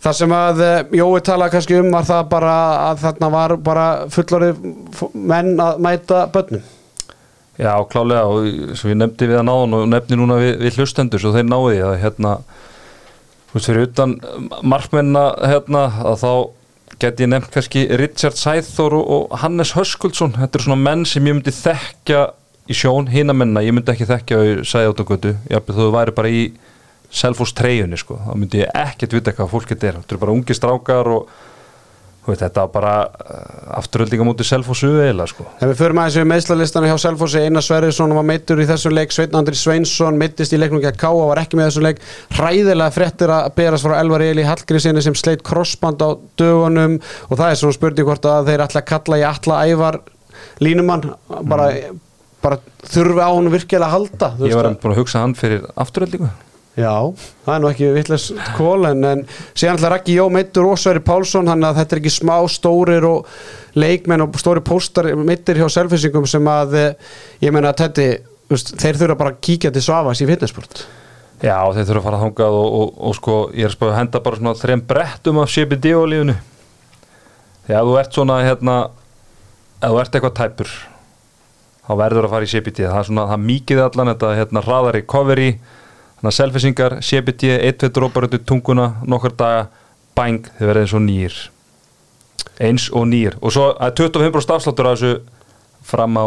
Það 0.04 0.16
sem 0.18 0.34
að 0.36 0.62
eh, 0.66 0.80
Jói 1.00 1.20
talaði 1.24 1.54
kannski 1.54 1.76
um 1.80 1.94
var 1.94 2.08
það 2.08 2.24
bara 2.34 2.54
að 2.90 3.04
þarna 3.06 3.28
var 3.32 3.54
bara 3.64 3.84
fullori 4.12 4.50
menn 5.16 5.54
að 5.64 5.78
mæta 5.86 6.26
börnum. 6.34 6.66
Já, 7.56 7.72
klálega 7.88 8.26
og 8.28 8.76
sem 8.76 8.92
ég 8.92 8.98
nefndi 9.00 9.30
við 9.30 9.40
að 9.40 9.48
náðan 9.48 9.78
og 9.78 9.86
nefndi 9.94 10.18
núna 10.20 10.40
við, 10.42 10.58
við 10.66 10.80
hlustendur 10.82 11.22
svo 11.24 11.32
þeir 11.36 11.48
náði 11.48 11.80
að 11.86 11.96
hérna 12.02 12.34
þú 13.54 13.56
veist 13.60 13.70
fyrir 13.70 13.88
utan 13.88 14.18
markmenna 14.74 15.24
hérna 15.40 15.86
að 16.02 16.20
þá 16.24 16.32
geti 17.04 17.24
ég 17.24 17.30
nefnt 17.30 17.54
kannski 17.54 17.86
Richard 18.02 18.40
Sæþór 18.42 18.98
og, 19.00 19.36
Hannes 19.44 19.76
Höskuldsson 19.78 20.34
þetta 20.36 20.60
eru 20.60 20.68
svona 20.68 20.82
menn 20.82 21.06
sem 21.08 21.30
ég 21.30 21.38
myndi 21.38 21.54
þekkja 21.54 22.26
í 22.70 22.78
sjón, 22.78 23.10
hina 23.12 23.36
menna, 23.36 23.64
ég 23.66 23.76
myndi 23.76 23.94
ekki 23.94 24.08
þekkja 24.10 24.44
í 24.44 24.54
Sæðjóttagötu, 24.68 25.36
jafnveg 25.52 25.80
þú 25.80 25.90
væri 25.96 26.16
bara 26.16 26.32
í 26.32 26.44
Selfoss 27.14 27.54
treyjunni 27.54 28.00
sko, 28.00 28.18
þá 28.24 28.32
myndi 28.34 28.64
ég 28.64 28.78
ekkert 28.84 29.18
vita 29.18 29.34
hvað 29.36 29.52
fólk 29.52 29.74
þetta 29.74 29.90
er, 29.90 29.98
þetta 30.02 30.16
eru 30.16 30.24
bara 30.24 30.38
ungi 30.38 30.56
strákar 30.58 31.12
og 31.14 31.34
veit, 32.24 32.40
þetta 32.40 32.64
var 32.64 32.72
bara 32.72 32.94
uh, 33.04 33.80
afturöldinga 33.80 34.26
mútið 34.28 34.48
Selfossu 34.48 34.90
eiginlega 34.94 35.32
sko. 35.34 35.46
Ef 35.58 35.74
við 35.74 35.80
förum 35.82 36.00
aðeins 36.02 36.18
við 36.22 36.28
meðslalistana 36.32 36.92
hjá 36.92 37.02
Selfossi, 37.04 37.42
Einar 37.44 37.66
Sverrisson 37.66 38.16
var 38.16 38.28
meittur 38.28 38.62
í 38.64 38.68
þessu 38.70 38.94
leik, 38.94 39.12
Sveitn 39.12 39.36
Andri 39.40 39.60
Sveinsson 39.60 40.20
meittist 40.20 40.56
í 40.56 40.60
leiknum 40.62 40.82
gegn 40.84 41.00
Káa, 41.02 41.28
var 41.34 41.42
ekki 41.44 41.60
með 41.60 41.70
þessu 41.70 41.84
leik. 41.84 42.00
Hræðilega 42.38 42.96
frettir 42.96 43.34
að 43.34 43.50
berast 43.58 43.88
frá 43.88 43.98
Elvar 44.00 44.24
Eli 44.24 44.48
Hallgrísinni 44.48 45.04
sem 45.04 45.18
sleitt 45.20 45.44
krossband 45.46 46.04
á 46.06 46.16
dögunum. 46.40 46.96
Og 47.28 47.36
það 47.36 47.50
er 47.50 47.60
svona 47.60 47.78
spurning 47.78 48.08
hvort 48.08 48.30
að 48.30 48.54
þeir 48.54 48.66
ætla 48.70 48.84
að 48.86 48.90
kalla 48.94 49.20
í 49.20 49.28
alla 49.34 49.60
ævar 49.68 50.00
línumann, 50.64 51.10
bara, 51.50 51.70
bara 52.44 52.60
þurfi 52.84 53.22
á 53.24 53.30
hann 53.32 53.52
virkilega 53.54 53.88
að 53.88 53.94
halda 53.98 54.32
Ég 54.48 54.58
var 54.60 54.68
að- 54.72 54.80
búin 54.84 54.94
að 54.96 55.00
hugsa 55.04 55.22
hann 55.24 55.36
fyrir 55.40 55.64
afturöldingu 55.80 56.30
Já, 56.74 56.90
það 57.46 57.54
er 57.54 57.60
nú 57.62 57.68
ekki 57.70 57.88
vitleis 57.94 58.24
kól 58.58 58.88
en, 58.90 59.04
en 59.06 59.20
síðan 59.54 59.76
ætla 59.78 59.92
Raggi 59.94 60.16
Jó 60.18 60.24
meittur 60.34 60.66
og 60.72 60.80
Sverri 60.82 61.04
Pálsson 61.06 61.46
þannig 61.46 61.68
að 61.70 61.78
þetta 61.84 61.94
er 61.94 62.00
ekki 62.02 62.14
smá 62.16 62.34
stórir 62.50 63.06
og 63.06 63.28
leikmenn 63.78 64.24
og 64.26 64.40
stóri 64.42 64.64
póstar 64.66 65.12
meittir 65.22 65.60
hjá 65.62 65.68
selfisingum 65.70 66.26
sem 66.30 66.50
að 66.50 66.74
eh, 66.80 66.96
ég 67.46 67.54
meina 67.54 67.70
að 67.76 67.84
þetta, 67.84 68.08
þeir 68.82 69.00
þurfa 69.04 69.18
bara 69.20 69.34
að 69.36 69.42
kíkja 69.46 69.70
til 69.76 69.84
Svavas 69.86 70.24
í 70.26 70.28
fitnessport 70.32 70.82
Já, 71.44 71.60
þeir 71.76 71.86
þurfa 71.92 72.02
að 72.02 72.08
fara 72.10 72.22
þangað 72.24 72.58
og, 72.58 72.74
og, 72.82 72.92
og 73.12 73.16
sko, 73.20 73.38
ég 73.54 73.70
er 73.70 73.76
spáðið 73.76 73.94
að 73.94 74.00
henda 74.02 74.24
bara 74.26 74.40
svona 74.42 74.56
þreim 74.64 74.84
brettum 74.90 75.42
af 75.44 75.54
CBD 75.54 75.94
olífunu 76.00 76.36
Já, 77.70 77.78
ef 77.78 77.86
þú 77.86 78.00
ert 78.02 78.18
svona 78.18 78.40
hérna, 78.48 78.80
ef 79.78 79.94
þú 79.94 80.02
ert 80.02 80.18
eitthvað 80.18 80.36
tæpur 80.42 80.74
þá 81.84 81.94
verður 82.00 82.28
að 82.28 82.36
fara 82.36 82.48
í 82.48 82.52
CBD 82.52 82.86
það 82.88 83.00
er 83.00 83.08
svona, 83.10 83.26
það 83.32 83.48
mikið 83.48 83.82
allan 83.84 84.12
þetta 84.14 84.34
hérna 84.40 84.64
hraðar 84.66 84.98
recovery 85.00 85.50
þannig 86.20 86.30
að 86.32 86.38
selfisingar, 86.38 86.98
1-2 87.02 87.92
drópar 87.96 88.28
út 88.30 88.38
í 88.38 88.44
tunguna, 88.48 88.88
nokkur 89.08 89.36
daga 89.40 89.66
bang, 90.16 90.48
þið 90.60 90.70
verðið 90.70 90.86
eins 90.86 90.96
og 90.96 91.04
nýr. 91.04 91.42
Eins 92.64 92.88
og 92.94 93.08
nýr. 93.10 93.36
Og 93.42 93.54
svo 93.56 93.72
að 93.76 93.98
25% 94.00 94.56
afsláttur 94.56 94.88
af 94.88 95.00
þessu 95.02 95.14
fram 95.84 96.16
á 96.16 96.26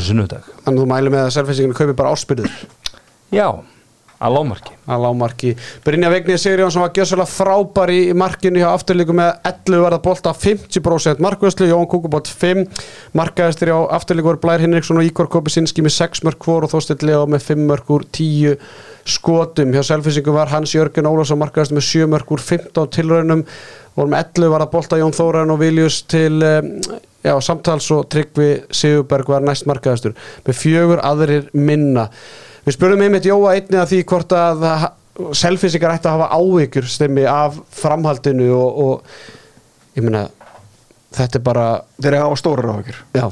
sunnudag. 0.00 0.46
Þannig 0.64 0.78
að 0.78 0.80
þú 0.80 0.88
mæli 0.94 1.12
með 1.12 1.26
að 1.26 1.34
selfinsinginu 1.36 1.76
kaupi 1.76 1.96
bara 1.98 2.14
áspyrður 2.14 2.54
já, 3.34 3.48
að 4.22 4.36
lámarki 4.36 4.74
að 4.84 5.04
lámarki. 5.04 5.52
Brynja 5.84 6.10
Vigni 6.12 6.36
Sigurjónsson 6.38 6.84
var 6.84 6.92
gjössalega 6.96 7.30
frábær 7.30 7.92
í 7.92 8.00
markinu 8.16 8.60
hjá 8.60 8.68
afturlíku 8.70 9.16
með 9.16 9.30
11 9.48 9.84
verða 9.84 10.00
bolta 10.04 10.34
50% 10.36 11.22
markvöðslu, 11.24 11.68
Jón 11.70 11.88
Kúkubótt 11.90 12.28
5 12.28 12.64
markaðistir 13.16 13.72
hjá 13.72 13.78
afturlíku 13.96 14.30
voru 14.30 14.42
Blær 14.44 14.64
Hinriksson 14.64 15.00
og 15.00 15.08
Ígor 15.08 15.30
Kopisinski 15.32 15.84
með 15.84 15.96
6 15.98 16.24
mörg 16.28 16.44
hvor 16.44 16.66
og 16.66 16.74
Þorstill 16.74 17.08
Leo 17.08 17.24
með 17.30 17.48
5 17.50 17.64
mörg 17.70 17.94
úr 17.96 18.04
10 18.12 18.58
skotum. 19.04 19.72
Hjá 19.74 19.82
selfinsingu 19.90 20.36
var 20.36 20.52
Hans 20.52 20.76
Jörgen 20.76 21.08
Ólafsson 21.08 21.40
markaðistir 21.40 21.80
með 21.80 21.88
7 21.88 22.12
mörg 22.12 22.36
úr 22.36 22.44
15 22.44 22.92
tilraunum 22.94 23.44
voru 23.94 24.10
með 24.10 24.30
11 24.34 24.54
verða 24.54 24.70
bolta 24.72 25.00
Jón 25.00 25.14
Þóran 25.14 25.52
og 25.54 25.60
Viljus 25.60 26.00
til 26.10 26.40
um, 26.42 26.72
já, 27.24 27.34
samtals 27.44 27.90
og 27.94 28.08
Tryggvi 28.12 28.48
Sigurberg 28.74 29.30
var 29.30 29.44
næst 29.44 29.68
markaðistur 29.70 30.16
með 30.46 30.58
fjögur 30.60 31.04
aðrir 31.04 31.48
minna. 31.54 32.08
Við 32.64 32.76
spurðum 32.78 33.04
einmitt 33.04 33.28
Jóa 33.28 33.54
einni 33.58 33.80
að 33.80 33.90
því 33.92 34.02
hvort 34.08 34.34
að 34.38 34.66
selfisingar 35.36 35.94
ætti 35.94 36.10
að 36.10 36.16
hafa 36.18 36.38
áhyggjur 36.40 36.88
stemmi 36.90 37.26
af 37.28 37.58
framhaldinu 37.76 38.48
og, 38.56 38.78
og 38.84 39.98
ég 39.98 40.06
meina 40.06 40.26
þetta 41.14 41.38
er 41.38 41.44
bara, 41.46 41.66
þeir 42.02 42.18
hafa 42.22 42.40
stórar 42.40 42.72
áhyggjur. 42.72 43.02
Já, 43.14 43.28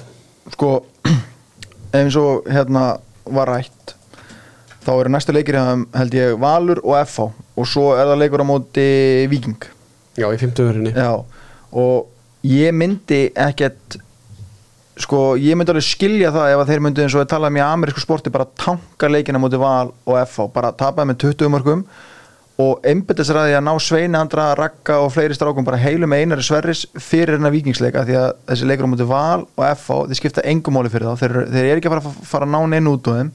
sko 0.54 0.74
eins 1.98 2.18
og 2.20 2.46
hérna 2.52 2.84
var 3.24 3.50
rætt 3.50 3.96
þá 4.82 4.92
eru 4.96 5.12
næstu 5.14 5.34
leikir 5.34 5.58
held 5.58 6.16
ég 6.16 6.38
Valur 6.42 6.80
og 6.82 6.96
FH 7.04 7.28
og 7.30 7.68
svo 7.68 7.92
er 7.96 8.08
það 8.10 8.22
leikur 8.22 8.42
á 8.42 8.46
móti 8.46 8.86
Viking 9.30 9.68
já 10.18 10.26
í 10.28 10.38
50 10.40 10.70
örinni 10.70 10.94
Já, 10.96 11.22
og 11.72 12.08
ég 12.46 12.74
myndi 12.74 13.24
ekkert 13.38 13.98
sko, 15.04 15.20
ég 15.40 15.58
myndi 15.58 15.74
alveg 15.74 15.86
skilja 15.86 16.32
það 16.34 16.54
ef 16.54 16.62
að 16.62 16.72
þeir 16.72 16.82
myndi 16.86 17.04
eins 17.04 17.16
og 17.16 17.24
að 17.24 17.30
tala 17.34 17.50
um 17.52 17.58
í 17.58 17.64
amerísku 17.66 18.02
sporti 18.02 18.32
bara 18.32 18.48
tanka 18.58 19.10
leikina 19.10 19.40
múti 19.42 19.60
val 19.60 19.92
og 19.92 20.18
FH 20.22 20.48
bara 20.54 20.72
tapaði 20.76 21.12
með 21.12 21.22
20 21.26 21.52
mörgum 21.52 21.86
og 22.60 22.84
einbyttis 22.86 23.30
ræði 23.32 23.56
að 23.56 23.64
ná 23.66 23.72
Sveini 23.80 24.18
Andra, 24.18 24.50
Ragga 24.58 24.98
og 25.02 25.12
fleiri 25.14 25.36
strákum 25.36 25.64
bara 25.66 25.80
heilum 25.80 26.12
einari 26.12 26.44
sverris 26.44 26.84
fyrir 27.00 27.38
hennar 27.38 27.54
vikingsleika 27.54 28.04
því 28.06 28.18
að 28.20 28.28
þessi 28.50 28.68
leikur 28.68 28.88
á 28.88 28.92
múti 28.92 29.08
val 29.08 29.46
og 29.46 29.64
FH, 29.70 29.98
þeir 30.10 30.20
skipta 30.20 30.44
engum 30.50 30.76
máli 30.76 30.92
fyrir 30.92 31.08
þá. 31.08 31.22
Þeir, 31.22 31.36
þeir 31.54 31.64
eru 31.64 31.80
ekki 31.80 31.90
að 31.90 31.96
fara, 31.96 32.14
fara 32.34 32.48
að 32.48 32.54
ná 32.54 32.60
neinn 32.74 32.90
út 32.92 33.08
á 33.08 33.12
þeim. 33.16 33.32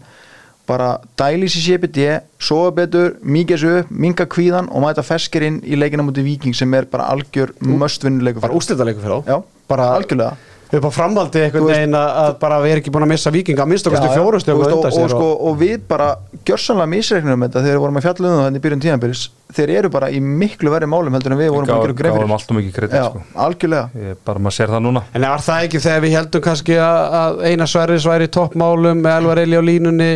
Bara 0.67 0.89
dælis 1.19 1.55
í 1.55 1.63
CPD 1.63 2.07
sofa 2.43 2.73
betur, 2.81 3.15
mikið 3.23 3.55
þessu 3.55 3.73
upp 3.81 3.95
minga 4.05 4.27
kvíðan 4.27 4.67
og 4.67 4.83
mæta 4.83 5.05
feskir 5.07 5.47
inn 5.47 5.61
í 5.63 5.79
leikina 5.79 6.05
múti 6.05 6.25
viking 6.25 6.55
sem 6.57 6.73
er 6.75 6.89
bara 6.91 7.07
algjör 7.13 7.55
möstvinnuleikur 7.63 8.43
bara 8.43 8.57
úrslitaleikur 8.57 9.05
fyrir 9.05 9.23
þá? 9.23 9.47
Bara 9.71 9.93
algjörlega 9.95 10.35
upp 10.67 10.87
á 10.87 10.91
framhaldi 10.91 11.43
einhvern 11.45 11.69
veginn 11.69 11.95
að 11.95 12.09
að 12.21 12.33
bara 12.41 12.59
við 12.63 12.73
erum 12.73 12.81
ekki 12.81 12.91
búin 12.91 13.05
að 13.05 13.11
missa 13.13 13.31
vikinga 13.31 13.63
að 13.63 13.69
minnst 13.71 13.87
okkur 13.87 14.03
til 14.03 14.15
fjóru 14.17 14.37
Þú 14.37 14.43
stöðum 14.43 14.61
veist, 14.63 14.73
og, 14.75 14.83
og, 14.83 14.91
sér 14.97 15.09
sko, 15.13 15.27
og 15.47 15.53
við 15.61 15.77
bara 15.87 16.07
gjörsanlega 16.47 16.91
misreiknum 16.91 17.45
þetta 17.45 17.59
þegar 17.63 17.77
við 17.77 17.83
vorum 17.85 17.99
að 17.99 18.05
fjalla 18.07 18.25
um 18.27 18.33
það 18.35 18.43
þannig 18.47 18.59
í 18.59 18.63
byrjun 18.65 18.83
tíðanbyrjus 18.83 19.23
þeir 19.57 19.69
eru 19.77 19.89
bara 19.93 20.09
í 20.11 20.19
miklu 20.19 20.69
verri 20.73 20.87
málum 20.91 21.15
heldur 21.15 21.31
en 21.33 21.39
við 21.39 21.51
vorum 21.55 21.71
að 21.71 21.93
gera 22.01 22.27
allt 22.35 22.51
og 22.51 22.55
mikið 22.57 22.73
kredit 22.75 22.97
Já, 22.97 23.05
sko. 23.07 23.19
algjörlega. 23.45 23.85
Ég, 23.95 24.19
bara 24.27 24.39
maður 24.43 24.55
sér 24.57 24.69
það 24.73 24.81
núna. 24.83 25.01
En 25.15 25.23
var 25.23 25.41
það 25.45 25.63
ekki 25.67 25.79
þegar 25.85 26.01
við 26.03 26.15
heldum 26.17 26.43
kannski 26.47 26.75
að, 26.83 26.99
að 27.21 27.33
eina 27.47 27.65
Sverris 27.71 28.07
væri 28.11 28.27
í 28.27 28.33
toppmálum 28.35 28.99
með 29.05 29.13
Elvar 29.21 29.39
Eli 29.45 29.55
á 29.55 29.63
línunni? 29.63 30.11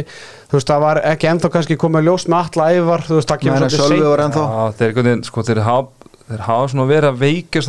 Þú 0.51 0.55
veist 0.57 0.69
það 0.73 0.83
var 0.83 0.97
ekki 1.13 1.31
ennþá 1.31 1.49
kannski 1.55 1.79
komið 1.79 2.07
ljós 2.09 2.27
með 2.27 2.39
alla 2.43 2.65
ævar 2.75 3.01
þú 3.07 3.13
veist 3.21 3.31
það 3.31 3.41
kemur 3.47 3.61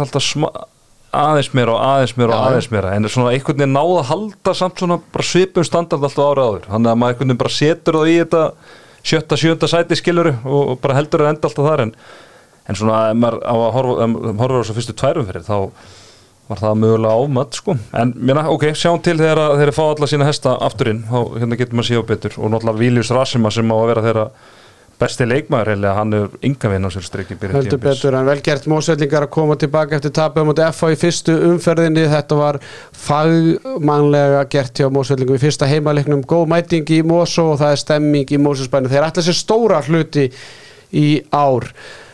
svolítið 0.02 0.71
Aðeins 1.12 1.50
meira 1.52 1.74
og 1.74 1.82
aðeins 1.84 2.14
meira 2.16 2.36
og 2.36 2.46
aðeins 2.48 2.70
meira. 2.72 2.92
En 2.96 3.08
svona 3.12 3.34
einhvern 3.34 3.58
veginn 3.58 3.74
náða 3.76 3.98
að 4.00 4.06
halda 4.08 4.54
samt 4.56 4.80
svona 4.80 4.96
bara 5.12 5.26
svipum 5.28 5.66
standard 5.68 6.06
alltaf 6.08 6.30
ára 6.30 6.46
áður. 6.48 6.68
Þannig 6.70 6.92
að 6.92 7.00
maður 7.02 7.12
einhvern 7.12 7.28
veginn 7.28 7.42
bara 7.42 7.56
setur 7.56 7.98
það 7.98 8.12
í 8.12 8.14
þetta 8.22 8.44
sjötta, 9.02 9.38
sjönda 9.38 9.68
sæti 9.68 9.98
skiluru 9.98 10.32
og, 10.46 10.78
bara 10.82 10.96
heldur 10.96 11.24
það 11.24 11.34
enda 11.34 11.50
alltaf 11.50 11.68
þar. 11.68 11.84
En, 11.84 11.92
en 12.64 12.78
svona 12.80 13.02
ef 13.10 13.18
maður 13.20 13.44
horfa, 13.76 14.08
á 14.08 14.44
þessu 14.62 14.78
fyrstu 14.78 14.96
tværum 15.02 15.28
fyrir 15.28 15.44
þá 15.46 15.56
var 16.48 16.62
það 16.62 16.80
mögulega 16.82 17.26
ámatt 17.26 17.60
sko. 17.60 17.76
En 17.96 18.14
mér 18.16 18.42
ok, 18.50 18.66
sjáum 18.76 19.02
til 19.04 19.18
þegar 19.20 19.58
þeir 19.60 19.74
fá 19.76 19.82
alla 19.84 20.08
sína 20.10 20.26
hesta 20.28 20.56
afturinn, 20.64 21.04
þá 21.08 21.18
hérna 21.38 21.60
getur 21.60 21.78
maður 21.78 21.90
séu 21.90 22.02
betur. 22.08 22.40
Og 22.40 22.52
náttúrulega 22.52 22.82
Vílius 22.82 23.12
Rassima 23.14 23.52
sem 23.52 23.72
á 23.72 23.76
að 23.76 23.88
vera 23.92 24.04
þeirra 24.08 24.26
besti 25.02 25.26
leikmaður 25.28 25.72
eiginlega, 25.72 25.94
hann 25.98 26.16
er 26.16 26.36
ynga 26.48 26.72
vinn 26.72 26.86
á 26.86 26.90
sér 26.94 27.08
byrjun 27.12 27.56
heldur 27.58 27.82
betur 27.82 28.16
en 28.18 28.28
vel 28.28 28.38
gert. 28.44 28.68
Mósvellingar 28.70 29.26
að 29.26 29.32
koma 29.34 29.56
tilbaka 29.60 29.98
eftir 29.98 30.14
tapið 30.16 30.52
á 30.62 30.70
FH 30.70 30.92
í 30.94 31.00
fyrstu 31.02 31.36
umferðinni. 31.50 32.06
Þetta 32.12 32.38
var 32.38 32.60
fagmannlega 33.04 34.44
gert 34.52 34.78
hjá 34.78 34.88
mósvellingum 34.92 35.38
í 35.38 35.42
fyrsta 35.42 35.68
heimaleiknum. 35.70 36.24
Góð 36.28 36.46
mæting 36.54 36.94
í 36.94 37.02
Mosó 37.06 37.50
og 37.52 37.60
það 37.62 37.76
er 37.76 37.82
stemming 37.82 38.32
í 38.32 38.40
Mósusbænu 38.42 38.92
þeir 38.92 39.08
ætla 39.08 39.26
sér 39.26 39.38
stóra 39.38 39.82
hluti 39.86 40.28
í 40.92 41.08
ár 41.32 41.68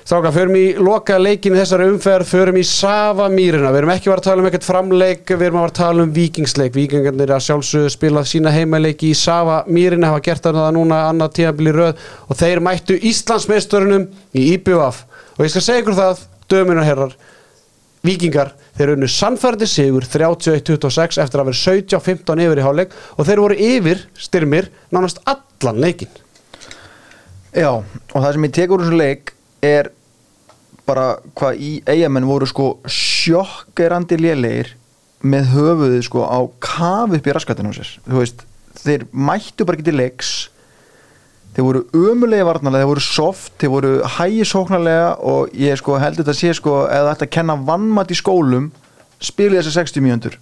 Stráka, 0.08 0.30
förum 0.32 0.54
í 0.56 0.62
loka 0.80 1.18
leikin 1.20 1.52
í 1.52 1.58
þessari 1.58 1.84
umferð, 1.90 2.30
förum 2.30 2.56
í 2.56 2.62
Sava 2.64 3.26
Mýrina, 3.28 3.68
við 3.74 3.82
erum 3.82 3.90
ekki 3.92 4.08
vera 4.08 4.22
að 4.22 4.24
tala 4.24 4.40
um 4.40 4.46
ekkert 4.48 4.64
framleik, 4.64 5.24
við 5.28 5.44
erum 5.50 5.58
að 5.58 5.66
vera 5.66 5.72
að 5.74 5.76
tala 5.76 6.06
um 6.06 6.14
vikingsleik, 6.16 6.72
vikingarnir 6.72 7.32
að 7.36 7.42
sjálfsögðu 7.44 7.90
spila 7.92 8.22
sína 8.24 8.54
heimaleiki 8.54 9.10
í 9.12 9.18
Sava 9.20 9.58
Mýrina, 9.68 10.08
hafa 10.08 10.24
gert 10.30 10.48
það 10.48 10.70
núna 10.78 11.02
annað 11.10 11.34
tíðanbili 11.36 11.76
röð 11.76 12.00
og 12.24 12.40
þeir 12.40 12.64
mættu 12.64 12.96
Íslandsmeisturunum 13.10 14.08
í 14.32 14.46
IBUF 14.54 15.04
og 15.36 15.44
ég 15.44 15.52
skal 15.52 15.66
segja 15.66 15.84
ykkur 15.84 16.00
það, 16.00 16.24
dömunar 16.56 16.88
herrar, 16.88 17.14
vikingar, 18.08 18.56
þeir 18.80 18.96
unnu 18.96 19.12
sannfærdi 19.12 19.68
sigur 19.68 20.08
31-26 20.08 21.20
eftir 21.20 21.44
að 21.44 21.50
vera 21.52 21.62
17-15 21.66 22.46
yfir 22.46 22.62
í 22.62 22.68
hálfleik 22.70 22.96
og 23.12 23.28
þeir 23.28 23.44
voru 23.44 23.60
yfir 23.74 24.06
styrmir 24.16 24.72
nánast 24.88 25.20
allan 25.28 25.84
leikin. 25.84 26.16
Já, 27.52 27.74
og 27.76 28.16
það 28.16 28.32
sem 28.32 28.48
ég 28.48 28.60
tekur 28.62 28.80
úr 28.80 28.88
þessu 28.88 29.04
leik 29.04 29.34
er 29.68 29.92
bara 30.88 31.06
hvað 31.36 31.62
í 31.62 31.70
eigamenn 31.88 32.28
voru 32.28 32.48
sko 32.48 32.68
sjokkerandi 32.88 34.18
lélegir 34.20 34.74
með 35.22 35.50
höfuðið 35.54 36.04
sko 36.06 36.24
á 36.24 36.40
kafi 36.62 37.18
upp 37.18 37.26
í 37.28 37.34
raskatinn 37.34 37.70
á 37.70 37.74
sér. 37.74 37.90
Þú 38.06 38.22
veist, 38.22 38.44
þeir 38.78 39.06
mættu 39.12 39.66
bara 39.66 39.78
ekki 39.78 39.88
til 39.90 39.98
leiks. 39.98 40.32
Þeir 41.56 41.66
voru 41.66 41.84
ömulega 41.96 42.46
varnalega, 42.46 42.84
þeir 42.84 42.92
voru 42.92 43.04
soft 43.04 43.54
þeir 43.58 43.72
voru 43.72 43.94
hægisóknarlega 44.18 45.08
og 45.26 45.56
ég 45.58 45.80
sko 45.80 45.96
held 45.98 46.20
þetta 46.20 46.36
sé 46.36 46.52
sko 46.54 46.84
eða 46.86 47.16
þetta 47.16 47.32
kenna 47.34 47.56
vannmatt 47.66 48.12
í 48.14 48.18
skólum 48.18 48.70
spilið 49.18 49.64
þessi 49.64 49.74
60 49.80 50.04
mjöndur 50.04 50.38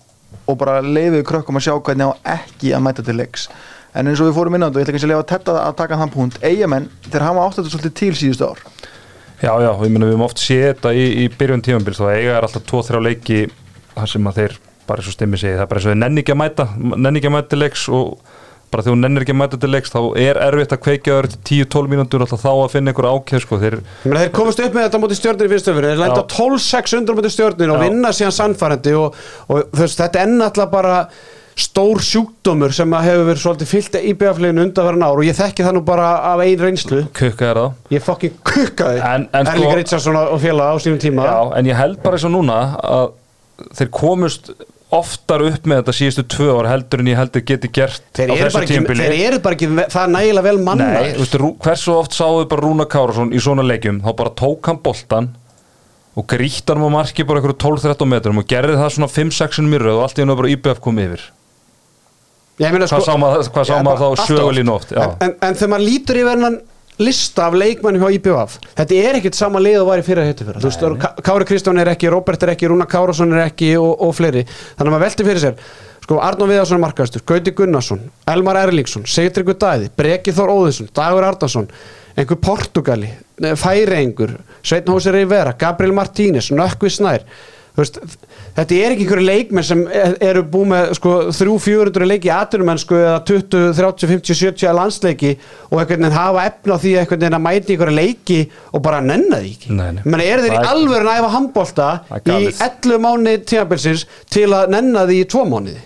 og 0.47 0.59
bara 0.61 0.83
leiðið 0.85 1.25
krökkum 1.27 1.57
að 1.57 1.69
sjá 1.69 1.75
hvernig 1.79 2.13
á 2.13 2.37
ekki 2.37 2.75
að 2.77 2.85
mæta 2.85 3.07
til 3.07 3.17
leiks. 3.17 3.49
En 3.97 4.11
eins 4.11 4.21
og 4.21 4.29
við 4.29 4.37
fórum 4.37 4.59
inn 4.59 4.67
á 4.67 4.69
þetta 4.69 4.77
og 4.77 4.83
ég 4.83 4.87
ætla 4.87 4.99
ekki 4.99 5.07
að 5.07 5.13
leifa 5.15 5.29
þetta 5.33 5.55
að 5.63 5.77
taka 5.79 6.01
þann 6.03 6.13
punkt. 6.13 6.43
Eigamenn, 6.45 6.91
þeir 7.09 7.25
hafa 7.31 7.47
átt 7.47 7.61
þetta 7.63 7.73
svolítið 7.73 7.97
til 8.03 8.13
síðustu 8.21 8.51
ár 8.51 8.76
Já, 9.43 9.53
já, 9.61 9.69
ég 9.69 9.93
meina 9.93 10.07
við 10.07 10.15
höfum 10.15 10.25
oft 10.27 10.41
séð 10.41 10.65
þetta 10.71 10.95
í, 10.97 11.05
í 11.25 11.27
byrjun 11.37 11.65
tímabils 11.65 12.01
og 12.01 12.09
eiga 12.15 12.39
er 12.39 12.47
alltaf 12.47 12.65
2-3 12.71 13.03
leiki 13.05 13.43
þar 13.93 14.11
sem 14.13 14.31
að 14.31 14.41
þeir 14.41 14.57
bara 14.87 15.03
og 15.03 15.15
stimmi 15.17 15.39
segi, 15.41 15.59
það 15.59 15.65
er 15.67 15.71
bara 15.71 15.81
eins 15.81 15.87
og 15.87 15.93
þeir 15.93 16.03
nenni 16.03 16.23
ekki 16.23 16.33
að 16.33 16.41
mæta 16.41 16.67
nenni 16.79 17.21
ekki 17.21 17.31
að 17.31 17.35
mæta 17.37 17.53
til 17.53 17.61
leiks 17.61 17.87
og 17.93 18.35
bara 18.73 18.83
þegar 18.83 18.97
þú 18.97 19.01
nennir 19.03 19.25
ekki 19.25 19.35
að 19.35 19.39
mæta 19.41 19.59
til 19.63 19.71
leiks 19.73 19.93
þá 19.93 19.99
er 20.23 20.41
erfitt 20.47 20.75
að 20.75 20.81
kveikja 20.87 21.19
þér 21.19 21.29
til 21.33 21.41
10-12 21.67 21.93
mínútur 21.93 22.25
alltaf 22.25 22.43
þá 22.43 22.51
að 22.53 22.73
finna 22.73 22.93
einhver 22.93 23.09
ákveð 23.13 23.45
sko, 23.45 23.59
þeir, 23.63 23.77
Ég 23.79 24.11
meina, 24.11 24.25
þeir 24.25 24.33
komast 24.39 24.63
upp 24.65 24.75
með 24.77 24.87
þetta 24.87 24.99
á 24.99 25.03
móti 25.05 25.19
stjórnir 25.21 25.49
í 25.49 25.53
fyrstu 25.53 25.73
öfri 25.73 25.93
þeir 25.93 26.03
lenda 26.03 26.25
Já. 26.25 26.27
12-6 26.35 26.97
undur 26.99 27.15
á 27.15 27.19
móti 27.21 27.33
stjórnir 27.35 27.75
og 27.75 27.83
vinna 27.85 28.13
síðan 28.17 28.37
sannfærandi 28.41 28.97
og, 28.99 29.21
og 29.47 29.79
veist, 29.79 30.01
þetta 30.03 30.23
er 30.25 30.33
náttúrulega 30.35 30.73
bara 30.75 30.97
stór 31.57 32.03
sjúkdómur 32.05 32.73
sem 32.77 32.91
að 32.93 33.07
hefur 33.09 33.27
verið 33.31 33.43
svolítið 33.43 33.71
fyllt 33.71 33.95
í 33.97 34.13
BF-leginu 34.21 34.65
undanverðan 34.67 35.05
ár 35.07 35.17
og 35.23 35.25
ég 35.25 35.37
þekki 35.39 35.65
það 35.65 35.77
nú 35.79 35.83
bara 35.89 36.09
af 36.35 36.43
ein 36.45 36.59
reynslu. 36.61 37.03
Kukka 37.17 37.47
er 37.51 37.61
það. 37.63 37.73
Ég 37.97 38.03
fokkin 38.05 38.35
kukkaði. 38.45 39.01
En- 39.01 39.29
en 39.33 39.47
Erling 39.47 39.65
sko- 39.71 39.77
Richardson 39.81 40.17
og 40.21 40.41
félag 40.43 40.69
á 40.69 40.77
sínum 40.85 41.01
tíma. 41.01 41.25
Já, 41.25 41.57
en 41.57 41.65
ég 41.67 41.77
held 41.81 42.03
bara 42.03 42.17
eins 42.19 42.25
og 42.29 42.33
núna 42.37 42.59
að 42.85 43.13
þeir 43.79 43.89
komust 43.91 44.51
oftar 44.93 45.43
upp 45.43 45.65
með 45.67 45.81
þetta 45.83 45.95
síðustu 45.97 46.23
tvö 46.29 46.51
ár 46.61 46.69
heldur 46.71 47.01
en 47.01 47.07
ég 47.11 47.17
heldur 47.19 47.43
geti 47.43 47.69
gert 47.73 48.03
þeir, 48.15 48.29
á 48.31 48.35
eru 48.37 48.45
þessu 48.45 48.53
bara 48.55 48.65
ekki, 48.67 48.77
tímabili. 48.77 49.03
þeir 49.09 49.27
eru 49.33 49.39
bara 49.43 49.55
ekki 49.57 49.69
ve- 49.75 49.89
það 49.91 50.13
nægilega 50.13 50.43
vel 50.47 50.59
manna 50.63 50.85
Nei, 50.93 51.09
þú 51.17 51.25
veist, 51.25 51.35
Rú- 51.43 51.57
hversu 51.59 51.93
oft 51.97 52.13
sáðu 52.15 52.49
bara 52.49 52.63
Rúna 52.63 52.87
Kárasson 52.87 53.33
í 53.35 53.41
svona 53.43 53.65
leikjum, 53.67 53.99
þá 54.05 54.13
bara 54.17 54.31
tók 54.31 54.67
hann 54.71 54.79
boltan 54.85 55.29
og 56.17 56.27
grýtt 56.29 56.69
hann 56.71 56.85
á 56.87 56.89
marki 56.89 57.27
bara 57.27 57.41
einhverju 57.41 57.59
12-13 57.59 58.07
metrum 58.09 58.39
og 58.39 58.47
gerði 58.47 58.77
það 58.79 58.95
svona 58.95 59.11
5-6 59.11 59.59
um 59.59 59.71
myrröð 59.75 59.97
og 59.99 60.03
allt 60.07 60.17
í 60.19 60.23
hennu 60.23 60.37
bara 60.37 60.49
IBF 60.55 60.81
kom 60.81 60.97
yfir 61.03 61.21
Hvað 62.57 63.05
sá 63.05 63.17
maður, 63.21 63.51
hvað 63.53 63.69
sá 63.69 63.75
maður 63.85 64.01
þá 64.17 64.25
sögulínu 64.31 64.73
oft. 64.73 64.93
en, 64.97 65.11
en, 65.27 65.35
en 65.45 65.55
þegar 65.59 65.73
maður 65.75 65.87
lítur 65.91 66.21
yfir 66.23 66.31
hennan 66.37 66.57
lista 66.97 67.45
af 67.51 67.55
leikmannum 67.61 68.01
hjá 68.07 68.15
IBF 68.17 68.55
þetta 68.79 69.01
er 69.05 69.19
ekkert 69.19 69.37
sama 69.37 69.61
lið 69.61 69.83
og 69.83 69.91
var 69.91 70.01
í 70.01 70.05
fyrra 70.07 70.23
hittu 70.25 70.47
fyrra 70.49 70.63
þú 70.63 70.71
veist, 70.71 70.85
Ká- 71.03 71.19
Kári 71.27 71.45
Kristján 71.51 71.81
er 71.83 71.91
ekki, 71.93 72.09
Róbert 72.15 72.47
er 72.47 72.55
ekki 72.55 72.71
Rúna 72.73 72.87
Kárasson 72.89 73.35
er 73.37 73.43
ekki 73.51 73.75
og, 73.77 73.91
og 74.07 74.15
fleiri. 74.17 74.47
Þannig 74.49 74.89
að 74.89 74.95
maður 74.95 75.05
velti 75.05 75.27
fyrir 75.29 75.43
sér. 75.43 75.59
Sko, 76.07 76.17
Arnó 76.25 76.47
Viðarsson 76.49 76.79
er 76.79 76.83
markastur, 76.87 77.23
Gauti 77.29 77.53
Gunnarsson 77.59 78.01
Elmar 78.33 78.57
Erlingsson, 78.63 79.05
Sigtryggur 79.11 79.59
Dæði 79.61 79.91
Breki 79.99 80.33
Þór 80.37 80.53
Óðinsson, 80.55 80.89
Dagur 80.97 81.27
Arnarsson 81.29 81.67
einhver 82.17 82.39
Portugali, 82.41 83.11
Færeingur 83.61 84.37
Sveitn 84.65 84.93
Hósi 84.95 85.13
Rivera, 85.13 85.53
Gabriel 85.59 85.93
Martínez 85.97 86.49
Nökkvi 86.55 86.93
Snær. 86.95 87.27
Þú 87.77 87.83
veist, 87.83 87.99
þetta 88.57 88.77
er 88.81 88.93
ekki 88.95 89.05
einhverju 89.05 89.25
leikmenn 89.27 89.65
sem 89.69 89.83
er- 89.93 90.15
eru 90.25 90.43
búið 90.49 90.69
með 90.73 90.93
sko, 90.97 91.11
300-400 91.37 92.07
leiki 92.09 92.31
í 92.31 92.35
atvinnumennsku 92.37 92.97
eða 92.97 93.19
20, 93.29 93.73
30, 93.77 94.07
50, 94.13 94.39
70 94.41 94.77
landsleiki 94.79 95.33
og 95.71 95.81
einhvern 95.83 96.07
veginn 96.07 96.17
hafa 96.17 96.45
efna 96.51 96.77
á 96.77 96.79
því 96.81 96.95
einhvern 97.03 97.21
veginn 97.25 97.39
að 97.39 97.45
mæti 97.49 97.75
einhverju 97.77 97.97
leiki 97.99 98.39
og 98.73 98.83
bara 98.87 99.01
nenna 99.05 99.43
því 99.43 99.51
ekki. 99.57 99.75
Nei, 99.77 99.91
nei. 99.99 100.03
menn 100.07 100.25
er 100.25 100.45
þeir 100.47 100.57
í 100.57 100.63
alvöru 100.71 101.11
að 101.13 101.21
æfa 101.21 101.35
handbolta 101.37 101.91
Það 102.09 102.17
er 102.17 102.23
í 102.23 102.31
galið. 102.33 102.63
11 102.71 103.05
mánuði 103.07 103.45
tímabilsins 103.53 104.07
til 104.31 104.49
að 104.57 104.73
nenna 104.77 105.05
því 105.11 105.21
í 105.21 105.29
2 105.37 105.45
mánuði? 105.53 105.85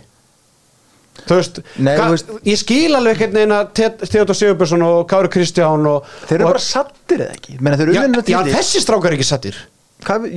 Þú 1.21 1.37
veist, 1.37 1.59
Nei, 1.85 1.97
veist- 1.99 2.31
ég 2.49 2.57
skil 2.59 2.95
alveg 2.97 3.19
einhvern 3.19 3.35
veginn 3.37 3.53
að 3.53 4.07
Theodor 4.09 4.35
Sigurbjörnsson 4.39 4.83
og 4.87 5.03
Kári 5.11 5.29
Kristján 5.29 5.85
og, 5.91 6.07
Þeir 6.31 6.39
eru 6.39 6.47
og, 6.47 6.55
bara 6.55 6.63
sattir 6.65 7.19
eða 7.27 7.35
ekki? 7.37 7.59
Menna, 7.61 7.77
já, 7.85 8.07
já, 8.25 8.41
þessi 8.55 8.81
strákar 8.81 9.11
er 9.13 9.19
ekki 9.19 9.27
settir 9.29 9.59
Hvað, 10.07 10.31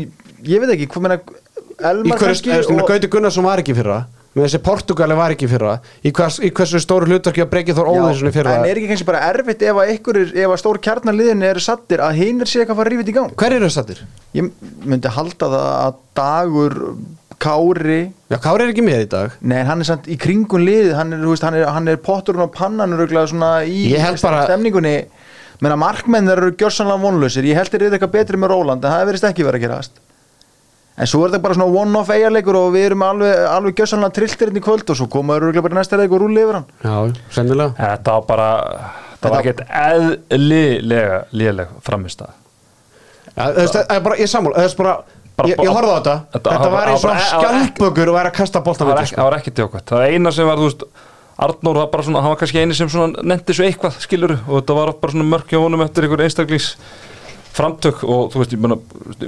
ég 0.43 0.59
veit 0.59 0.73
ekki, 0.75 0.89
hvað 0.91 1.05
meina 1.05 1.17
í 1.21 1.52
Elmar 1.91 2.19
kannski 2.21 2.51
og- 2.55 2.87
Gauti 2.87 3.09
Gunnarsson 3.11 3.43
var 3.47 3.61
ekki 3.63 3.75
fyrra 3.77 4.03
með 4.33 4.47
þessi 4.47 4.59
Portugali 4.65 5.15
var 5.17 5.33
ekki 5.35 5.47
fyrra. 5.49 5.75
Í, 6.01 6.09
hvers, 6.11 6.39
í 6.41 6.49
hversu 6.57 6.79
stóru 6.81 7.05
hlutverki 7.05 7.43
að 7.43 7.49
Breki 7.51 7.73
Þór 7.77 7.89
Óðinsson 7.91 8.31
í 8.31 8.33
fyrra? 8.33 8.55
en 8.57 8.65
er 8.65 8.79
ekki 8.81 8.87
kannski 8.89 9.05
bara 9.05 9.19
erfitt 9.29 9.61
ef 9.61 9.77
að 9.77 9.91
ykkur 9.93 10.17
er, 10.23 10.31
ef 10.41 10.53
að 10.55 10.61
stór 10.63 10.79
kjarnarliðin 10.87 11.43
eru 11.45 11.61
sattir 11.61 12.01
að 12.01 12.15
hinn 12.17 12.41
er 12.41 12.49
sér 12.49 12.63
eitthvað 12.63 12.73
að 12.73 12.79
fara 12.81 12.89
að 12.89 12.95
rífið 12.95 13.11
í 13.11 13.15
gang? 13.19 13.35
Hver 13.37 13.55
eru 13.59 13.69
settir? 13.69 13.99
ég 14.33 14.49
myndi 14.89 15.11
halda 15.13 15.49
það 15.53 15.67
að 15.83 15.99
dagur 16.17 16.77
Kári 17.43 17.99
Já, 18.31 18.37
Kári 18.41 18.63
er 18.65 18.71
ekki 18.73 18.85
með 18.85 19.01
í 19.03 19.09
dag. 19.11 19.33
Nei, 19.41 19.59
hann 19.67 19.83
er 19.83 19.87
samt 19.89 20.07
í 20.07 20.15
kringun 20.17 20.63
liðið. 20.65 20.93
Hann 20.97 21.13
er, 21.13 21.25
veist, 21.27 21.43
hann 21.43 21.57
er, 21.59 21.65
hann 21.69 21.87
er 21.91 21.97
potturinn 22.01 22.45
á 22.45 22.49
pannan 22.49 22.93
í 22.95 23.91
bara- 24.21 24.45
stemningunni. 24.47 25.05
Menn 25.61 25.71
að 25.75 25.81
markmenn 25.83 26.29
eru 26.29 26.51
gjörsanlega 26.57 27.01
vonlausir. 27.03 27.43
Ég 27.45 27.53
held 27.59 27.69
þeir 27.69 27.83
eru 27.85 27.97
eitthvað 27.97 28.11
betri 28.15 28.37
með 28.37 28.49
Róland 28.49 28.83
en 28.83 28.91
það 28.91 29.05
verðist 29.11 29.27
ekki 29.29 29.45
verið 29.45 29.59
að 29.61 29.65
gerast 29.67 29.91
en 30.97 31.07
svo 31.09 31.23
er 31.25 31.31
þetta 31.33 31.41
bara 31.41 31.57
svona 31.57 31.81
one-off 31.83 32.09
eigarleikur 32.13 32.55
og 32.59 32.67
við 32.75 32.85
erum 32.91 33.01
alveg, 33.07 33.33
alveg 33.49 33.75
gjörsanlega 33.79 34.13
trilltir 34.19 34.51
inn 34.51 34.59
í 34.59 34.63
kvöld 34.63 34.89
og 34.93 34.99
svo 34.99 35.07
koma 35.09 35.33
þeir 35.37 35.47
örugglega 35.47 35.65
bara 35.67 35.79
næsta 35.79 35.97
leik 35.97 36.11
og 36.13 36.21
rúli 36.21 36.43
yfir 36.43 36.59
hann. 36.59 36.67
Já, 36.83 37.23
sennilega. 37.33 37.73
Þetta 37.79 38.17
var 38.19 38.27
bara 38.29 38.49
Það 39.23 39.31
var 39.31 39.39
ekkert 39.39 39.61
eðlilega 39.71 41.19
léleg 41.31 41.67
framist 41.85 42.21
að 42.23 42.33
það 43.33 43.93
er 43.95 44.01
bara, 44.05 44.17
ég 44.19 44.29
sammála, 44.29 44.59
það 44.59 44.69
er 44.69 44.77
bara, 44.83 44.95
Bara- 45.33 45.49
ég, 45.49 45.57
ég 45.65 45.71
horfði 45.73 45.89
á 45.89 45.97
þetta, 45.97 46.15
Þetta- 46.33 46.51
þetta 46.51 46.69
var 46.69 46.71
var- 46.77 46.89
eins 46.91 47.03
og 47.03 47.09
var- 47.09 47.17
var 47.17 47.43
skjálpökur 47.43 48.07
og 48.11 48.15
væri 48.19 48.29
að 48.29 48.33
kasta 48.37 48.59
var 48.61 48.75
með 48.75 49.01
ekki, 49.01 49.15
það 49.15 49.23
var 49.29 49.37
ekki 49.39 49.51
tjókvæmt 49.57 49.85
það 49.89 50.03
eina 50.13 50.31
sem 50.31 50.45
var, 50.45 50.57
þú 50.57 50.67
veist 50.69 50.83
Arnór 51.39 51.73
var 51.75 51.87
bara 51.87 52.03
svona, 52.03 52.21
hann 52.21 52.29
var 52.29 52.35
kannski 52.37 52.59
eini 52.61 52.75
sem 52.75 52.87
svona 52.87 53.23
nefndi 53.23 53.53
svo 53.57 53.65
eitthvað, 53.65 53.95
skilur, 53.97 54.31
og 54.47 54.61
þetta 54.61 54.75
var 54.75 54.91
bara 55.01 55.11
svona 55.11 55.25
mörk 55.25 55.47
hjá 55.49 55.57
honum 55.57 55.81
eftir 55.81 56.03
einhver 56.05 56.21
einstaklings 56.21 56.75
framtök 57.53 58.03
og 58.03 58.31
þú 58.33 58.41
veist, 58.41 58.53
ég 58.55 58.61
meina 58.63 58.77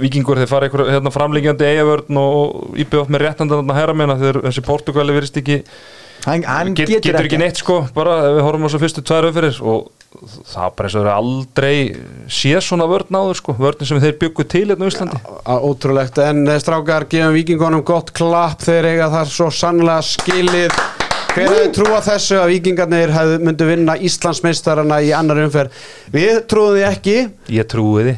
vikingur 0.02 0.40
þeir 0.40 0.50
fara 0.50 0.66
einhver 0.68 0.88
hérna, 0.90 1.12
framlíkjandi 1.14 1.68
eigavörn 1.68 2.18
og, 2.22 2.72
íbjöð 2.82 3.12
með 3.14 3.22
réttandan 3.26 3.70
að 3.70 3.78
herra 3.80 3.94
meina 3.98 4.18
þegar 4.18 4.40
þessi 4.48 4.64
Portugali 4.66 5.14
verist 5.14 5.38
ekki 5.42 5.60
hann, 6.26 6.42
hann 6.48 6.74
get, 6.74 6.90
getur, 6.90 7.12
getur 7.12 7.28
ekki 7.28 7.38
neitt 7.42 7.60
sko 7.62 7.84
bara 7.94 8.16
ef 8.26 8.38
við 8.40 8.46
horfum 8.48 8.66
á 8.66 8.70
svo 8.72 8.82
fyrstu 8.82 9.04
tvær 9.06 9.28
umferðir 9.30 9.60
og 9.62 9.92
það 10.48 10.74
bara 10.78 10.88
eins 10.88 10.96
og 10.96 11.04
þeir 11.04 11.12
aldrei 11.12 11.76
séð 12.32 12.60
svona 12.64 12.86
vörn 12.90 13.18
áður 13.20 13.38
sko 13.42 13.54
vörnin 13.60 13.90
sem 13.90 14.00
þeir 14.02 14.18
byggu 14.22 14.46
til 14.48 14.64
hérna 14.70 14.88
á 14.88 14.90
Íslandi. 14.90 15.18
Á- 15.44 15.62
Ótrúlegt, 15.66 16.18
en 16.24 16.46
eh, 16.48 16.58
strákar 16.62 17.04
gefum 17.10 17.34
vikingunum 17.36 17.84
gott 17.86 18.14
klapp. 18.16 18.64
Þeir 18.64 18.88
eiga 18.94 19.10
það 19.12 19.34
svo 19.34 19.50
sannlega 19.52 20.00
skilið 20.08 20.72
Hver 21.36 21.50
hefði 21.52 21.72
trúa 21.76 21.98
þessu 22.00 22.38
að 22.40 22.50
vikingarnir 22.54 23.10
myndu 23.44 23.66
vinna 23.68 23.98
Íslandsmeistarana 24.08 25.02
í 25.04 25.10
annar 25.12 25.42
umferð? 25.42 25.74
Við 26.14 26.38
trúðum 26.48 26.78
því 26.78 26.84
ekki, 26.88 27.16
ég 27.52 27.68
trúi 27.68 28.06
því. 28.06 28.14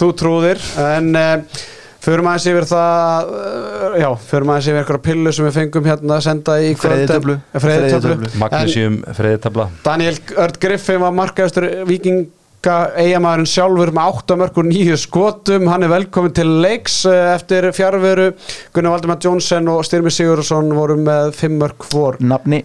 Þú 0.00 0.08
trúðir 0.22 0.62
en 0.80 1.10
uh, 1.20 1.58
förum 2.00 2.30
aðeins 2.30 2.46
yfir 2.48 2.68
það 2.70 3.34
uh, 3.36 3.98
já, 4.00 4.08
förum 4.30 4.54
aðeins 4.54 4.70
yfir 4.72 4.80
eitthvað 4.80 5.02
pillu 5.10 5.34
sem 5.36 5.48
við 5.50 5.58
fengum 5.58 5.90
hérna 5.90 6.16
að 6.16 6.24
senda 6.30 6.54
í 6.64 6.70
Freyðitöflu. 6.80 7.36
Freyðitöflu. 7.66 8.30
Magnesium 8.40 8.96
friðitabla 9.20 9.68
Daniel 9.84 10.16
Örd 10.46 10.60
Griffin 10.64 11.04
var 11.04 11.12
markaðistur 11.20 11.68
vikinga 11.92 12.30
eigamæðurinn 12.70 13.48
sjálfur 13.50 13.90
með 13.96 14.18
8 14.22 14.36
mörgur 14.38 14.68
nýju 14.68 14.98
skotum. 15.00 15.66
Hann 15.72 15.82
er 15.82 15.90
velkomin 15.90 16.34
til 16.36 16.46
leiks 16.62 17.00
eh, 17.10 17.32
eftir 17.34 17.66
fjárveru 17.74 18.30
Gunnar 18.74 18.94
Valdemar 18.94 19.18
Jónsson 19.24 19.66
og 19.72 19.82
Styrmi 19.88 20.12
Sigurðarsson 20.14 20.70
voru 20.76 20.96
með 21.00 21.32
5 21.40 21.58
mörg 21.58 21.88
hvor. 21.90 22.20
Nafni. 22.22 22.62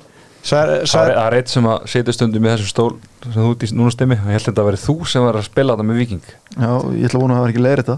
Það 0.48 1.10
er- 1.12 1.36
eitt 1.42 1.50
sem 1.52 1.66
að 1.68 1.88
setja 1.92 2.14
stundum 2.16 2.46
í 2.46 2.52
þessum 2.54 2.70
stól 2.72 2.92
sem 3.26 3.34
þú 3.36 3.48
út 3.52 3.64
í 3.66 3.72
núna 3.76 3.92
stemmi 3.92 4.16
og 4.16 4.30
ég 4.30 4.38
held 4.38 4.46
að 4.46 4.52
þetta 4.52 4.64
að 4.64 4.68
veri 4.70 4.80
þú 4.86 4.96
sem 5.12 5.26
var 5.26 5.36
að 5.36 5.48
spila 5.50 5.74
þetta 5.76 5.88
með 5.90 5.98
Viking 6.00 6.22
já, 6.28 6.70
ég 6.96 7.08
ætla 7.10 7.18
að 7.18 7.24
vona 7.24 7.34
að 7.34 7.38
það 7.38 7.44
var 7.44 7.52
ekki 7.52 7.64
leiðir 7.66 7.82
þetta 7.84 7.98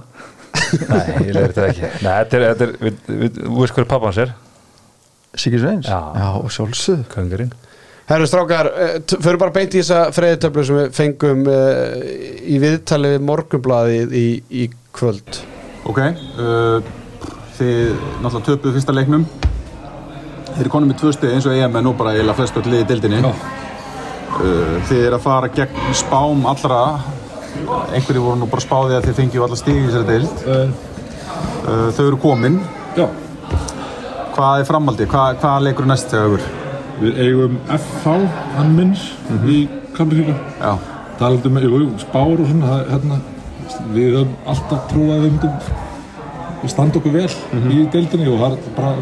Nei, 0.90 1.28
ég 1.28 1.34
leir 1.36 1.52
þetta 1.52 1.66
ekki. 1.70 1.90
Nei, 2.02 2.14
þetta 2.16 2.38
er, 2.40 2.46
þetta 2.48 2.66
er, 2.66 2.72
við, 2.82 2.96
við, 3.20 3.38
þú 3.44 3.60
veist 3.60 3.76
hverju 3.76 3.90
pappans 3.92 4.18
er? 4.24 4.32
Sigur 5.38 5.62
Sveins? 5.62 5.90
Já. 5.92 6.00
og 6.40 6.50
sjálfsög 6.56 7.04
Köngarinn 7.14 7.54
Herru 8.10 8.26
strákar, 8.26 8.66
eh, 8.66 9.02
förum 9.22 9.38
bara 9.38 9.54
beint 9.54 9.76
í 9.78 9.84
þessa 9.84 10.08
freyðitöflu 10.10 10.64
sem 10.66 10.78
við 10.80 10.96
fengum 10.98 11.44
uh, 11.46 11.92
í 12.42 12.56
viðtali 12.58 13.12
við 13.12 13.26
morgunblaðið 13.28 14.16
í, 14.18 14.24
í 14.50 14.64
kvöld. 14.98 15.38
Ok, 15.86 16.00
uh, 16.02 16.80
þið 17.60 17.92
náttúrulega 18.24 18.48
töpuðu 18.48 18.74
fyrsta 18.80 18.96
leiknum. 18.98 19.28
Þið 20.50 20.64
eru 20.64 20.72
konum 20.74 20.90
með 20.90 20.98
tvö 21.04 21.12
stið 21.14 21.36
eins 21.36 21.46
og 21.46 21.54
EM 21.54 21.78
nú 21.86 21.94
bara 22.00 22.16
eiginlega 22.16 22.40
flest 22.40 22.58
öll 22.58 22.66
liði 22.66 22.82
í 22.82 22.90
dildinni 22.90 23.20
uh, 23.22 23.36
Þið 24.90 25.04
eru 25.04 25.20
að 25.20 25.26
fara 25.28 25.52
gegn 25.60 25.94
spám 26.00 26.48
allra. 26.50 26.80
Einhverju 27.94 28.24
voru 28.26 28.40
nú 28.42 28.48
bara 28.50 28.66
spáðið 28.66 28.98
að 28.98 29.10
þið 29.10 29.20
fengið 29.20 29.46
alla 29.46 29.60
stíð 29.60 29.78
í 29.78 29.86
þessari 29.86 30.16
dild 30.16 30.48
uh, 30.50 31.92
Þau 31.94 32.08
eru 32.08 32.22
komin. 32.26 32.58
Já, 32.98 33.06
Hvað 34.34 34.64
er 34.64 34.68
framhaldi? 34.70 35.08
Hvað, 35.12 35.38
hvað 35.44 35.64
leikur 35.68 35.88
næst 35.90 36.10
þegar 36.10 36.40
ykkur? 36.40 36.69
Við 37.00 37.20
eigum 37.24 37.60
FH 37.76 38.16
hann 38.58 38.72
minns 38.76 39.10
í 39.48 39.62
Kampríka 39.96 40.36
Já, 40.60 40.74
talandi 41.20 41.52
með, 41.52 41.68
jú, 41.68 41.90
spár 42.02 42.34
og 42.36 42.48
svona 42.48 42.72
það, 42.72 42.84
hérna, 42.94 43.20
við 43.94 44.16
höfum 44.18 44.36
alltaf 44.54 44.86
trúið 44.92 45.14
að 45.14 45.24
við 45.24 45.34
myndum. 45.34 45.74
Við 46.60 46.74
standa 46.74 47.00
okkur 47.00 47.16
vel 47.16 47.28
í 47.72 47.84
deildinni 47.94 48.30
og 48.32 48.42
það 48.44 48.56
er 48.56 48.74
bara 48.78 48.94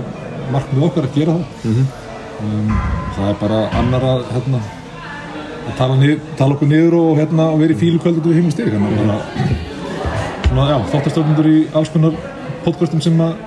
markmið 0.54 0.88
okkar 0.88 1.08
að 1.08 1.18
gera 1.18 1.38
það. 1.38 1.78
Um, 2.38 2.74
það 3.16 3.30
er 3.32 3.38
bara 3.42 3.62
annar 3.80 4.08
að 4.12 4.26
hérna, 4.36 4.62
að 5.68 5.78
tala, 5.80 5.98
nið, 6.02 6.16
tala 6.40 6.58
okkur 6.58 6.72
niður 6.72 6.98
og 7.00 7.22
hérna 7.22 7.48
vera 7.58 7.74
í 7.74 7.80
fílu 7.82 8.02
kvöldu 8.04 8.26
við 8.30 8.40
heim 8.40 8.50
og 8.50 8.56
stig. 8.56 8.74
Þannig 8.74 9.14
að 9.14 9.22
svona, 10.48 10.68
já, 10.72 10.78
þáttastöfnundur 10.94 11.52
í 11.52 11.60
alls 11.78 11.94
konar 11.94 12.18
podcastum 12.66 13.02
sem 13.04 13.22
að 13.26 13.38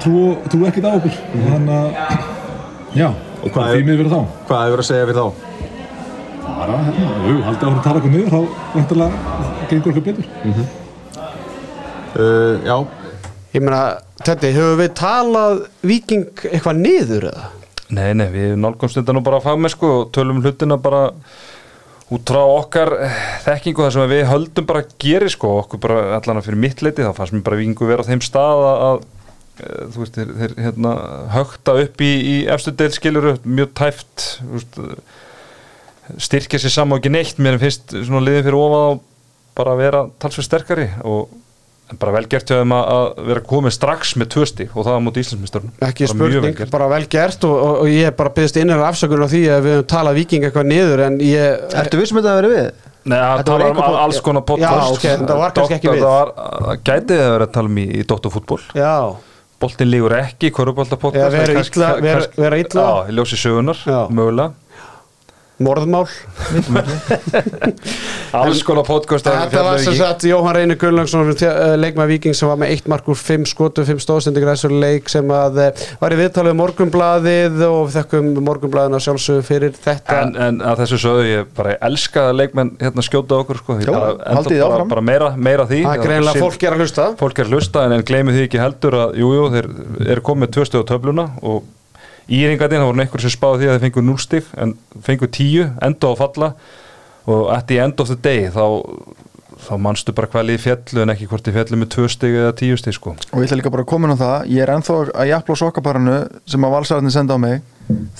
trú, 0.00 0.22
trú 0.48 0.64
ekkert 0.68 0.88
á 0.88 0.92
okkur. 0.96 1.20
Þannig 1.34 1.76
að 1.76 2.96
já, 2.96 3.10
Og 3.40 3.48
hvað 3.54 3.70
er- 3.70 3.76
því 3.78 3.86
miður 3.88 4.00
verið 4.02 4.14
þá 4.14 4.20
hvað 4.50 4.64
hefur 4.66 4.82
að 4.84 4.88
segja 4.90 5.06
fyrir 5.10 5.20
þá? 5.20 5.46
bara, 6.60 6.76
hérna, 6.84 7.10
jú, 7.24 7.34
haldið 7.46 7.66
áhrif 7.66 7.78
að 7.78 7.84
tala 7.86 8.00
okkur 8.00 8.12
niður 8.14 8.32
þá 8.34 8.40
vantarlega 8.74 9.12
gengur 9.70 9.92
okkur 9.92 10.06
betur 10.10 10.26
Uh, 12.10 12.58
já, 12.66 12.74
Ég 13.54 13.62
meina, 13.62 13.80
þetta, 14.26 14.48
höfum 14.56 14.80
við 14.80 14.88
talað 14.98 15.60
viking 15.86 16.24
eitthvað 16.50 16.80
niður 16.82 17.26
eða? 17.30 17.44
Nei, 17.94 18.08
nei, 18.18 18.26
við 18.34 18.56
nálgumst 18.58 18.98
þetta 18.98 19.14
nú 19.14 19.22
bara 19.26 19.38
að 19.38 19.46
fagmennsku 19.46 19.86
og 19.90 20.10
tölum 20.14 20.40
hlutina 20.42 20.76
bara 20.82 21.04
út 22.10 22.26
frá 22.34 22.40
okkar 22.42 22.90
eh, 23.06 23.14
þekkingu 23.46 23.84
þar 23.86 23.94
sem 23.94 24.10
við 24.10 24.24
höldum 24.30 24.66
bara 24.66 24.82
að 24.82 24.92
gera 25.06 25.30
sko, 25.30 25.52
okkur 25.62 25.82
bara 25.86 26.00
allan 26.18 26.40
að 26.42 26.48
fyrir 26.48 26.60
mitt 26.66 26.82
leiti 26.82 27.06
þá 27.06 27.12
fannst 27.14 27.34
mér 27.36 27.44
bara 27.46 27.60
vikingu 27.62 27.86
vera 27.90 28.02
á 28.02 28.08
þeim 28.10 28.22
stað 28.26 28.64
að, 28.66 28.82
að 28.88 29.04
þú 29.94 30.02
veist, 30.04 30.16
þeir, 30.18 30.30
þeir 30.40 30.54
hérna, 30.66 30.94
högta 31.34 31.74
upp 31.84 32.04
í, 32.04 32.10
í 32.32 32.36
efstu 32.52 32.72
deilskiluru 32.76 33.36
mjög 33.44 33.74
tæft 33.80 34.26
veist, 34.52 34.80
eh, 34.80 36.16
styrkja 36.20 36.60
sér 36.62 36.74
saman 36.74 36.96
og 36.98 37.02
ekki 37.02 37.12
neitt 37.14 37.38
mér 37.42 37.58
en 37.58 37.62
fyrst 37.62 37.94
svona 38.00 38.24
liðin 38.26 38.46
fyrir 38.48 38.58
ofað 38.58 38.88
og 38.94 39.04
bara 39.60 39.76
vera 39.78 40.02
talsveit 40.22 40.46
sterkari 40.48 40.88
og 41.06 41.30
en 41.90 41.98
bara 41.98 42.14
vel 42.14 42.26
gert 42.30 42.46
hjá 42.50 42.60
þeim 42.60 42.74
að, 42.74 42.90
að 42.94 43.24
vera 43.30 43.40
komið 43.50 43.74
strax 43.74 44.12
með 44.18 44.28
tvö 44.34 44.44
stig 44.46 44.76
og 44.78 44.86
það 44.86 44.98
á 44.98 45.02
móti 45.02 45.24
Íslandsmyndsturinn 45.24 45.72
Ekki 45.88 46.06
spurning, 46.10 46.60
bara 46.70 46.86
vel 46.92 47.02
gert 47.10 47.46
og, 47.48 47.56
og, 47.56 47.80
og 47.82 47.90
ég 47.90 48.14
bara 48.18 48.30
byggðist 48.36 48.60
innir 48.62 48.84
afsökunar 48.86 49.26
á 49.26 49.32
því 49.32 49.40
að 49.50 49.66
við 49.66 49.74
höfum 49.76 49.88
talað 49.90 50.20
viking 50.20 50.46
eitthvað 50.46 50.70
niður 50.70 51.02
en 51.08 51.18
ég 51.24 51.74
Ertu 51.82 51.98
vissum 51.98 52.20
þetta 52.20 52.36
að 52.36 52.40
vera 52.40 52.52
við? 52.54 52.70
Nei, 53.10 53.16
það 53.16 53.42
talar 53.48 53.70
um 53.72 53.78
alls 53.80 54.18
konar 54.20 54.42
podcast. 54.44 54.76
Já, 54.76 54.92
ok, 54.92 55.04
þetta 55.22 55.36
var 55.40 55.54
kannski 55.56 55.76
ekki 55.78 55.88
við. 55.88 56.02
Það 56.04 56.14
var, 56.14 56.32
að- 56.44 56.82
gæti 56.84 57.14
þið 57.14 57.22
að 57.24 57.32
vera 57.34 57.46
að 57.46 57.54
tala 57.54 57.70
um 57.70 57.78
í, 57.80 57.84
í 57.96 58.02
Dóttarfútból 58.10 58.60
Já, 58.76 58.92
Boltin 59.60 59.90
lígur 59.92 60.14
ekki, 60.16 60.48
podcast 60.96 61.34
vera 61.36 61.52
illa- 61.60 61.90
vera- 62.00 62.30
vera 62.36 62.56
illa. 62.62 62.84
Í 63.10 63.12
ljósi 63.18 63.36
sögunar, 63.36 63.76
mögulega 64.08 64.52
Morðmál. 65.60 66.06
Alls 68.40 68.62
konar 68.64 68.86
podcast 68.86 69.26
Þetta 69.26 69.62
var 69.66 69.80
sem 69.82 69.96
sagt 69.98 70.24
Jóhann 70.24 70.54
Reynir 70.56 70.78
Gunnlaugsson 70.80 71.28
leikmaður 71.80 72.12
Viking 72.14 72.36
sem 72.36 72.48
var 72.48 72.60
með 72.62 72.72
eitt 72.76 72.86
mark 72.88 73.08
úr 73.10 73.18
fimm 73.18 73.44
skotum, 73.48 73.84
fimm 73.88 74.00
stóðsendingur 74.00 74.52
þessu 74.52 74.70
leik 74.72 75.10
sem 75.12 75.32
að 75.34 75.58
eh, 75.66 75.82
var 76.00 76.14
í 76.14 76.18
viðtalið 76.20 76.56
morgunbladið 76.60 77.58
og 77.66 77.80
við 77.88 77.98
þekkum 77.98 78.30
morgunbladina 78.46 79.00
sjálfsögðu 79.04 79.44
fyrir 79.50 79.74
þetta. 79.76 80.20
En, 80.22 80.32
en 80.46 80.62
að 80.64 80.84
þessu 80.84 81.00
sögðu 81.04 81.26
ég 81.28 81.50
bara 81.58 81.74
elska 81.90 82.28
að 82.30 82.38
leikmenn 82.40 82.72
hérna 82.80 83.04
skjóta 83.04 83.40
okkur 83.42 83.60
sko. 83.60 83.80
Jó, 83.82 83.90
bara, 83.92 84.14
bara, 84.16 84.62
áfram. 84.70 84.94
bara 84.94 85.04
meira, 85.10 85.32
meira 85.36 85.68
því. 85.68 85.82
Það 85.84 85.98
er 85.98 86.06
greinlega 86.06 86.46
fólk 86.46 86.64
er 86.64 86.78
að 86.78 86.86
hlusta. 86.86 87.10
Fólk 87.20 87.42
er 87.42 87.50
að 87.50 87.58
hlusta 87.58 87.84
en, 87.84 87.98
en 87.98 88.06
gleymi 88.06 88.36
því 88.36 88.46
ekki 88.48 88.62
heldur 88.62 88.98
að 89.04 89.20
jújú, 89.20 89.36
jú, 89.42 89.50
þeir 89.56 89.70
eru 90.14 90.24
komið 90.30 90.46
með 90.46 90.56
tvö 90.56 90.66
stöðu 90.70 90.88
töfluna 90.94 91.28
og 91.42 91.68
íringatinn, 92.30 92.80
það 92.82 92.90
voru 92.90 93.02
einhver 93.04 93.24
sem 93.24 93.32
spáði 93.34 93.62
því 93.62 93.70
að 93.70 93.74
þeir 93.74 93.84
fengu 93.86 94.04
0 94.06 94.22
stig 94.22 94.52
en 94.64 94.76
fengu 95.06 95.28
10, 95.38 95.72
enda 95.88 96.10
á 96.10 96.10
að 96.10 96.20
falla. 96.22 96.50
Og 97.30 97.50
at 97.54 97.66
the 97.68 97.80
end 97.82 98.00
of 98.02 98.10
the 98.10 98.16
day 98.16 98.48
þá, 98.50 98.64
þá 99.66 99.72
manstu 99.82 100.14
bara 100.16 100.30
hvað 100.32 100.46
liði 100.48 100.62
fjallu 100.64 101.02
en 101.04 101.14
ekki 101.14 101.28
hvort 101.30 101.46
þið 101.46 101.58
fjallu 101.58 101.80
með 101.82 101.90
2 101.96 102.12
stig 102.16 102.36
eða 102.42 102.52
10 102.62 102.80
stig 102.80 102.96
sko. 102.96 103.14
og 103.14 103.42
ég 103.42 103.48
ætla 103.48 103.60
líka 103.60 103.72
bara 103.74 103.84
að 103.84 103.90
koma 103.92 104.08
inn 104.08 104.16
á 104.16 104.22
það 104.22 104.52
ég 104.54 104.64
er 104.64 104.72
ennþá 104.76 105.00
að 105.12 105.30
jafla 105.30 105.56
á 105.58 105.62
sokkabarinu 105.62 106.20
sem 106.54 106.68
að 106.68 106.76
valsararnir 106.76 107.16
senda 107.16 107.36
á 107.36 107.38
mig. 107.40 107.60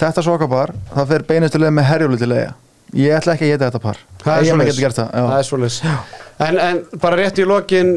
Þetta 0.01 0.27
sokkabar, 0.27 0.75
það 0.93 1.15
fer 1.15 1.25
beinustilega 1.31 1.75
með 1.75 1.89
herjólu 1.91 2.21
til 2.21 2.35
eiga 2.35 2.53
ég 2.97 3.15
ætla 3.15 3.35
ekki 3.37 3.47
að 3.47 3.53
geta 3.55 3.69
þetta 3.69 3.83
par. 3.83 4.01
Það 4.21 4.41
er 4.41 4.49
er 5.39 5.47
svoleiðis. 5.47 5.77
en, 6.47 6.59
en 6.59 6.81
bara 7.03 7.19
rétt 7.21 7.39
í 7.39 7.47
lokin 7.47 7.93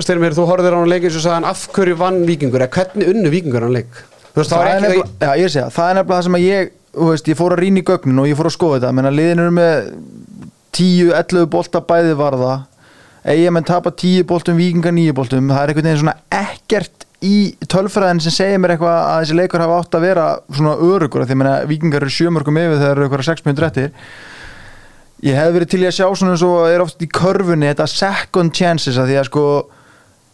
Styrmir, 0.00 0.34
þú 0.36 0.46
horfðir 0.48 0.76
á 0.76 0.78
hann 0.80 0.90
leikin 0.90 1.12
sem 1.12 1.24
sagðan 1.24 1.48
af 1.50 1.66
hverju 1.74 1.98
vann 2.00 2.22
Víkingur, 2.28 2.64
eða 2.64 2.72
hvernig 2.78 3.12
unnu 3.12 3.32
Víkingur 3.32 3.66
hann 3.66 3.76
leik 3.76 4.00
veist, 4.36 4.50
það 4.50 4.60
það 4.60 4.70
er 4.70 4.86
ekki 4.90 5.02
já, 5.26 5.32
ég 5.40 5.52
sé 5.52 5.64
það, 5.64 5.74
það 5.76 5.90
er 5.90 5.98
nefnilega 5.98 6.16
það 6.16 6.26
sem 6.28 6.38
að 6.38 6.46
ég 6.46 6.72
veist, 6.94 7.28
ég 7.30 7.38
fór 7.38 7.54
að 7.54 7.62
rýna 7.64 7.80
í 7.80 7.86
gögnin 7.86 8.22
og 8.22 8.30
ég 8.30 8.38
fór 8.38 8.50
að 8.50 8.56
skoða 8.56 8.78
þetta. 8.78 8.94
Menna 8.96 9.12
liðin 9.14 9.44
eru 9.44 9.54
með 9.54 9.92
10-11 10.76 11.46
bolta 11.52 11.82
bæði 11.86 12.16
varða. 12.18 12.56
Eiga 13.20 13.52
menn 13.52 13.68
tapa 13.68 13.92
10 13.92 14.24
boltum, 14.28 14.58
vikinga 14.58 14.92
9 14.96 15.14
boltum. 15.16 15.52
Það 15.52 15.62
er 15.62 15.72
einhvern 15.72 15.88
veginn 15.90 16.02
svona 16.02 16.16
ekkert 16.40 17.06
í 17.20 17.36
tölfræðin 17.68 18.22
sem 18.24 18.32
segir 18.32 18.60
mér 18.62 18.74
eitthvað 18.74 18.96
að 18.96 19.18
þessi 19.20 19.36
leikur 19.36 19.60
hafa 19.60 19.80
átt 19.82 19.96
að 19.98 20.06
vera 20.06 20.26
svona 20.48 20.76
örugur 20.80 21.26
því 21.28 21.36
að 21.44 21.66
vikingar 21.68 22.06
eru 22.06 22.14
sjömörkum 22.14 22.60
yfir 22.60 22.78
þegar 22.80 22.94
eru 22.94 23.08
eitthvað 23.08 23.26
6 23.28 23.44
minnur 23.46 23.66
eftir. 23.68 23.90
Ég 25.20 25.36
hef 25.36 25.52
verið 25.52 25.68
til 25.68 25.82
í 25.82 25.88
að 25.90 25.98
sjá 25.98 26.06
svona 26.16 26.32
eins 26.32 26.46
og 26.46 26.62
er 26.64 26.80
oft 26.80 27.02
í 27.04 27.10
körfunni 27.12 27.68
þetta 27.68 27.86
second 27.92 28.54
chances 28.56 28.96
að 28.96 29.10
því 29.10 29.18
að 29.20 29.28
sko 29.28 29.44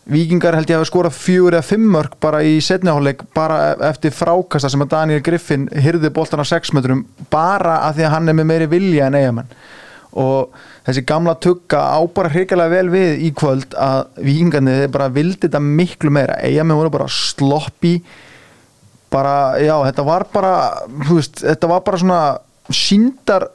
Víkingar 0.06 0.54
held 0.54 0.68
ég 0.70 0.76
að 0.76 0.84
hafa 0.84 0.90
skorað 0.92 1.16
fjögur 1.18 1.56
eða 1.56 1.66
fimm 1.66 1.86
mörg 1.90 2.12
bara 2.22 2.38
í 2.46 2.60
setniháleik 2.62 3.24
bara 3.34 3.72
eftir 3.88 4.14
frákasta 4.14 4.70
sem 4.70 4.84
að 4.84 4.92
Daniel 4.92 5.22
Griffin 5.26 5.64
hyrði 5.74 6.12
boltan 6.14 6.42
á 6.42 6.46
6 6.46 6.70
metrum 6.76 7.00
bara 7.32 7.80
að 7.88 7.98
því 7.98 8.06
að 8.06 8.14
hann 8.14 8.30
er 8.30 8.36
með 8.38 8.48
meiri 8.52 8.68
vilja 8.70 9.08
en 9.08 9.18
eigamenn 9.18 9.50
og 10.16 10.54
þessi 10.86 11.02
gamla 11.08 11.34
tugga 11.42 11.80
á 11.90 11.98
bara 12.14 12.30
hrikalega 12.32 12.72
vel 12.72 12.92
við 12.92 13.24
í 13.26 13.32
kvöld 13.36 13.74
að 13.74 14.22
Víkingarnir 14.28 14.84
þeir 14.84 14.92
bara 14.94 15.10
vildi 15.12 15.42
þetta 15.44 15.60
miklu 15.64 16.12
meira. 16.14 16.38
Eigamenn 16.46 16.78
voru 16.78 16.92
bara 16.94 17.08
sloppi 17.12 17.96
bara, 19.12 19.34
já, 19.60 19.74
þetta 19.88 20.06
var 20.06 20.26
bara 20.32 20.52
veist, 21.10 21.42
þetta 21.42 21.72
var 21.72 21.82
bara 21.86 22.00
svona 22.00 22.20
síndar 22.70 23.50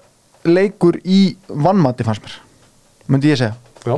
leikur 0.47 0.99
í 1.03 1.29
vannmati 1.47 2.05
fannst 2.07 2.27
mér. 2.27 2.37
Myndi 3.11 3.33
ég 3.33 3.41
segja. 3.41 3.55
Já 3.87 3.97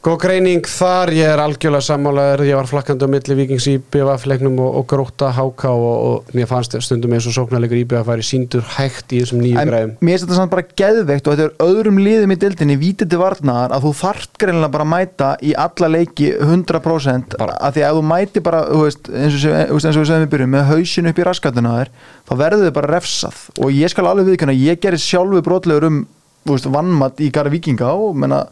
Góð 0.00 0.14
greining 0.16 0.64
þar, 0.64 1.10
ég 1.12 1.28
er 1.28 1.40
algjörlega 1.42 1.84
sammálaður, 1.84 2.40
ég 2.48 2.56
var 2.56 2.68
flakkandi 2.70 3.04
á 3.04 3.12
milli 3.12 3.34
Víkings 3.36 3.66
í 3.68 3.74
BVF-leiknum 3.92 4.54
og, 4.64 4.78
og 4.78 4.84
gróta 4.88 5.28
HK 5.36 5.72
og, 5.76 5.88
og 6.06 6.30
mér 6.32 6.46
fannst 6.48 6.72
stundum 6.80 7.12
eins 7.12 7.26
og 7.28 7.34
sóknarleikur 7.36 7.76
í 7.76 7.82
BVF 7.84 8.08
væri 8.08 8.24
síndur 8.24 8.64
hægt 8.78 9.12
í 9.12 9.18
þessum 9.20 9.42
nýju 9.44 9.60
græðum. 9.68 9.92
mér 10.00 10.14
finnst 10.14 10.24
þetta 10.24 10.38
samt 10.38 10.54
bara 10.54 10.64
geðveikt 10.80 11.28
og 11.28 11.36
þetta 11.36 11.50
er 11.50 11.66
öðrum 11.66 12.00
liðum 12.00 12.32
í 12.32 12.38
dildinni 12.40 12.76
vítið 12.80 13.10
til 13.12 13.20
varnar 13.20 13.74
að 13.76 13.84
þú 13.84 13.92
þarft 13.98 14.40
greinilega 14.40 14.74
bara 14.78 14.88
að 14.88 14.92
mæta 14.94 15.28
í 15.44 15.52
alla 15.66 15.92
leiki 15.92 16.32
100% 16.48 17.36
bara. 17.44 17.58
að 17.60 17.76
því 17.76 17.86
að 17.90 18.00
þú 18.00 18.06
mæti 18.14 18.44
bara 18.48 18.64
þú 18.70 18.82
veist, 18.86 19.12
eins, 19.12 19.38
og, 19.44 19.60
eins 19.76 19.84
og 19.90 20.00
við 20.00 20.10
segjum 20.14 20.24
við 20.24 20.32
byrjum 20.38 20.56
með 20.56 20.66
hausin 20.72 21.12
upp 21.12 21.20
í 21.20 21.28
raskatuna 21.28 21.76
þér 21.76 21.92
þá 22.24 22.34
verður 22.46 22.64
þið 22.70 22.74
bara 22.80 22.94
refsað 22.96 23.44
og 23.60 23.76
ég 23.76 23.92
skal 23.92 24.08
alveg 24.08 24.32
viðkjöna 24.32 24.56
ég 24.64 24.80
gerir 24.80 25.04
sjálfu 25.10 25.44
brotlegur 25.44 25.90
um 25.92 26.02
þú 26.46 26.56
veist, 26.56 26.72
vannmatt 26.72 27.20
í 27.20 27.28
gara 27.34 27.52
vikinga 27.52 27.92
og 27.92 28.16
menna, 28.16 28.46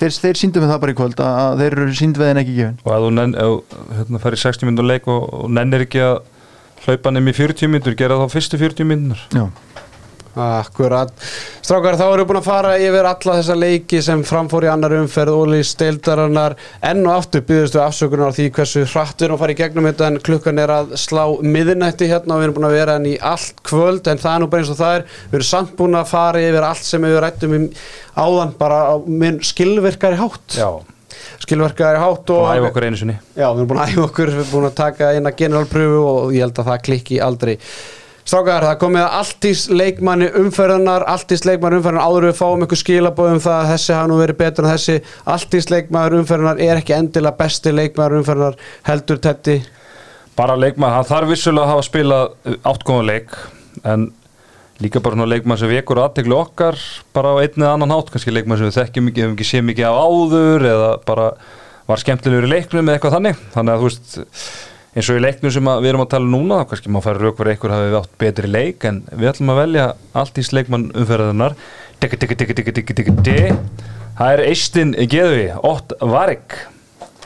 þeir, 0.00 0.14
þeir 0.26 0.40
síndu 0.40 0.62
með 0.62 0.72
það 0.72 0.80
bara 0.84 0.94
í 0.94 0.98
kvöld 1.00 1.22
að, 1.24 1.36
að 1.42 1.62
þeir 1.62 1.76
eru 1.76 1.98
síndveðin 2.00 2.40
ekki 2.42 2.56
gefin 2.56 2.78
og 2.84 2.94
að 2.94 3.04
þú 3.06 3.12
nenn, 3.18 3.36
ef, 3.44 3.76
hérna, 3.98 4.22
fer 4.24 4.36
í 4.36 4.40
60 4.42 4.70
minnur 4.70 4.88
leik 4.90 5.10
og, 5.12 5.28
og 5.40 5.52
nennir 5.56 5.86
ekki 5.86 6.02
að 6.04 6.16
hlaupa 6.86 7.12
nefn 7.14 7.32
í 7.32 7.36
40 7.36 7.72
minnur, 7.72 7.96
gera 7.98 8.18
þá 8.20 8.26
fyrstu 8.36 8.60
40 8.60 8.90
minnur 8.92 9.22
Já. 9.34 9.46
Akkurat. 10.36 11.12
Strákar, 11.64 11.96
þá 11.96 12.04
erum 12.04 12.20
við 12.20 12.28
búin 12.28 12.38
að 12.42 12.48
fara 12.50 12.72
yfir 12.76 13.06
alla 13.08 13.36
þessa 13.38 13.54
leiki 13.56 14.00
sem 14.04 14.20
framfór 14.26 14.66
í 14.66 14.68
annar 14.68 14.92
umferð, 14.98 15.32
Óli 15.32 15.62
Steildarannar 15.64 16.58
enn 16.84 17.00
og 17.06 17.14
aftur 17.14 17.44
byggðustu 17.48 17.80
afsökunar 17.80 18.28
á 18.28 18.36
því 18.36 18.50
hversu 18.58 18.82
hratt 18.92 19.16
við 19.16 19.30
erum 19.30 19.38
að 19.38 19.42
fara 19.44 19.54
í 19.54 19.58
gegnum 19.62 19.88
þetta 19.88 20.10
en 20.10 20.18
klukkan 20.28 20.60
er 20.60 20.72
að 20.74 20.92
slá 21.00 21.22
miðinætti 21.40 22.10
hérna 22.10 22.36
og 22.36 22.42
við 22.42 22.48
erum 22.48 22.58
búin 22.58 22.68
að 22.68 22.76
vera 22.76 22.98
enn 23.00 23.08
í 23.08 23.16
allt 23.32 23.64
kvöld 23.64 24.12
en 24.12 24.20
það 24.20 24.34
er 24.34 24.44
nú 24.44 24.50
bara 24.52 24.66
eins 24.66 24.74
og 24.74 24.80
það 24.82 24.98
er. 24.98 25.08
Við 25.30 25.40
erum 25.40 25.50
samt 25.54 25.74
búin 25.80 25.96
að 25.96 26.12
fara 26.12 26.44
yfir 26.44 26.68
allt 26.68 26.84
sem 26.84 27.08
við 27.08 27.18
rættum 27.24 27.56
um 27.56 27.66
áðan 28.26 28.54
bara 28.60 28.82
á 28.92 28.94
minn 29.08 29.40
skilvirkari 29.40 30.20
hátt. 30.20 30.60
Já, 30.60 30.68
skilvirkari 31.48 32.02
hátt 32.04 32.32
og 32.36 32.44
og 32.44 32.50
æfa 32.52 32.70
okkur 32.74 32.90
einu 32.90 33.00
sinni. 33.00 33.16
Já, 33.32 33.48
við 33.48 33.62
erum 33.64 33.72
búin 33.72 33.84
að 33.86 33.94
æfa 33.94 34.08
okkur, 34.10 34.34
við 34.36 34.42
erum 34.42 34.52
búin 34.52 34.68
að 34.68 34.80
taka 34.84 35.14
eina 35.16 35.32
generalpröfu 35.32 36.02
og 36.04 36.34
ég 36.36 36.44
held 36.44 36.60
að 36.60 36.74
það 36.74 36.82
klikki 36.90 37.24
aldrei. 37.24 37.56
Strákar, 38.26 38.64
það 38.66 38.78
komið 38.80 39.04
að 39.04 39.12
alltís 39.20 39.60
leikmanni 39.70 40.26
umferðarnar, 40.40 41.04
alltís 41.12 41.44
leikmanni 41.46 41.78
umferðarnar 41.78 42.08
áður 42.10 42.24
við 42.26 42.38
fáum 42.40 42.64
ykkur 42.66 42.80
skilabóðum 42.80 43.38
það 43.44 43.58
að 43.60 43.70
þessi 43.70 43.94
hafa 43.94 44.10
nú 44.10 44.16
verið 44.18 44.38
betur 44.40 44.66
en 44.66 44.72
þessi. 44.72 44.96
Alltís 45.30 45.70
leikmanni 45.70 46.18
umferðarnar 46.24 46.62
er 46.66 46.80
ekki 46.80 46.96
endilega 46.96 47.38
besti 47.38 47.70
leikmanni 47.70 48.18
umferðarnar 48.24 48.58
heldur 48.88 49.22
tetti. 49.22 49.60
bara 50.36 50.56
leikmann, 50.58 50.92
hann 50.92 51.06
þarf 51.06 51.30
vissulega 51.30 51.64
að 51.64 51.70
hafa 51.72 51.84
spilað 51.86 52.58
áttgóðan 52.66 53.06
leik 53.08 53.36
en 53.84 54.10
líka 54.82 55.00
bara 55.00 55.16
svona 55.16 55.30
leikmann 55.30 55.58
sem 55.60 55.70
vekur 55.70 56.02
aðteglu 56.02 56.36
okkar 56.36 56.76
bara 57.16 57.32
á 57.32 57.40
einn 57.40 57.62
eða 57.62 57.72
annan 57.76 57.94
hátt 57.94 58.10
kannski 58.12 58.34
leikmann 58.34 58.58
sem 58.58 58.68
við 58.68 58.80
þekkjum 58.80 59.08
ekki, 59.12 59.22
hefum 59.22 59.36
ekki 59.38 59.48
séð 59.48 59.68
mikið 59.70 59.86
af 59.88 60.00
áður 60.02 60.66
eða 60.72 60.90
bara 61.08 61.28
var 61.86 62.02
skemmtilegur 62.02 62.48
í 62.48 62.52
leiknum 62.52 62.84
eða 62.84 62.98
eitthvað 62.98 63.16
þannig 63.16 63.44
þannig 63.54 63.76
að 63.76 63.86
eins 64.96 65.10
og 65.12 65.18
í 65.18 65.22
leiknum 65.22 65.52
sem 65.52 65.68
við 65.68 65.90
erum 65.90 66.04
að 66.06 66.12
tala 66.14 66.24
um 66.24 66.32
núna 66.32 66.62
þá 66.62 66.70
kannski 66.70 66.92
má 66.94 67.02
færa 67.04 67.20
rauk 67.20 67.36
fyrir 67.36 67.52
einhver 67.52 67.74
hafi 67.74 67.98
átt 67.98 68.14
betri 68.22 68.48
leik 68.48 68.86
en 68.88 69.02
við 69.12 69.32
ætlum 69.32 69.52
að 69.52 69.60
velja 69.60 69.88
allt 70.16 70.40
í 70.40 70.44
sleikmann 70.46 70.88
umferðunar 70.96 71.56
digga 72.00 72.20
digga 72.22 72.38
digga 72.40 72.56
digga 72.60 72.76
digga 72.78 72.96
digga 73.00 73.16
digga 73.26 73.66
það 74.16 74.32
er 74.32 74.42
Eistin 74.46 74.94
Geðvi, 74.96 75.50
Ott 75.60 75.92
Varik 76.00 76.56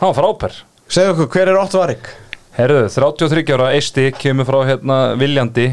hann 0.01 0.11
var 0.11 0.17
frábær. 0.17 0.57
Segðu 0.91 1.13
okkur, 1.15 1.31
hver 1.37 1.53
er 1.53 1.61
Otto 1.61 1.79
Varik? 1.79 2.11
Herðu, 2.57 2.89
33 2.91 3.55
ára 3.55 3.71
Eisti 3.77 4.09
kemur 4.17 4.49
frá 4.49 4.59
hérna 4.67 4.99
Viljandi 5.21 5.69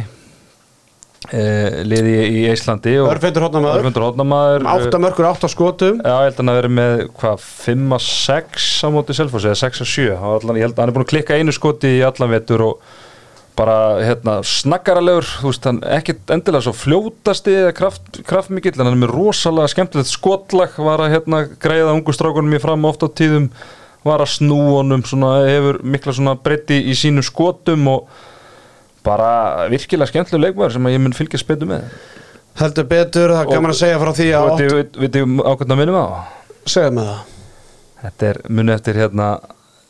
eh, 1.32 1.82
liði 1.88 2.14
í 2.28 2.44
Íslandi 2.52 2.94
Örfendur 3.04 3.48
hóttnamaður, 3.48 3.82
Örfendur 3.82 4.06
Hóttnamaður 4.08 4.68
átta 4.74 5.02
mörkur, 5.02 5.30
átta 5.32 5.50
skotum. 5.52 6.00
Já, 6.04 6.14
ég 6.14 6.30
held 6.30 6.38
að 6.38 6.44
hann 6.44 6.54
að 6.54 6.60
vera 6.62 6.74
með 6.78 7.04
hvað, 7.22 7.50
5 7.66 7.98
að 7.98 8.06
6 8.12 8.70
á 8.84 8.88
móti 8.94 9.18
Selfoss 9.18 9.50
eða 9.50 9.60
6 9.64 9.84
að 9.84 9.92
7 9.96 10.08
Hann 10.14 10.32
var 10.34 10.40
allan, 10.42 10.62
ég 10.62 10.68
held 10.68 10.78
að 10.78 10.84
hann 10.84 10.94
er 10.94 10.98
búin 10.98 11.08
að 11.08 11.12
klikka 11.14 11.38
einu 11.42 11.56
skoti 11.56 11.94
í 11.98 12.06
allan 12.08 12.34
vetur 12.34 12.66
og 12.68 12.88
bara 13.58 13.78
hérna 14.06 14.38
snakkaralegur, 14.46 15.26
þú 15.42 15.50
veist 15.50 15.66
hann 15.66 15.80
ekkert 15.98 16.30
endilega 16.36 16.68
svo 16.68 16.76
fljótasti 16.78 17.56
eða 17.64 17.74
kraft, 17.80 18.22
kraftmikill 18.28 18.76
en 18.76 18.86
hann 18.86 18.94
er 18.94 19.02
með 19.02 19.16
rosalega 19.16 19.72
skemmtilegt 19.74 20.12
skotlag, 20.12 20.78
var 20.78 21.02
að 21.02 21.16
hérna 21.16 21.42
greiða 21.58 21.96
ungu 21.96 22.14
strákunum 22.14 22.54
í 22.54 22.62
fram 22.62 22.86
oft 22.86 23.02
á 23.02 23.10
tíðum 23.10 23.50
var 24.06 24.24
að 24.24 24.36
snú 24.36 24.60
honum 24.78 25.04
svona, 25.08 25.40
hefur 25.50 25.82
mikla 25.84 26.14
svona 26.16 26.36
breytti 26.40 26.78
í 26.92 26.96
sínum 26.98 27.26
skotum 27.26 27.90
og 27.92 28.12
bara 29.08 29.32
virkilega 29.72 30.12
skemmtileg 30.12 30.46
leikmaður 30.52 30.76
sem 30.78 30.88
að 30.90 30.96
ég 30.98 31.04
mun 31.06 31.16
fylgja 31.18 31.40
spetu 31.42 31.68
með. 31.70 31.88
Heldur 32.58 32.88
betur, 32.90 33.34
það 33.36 33.44
er 33.46 33.52
gaman 33.54 33.74
að 33.74 33.80
segja 33.84 34.00
frá 34.02 34.12
því 34.18 34.28
að 34.34 34.46
og 34.48 34.54
Otto, 34.56 34.80
veitum 35.02 35.36
við 35.38 35.44
ákveðna 35.52 35.76
að 35.76 35.82
minnum 35.84 36.00
á? 36.02 36.06
Segja 36.68 36.94
með 36.98 37.10
það. 37.12 37.20
Þetta 38.02 38.28
er 38.32 38.40
muni 38.58 38.74
eftir 38.74 38.98
hérna 39.02 39.28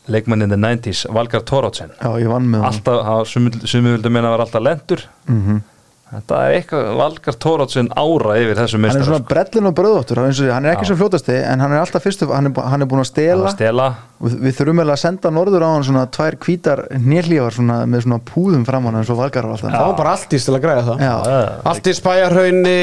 leikmannin 0.08 0.48
the 0.52 0.56
90s, 0.56 1.02
Valgar 1.12 1.42
Torótsen 1.44 1.90
Já, 2.00 2.08
ég 2.16 2.28
vann 2.30 2.46
með 2.48 2.62
hann 2.64 2.70
alltaf, 2.72 3.28
sumi 3.68 3.90
vildu 3.92 4.08
meina 4.12 4.30
að 4.30 4.36
vera 4.38 4.46
alltaf 4.46 4.64
lendur 4.64 5.02
Mhm. 5.28 5.58
Þetta 6.08 6.40
er 6.46 6.56
eitthvað 6.58 6.90
Valgar 6.98 7.38
Torótsen 7.44 7.90
ára 7.92 8.36
yfir 8.40 8.60
þessu 8.62 8.80
Hann 8.80 9.00
er 9.02 9.08
svona 9.08 9.24
brellin 9.28 9.70
og 9.70 9.74
bröðóttur 9.76 10.22
hann 10.24 10.68
er 10.68 10.74
ekki 10.74 10.86
Já. 10.86 10.90
svo 10.92 10.98
fljótasti 11.02 11.36
en 11.38 11.64
hann 11.64 11.74
er 11.74 11.82
alltaf 11.82 12.04
fyrstu 12.06 12.28
hann 12.32 12.50
er, 12.50 12.60
hann 12.72 12.84
er 12.84 12.88
búin 12.88 13.02
að 13.04 13.10
stela 13.10 13.52
stela 13.52 13.88
við, 14.22 14.36
við 14.46 14.56
þurfum 14.58 14.80
eiginlega 14.80 14.96
að 14.96 15.02
senda 15.02 15.32
norður 15.34 15.66
á 15.66 15.68
hann 15.68 15.86
svona 15.86 16.04
tvær 16.14 16.36
hvítar 16.44 16.82
nýrlífar 17.04 17.56
svona, 17.58 17.78
með 17.90 18.04
svona 18.06 18.20
púðum 18.30 18.64
fram 18.68 18.88
hann 18.88 19.00
eins 19.00 19.12
og 19.12 19.20
valgar 19.20 19.46
á 19.46 19.50
alltaf 19.52 19.74
Það 19.74 19.86
var 19.86 19.98
bara 20.00 20.14
alltís 20.16 20.46
til 20.48 20.54
að 20.56 20.62
græða 20.64 20.84
það. 20.88 21.04
Já. 21.04 21.14
Alltís 21.72 22.00
bæjarhaunni 22.04 22.76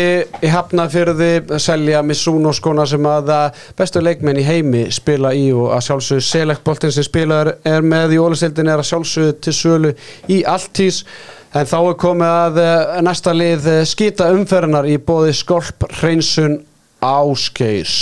í 0.46 0.52
Hafnafjörði 0.54 1.32
selja 1.66 2.04
Missuno 2.06 2.54
skona 2.56 2.86
sem 2.90 3.10
að 3.10 3.32
að 3.36 3.64
bestu 3.80 4.04
leikmenn 4.04 4.42
í 4.42 4.46
heimi 4.48 4.86
spila 4.96 5.34
í 5.36 5.48
og 5.56 5.74
að 5.76 5.88
sjálfsögðu 5.90 6.28
Select 6.30 6.66
boltin 6.68 6.94
sem 6.96 7.08
spilaður 7.08 7.56
er 7.68 7.86
með 7.86 8.16
í 8.16 8.22
ólistildin 8.22 8.72
er 8.72 8.84
að 8.84 8.92
sjálfsögðu 8.94 9.40
til 9.46 9.56
sölu 9.60 9.96
í 10.32 10.44
Alltís 10.48 11.04
En 11.56 11.64
þá 11.64 11.78
er 11.80 11.94
komið 11.96 12.28
að 12.36 12.58
eh, 12.60 12.96
næsta 13.06 13.32
lið 13.32 13.68
eh, 13.72 13.86
skýta 13.88 14.26
umferðinar 14.36 14.90
í 14.92 14.98
bóði 15.00 15.32
skolp 15.32 15.86
hreinsun 16.02 16.58
áskeis. 17.00 17.94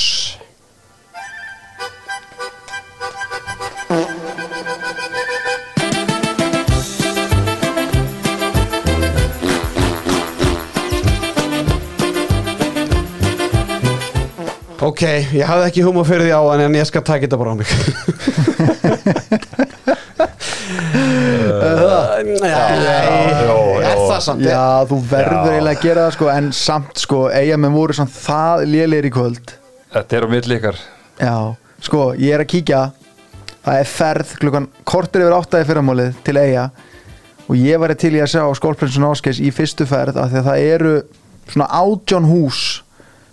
Ok, 14.83 15.05
ég 15.37 15.45
hafði 15.45 15.69
ekki 15.69 15.85
húma 15.85 16.01
fyrir 16.09 16.25
því 16.25 16.33
á 16.33 16.41
hann 16.41 16.65
en 16.65 16.81
ég 16.81 16.89
skal 16.89 17.05
taka 17.05 17.29
þetta 17.29 17.37
bara 17.37 17.53
á 17.53 17.55
mig. 17.61 17.69
Er 23.83 23.97
það 23.97 24.19
samt? 24.23 24.43
Já, 24.45 24.85
þú 24.89 24.97
verður 25.09 25.51
eiginlega 25.55 25.73
að 25.73 25.83
gera 25.83 26.05
það 26.05 26.15
sko 26.17 26.29
En 26.33 26.49
samt 26.57 27.01
sko, 27.01 27.19
eigamenn 27.33 27.73
voru 27.75 27.95
samt 27.97 28.13
það 28.15 28.65
lélegir 28.69 29.09
í 29.09 29.13
kvöld. 29.13 29.55
Þetta 29.93 30.17
er 30.17 30.25
á 30.25 30.27
milli 30.33 30.57
ykkar. 30.59 30.77
Já, 31.19 31.35
sko, 31.87 32.01
ég 32.19 32.35
er 32.35 32.43
að 32.45 32.51
kíkja. 32.53 32.81
Það 33.63 33.79
er 33.79 33.91
ferð 33.93 34.29
klukkan 34.41 34.69
kortur 34.87 35.23
yfir 35.23 35.37
áttaði 35.37 35.69
fyrramálið 35.69 36.17
til 36.27 36.37
eiga 36.41 36.65
og 37.43 37.59
ég 37.59 37.79
væri 37.79 37.95
til 37.99 38.13
í 38.17 38.21
að 38.23 38.31
sjá 38.33 38.43
skólprinsun 38.59 39.05
Áskeis 39.07 39.39
í 39.43 39.51
fyrstu 39.55 39.85
ferð 39.87 40.17
af 40.19 40.31
því 40.31 40.39
að 40.41 40.47
það 40.49 40.65
eru 40.73 40.93
svona 41.51 41.67
átjón 41.79 42.27
hús 42.27 42.59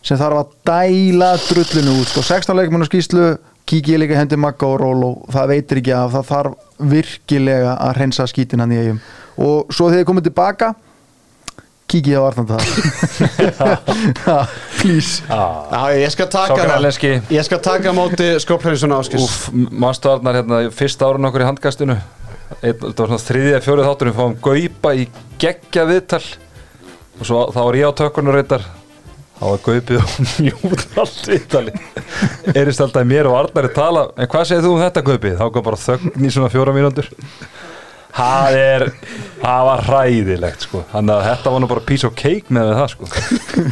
sem 0.06 0.18
þarf 0.18 0.40
að 0.40 0.52
dæla 0.70 1.30
drullinu 1.44 1.96
út 2.00 2.10
sko, 2.10 2.22
16 2.26 2.58
leikmennu 2.58 2.86
skýslu 2.88 3.26
kík 3.70 3.90
ég 3.92 4.02
líka 4.02 4.18
hendi 4.18 4.38
Magga 4.40 4.66
og 4.66 4.78
Rólo 4.82 5.10
það 5.30 5.50
veitir 5.54 5.80
ekki 5.82 5.94
af, 5.94 6.14
það 6.16 6.30
þarf 6.30 6.86
virkilega 6.92 7.74
að 7.76 7.96
hreinsa 7.98 8.26
skítin 8.30 8.62
hann 8.64 8.74
í 8.74 8.80
eigum 8.84 9.02
og 9.40 9.74
svo 9.74 9.90
þegar 9.90 10.02
þið 10.02 10.08
komið 10.10 10.30
tilbaka 10.30 10.72
kík 11.90 12.10
ég 12.10 12.18
á 12.18 12.22
Arnand 12.26 12.50
það 12.54 12.62
please 14.80 15.22
Já, 15.26 15.82
ég 15.96 16.10
skal 16.14 16.28
taka. 16.30 16.78
Ég 17.30 17.46
skal 17.46 17.60
taka 17.62 17.92
móti 17.94 18.26
skólprinsun 18.42 18.94
áskeis. 18.94 19.22
Úf, 19.22 19.50
mannstu 19.52 20.10
Arnar 20.10 20.40
hérna 20.40 20.60
fyrsta 20.74 21.08
árun 21.08 21.28
okkur 21.30 21.44
í 21.44 21.48
handkastinu? 21.48 21.96
Einn, 22.60 22.74
þetta 22.74 23.04
var 23.04 23.10
svona 23.12 23.22
þriðja 23.22 23.62
fjórið 23.64 23.88
þátturinn 23.88 24.16
fáum 24.16 24.36
gaupa 24.42 24.94
í 24.98 25.06
geggja 25.40 25.86
viðtal 25.88 26.22
og 27.20 27.28
svo 27.28 27.42
þá 27.54 27.60
var 27.60 27.78
ég 27.78 27.90
á 27.90 27.98
tökkunum 28.00 28.34
reyndar 28.34 28.66
þá 29.40 29.44
var 29.48 29.62
gaupið 29.64 30.00
og 30.02 30.10
mjút 30.44 30.82
allt 31.00 31.30
viðtali 31.30 31.72
erist 32.52 32.82
alltaf 32.84 33.06
mér 33.08 33.30
og 33.30 33.38
Arnari 33.38 33.72
tala. 33.74 34.06
En 34.20 34.28
hvað 34.28 34.48
segir 34.50 34.66
þú 34.66 34.74
um 34.76 34.82
þetta 34.84 35.04
gaupið? 35.06 35.38
þá 35.40 35.46
kom 35.54 35.64
bara 35.64 35.80
þögn 35.80 36.26
í 36.26 36.32
svona 36.34 36.52
fjóra 36.52 36.74
mínútur 36.76 37.08
það 38.14 38.58
er 38.60 38.86
það 39.40 39.66
var 39.68 39.82
hræðilegt 39.86 40.66
sko. 40.66 40.82
Þannig 40.92 41.14
að 41.14 41.26
þetta 41.28 41.52
var 41.54 41.62
nú 41.62 41.70
bara 41.70 41.84
piece 41.88 42.08
of 42.08 42.16
cake 42.18 42.54
með 42.54 42.72
það 42.76 42.88
sko. 42.94 43.10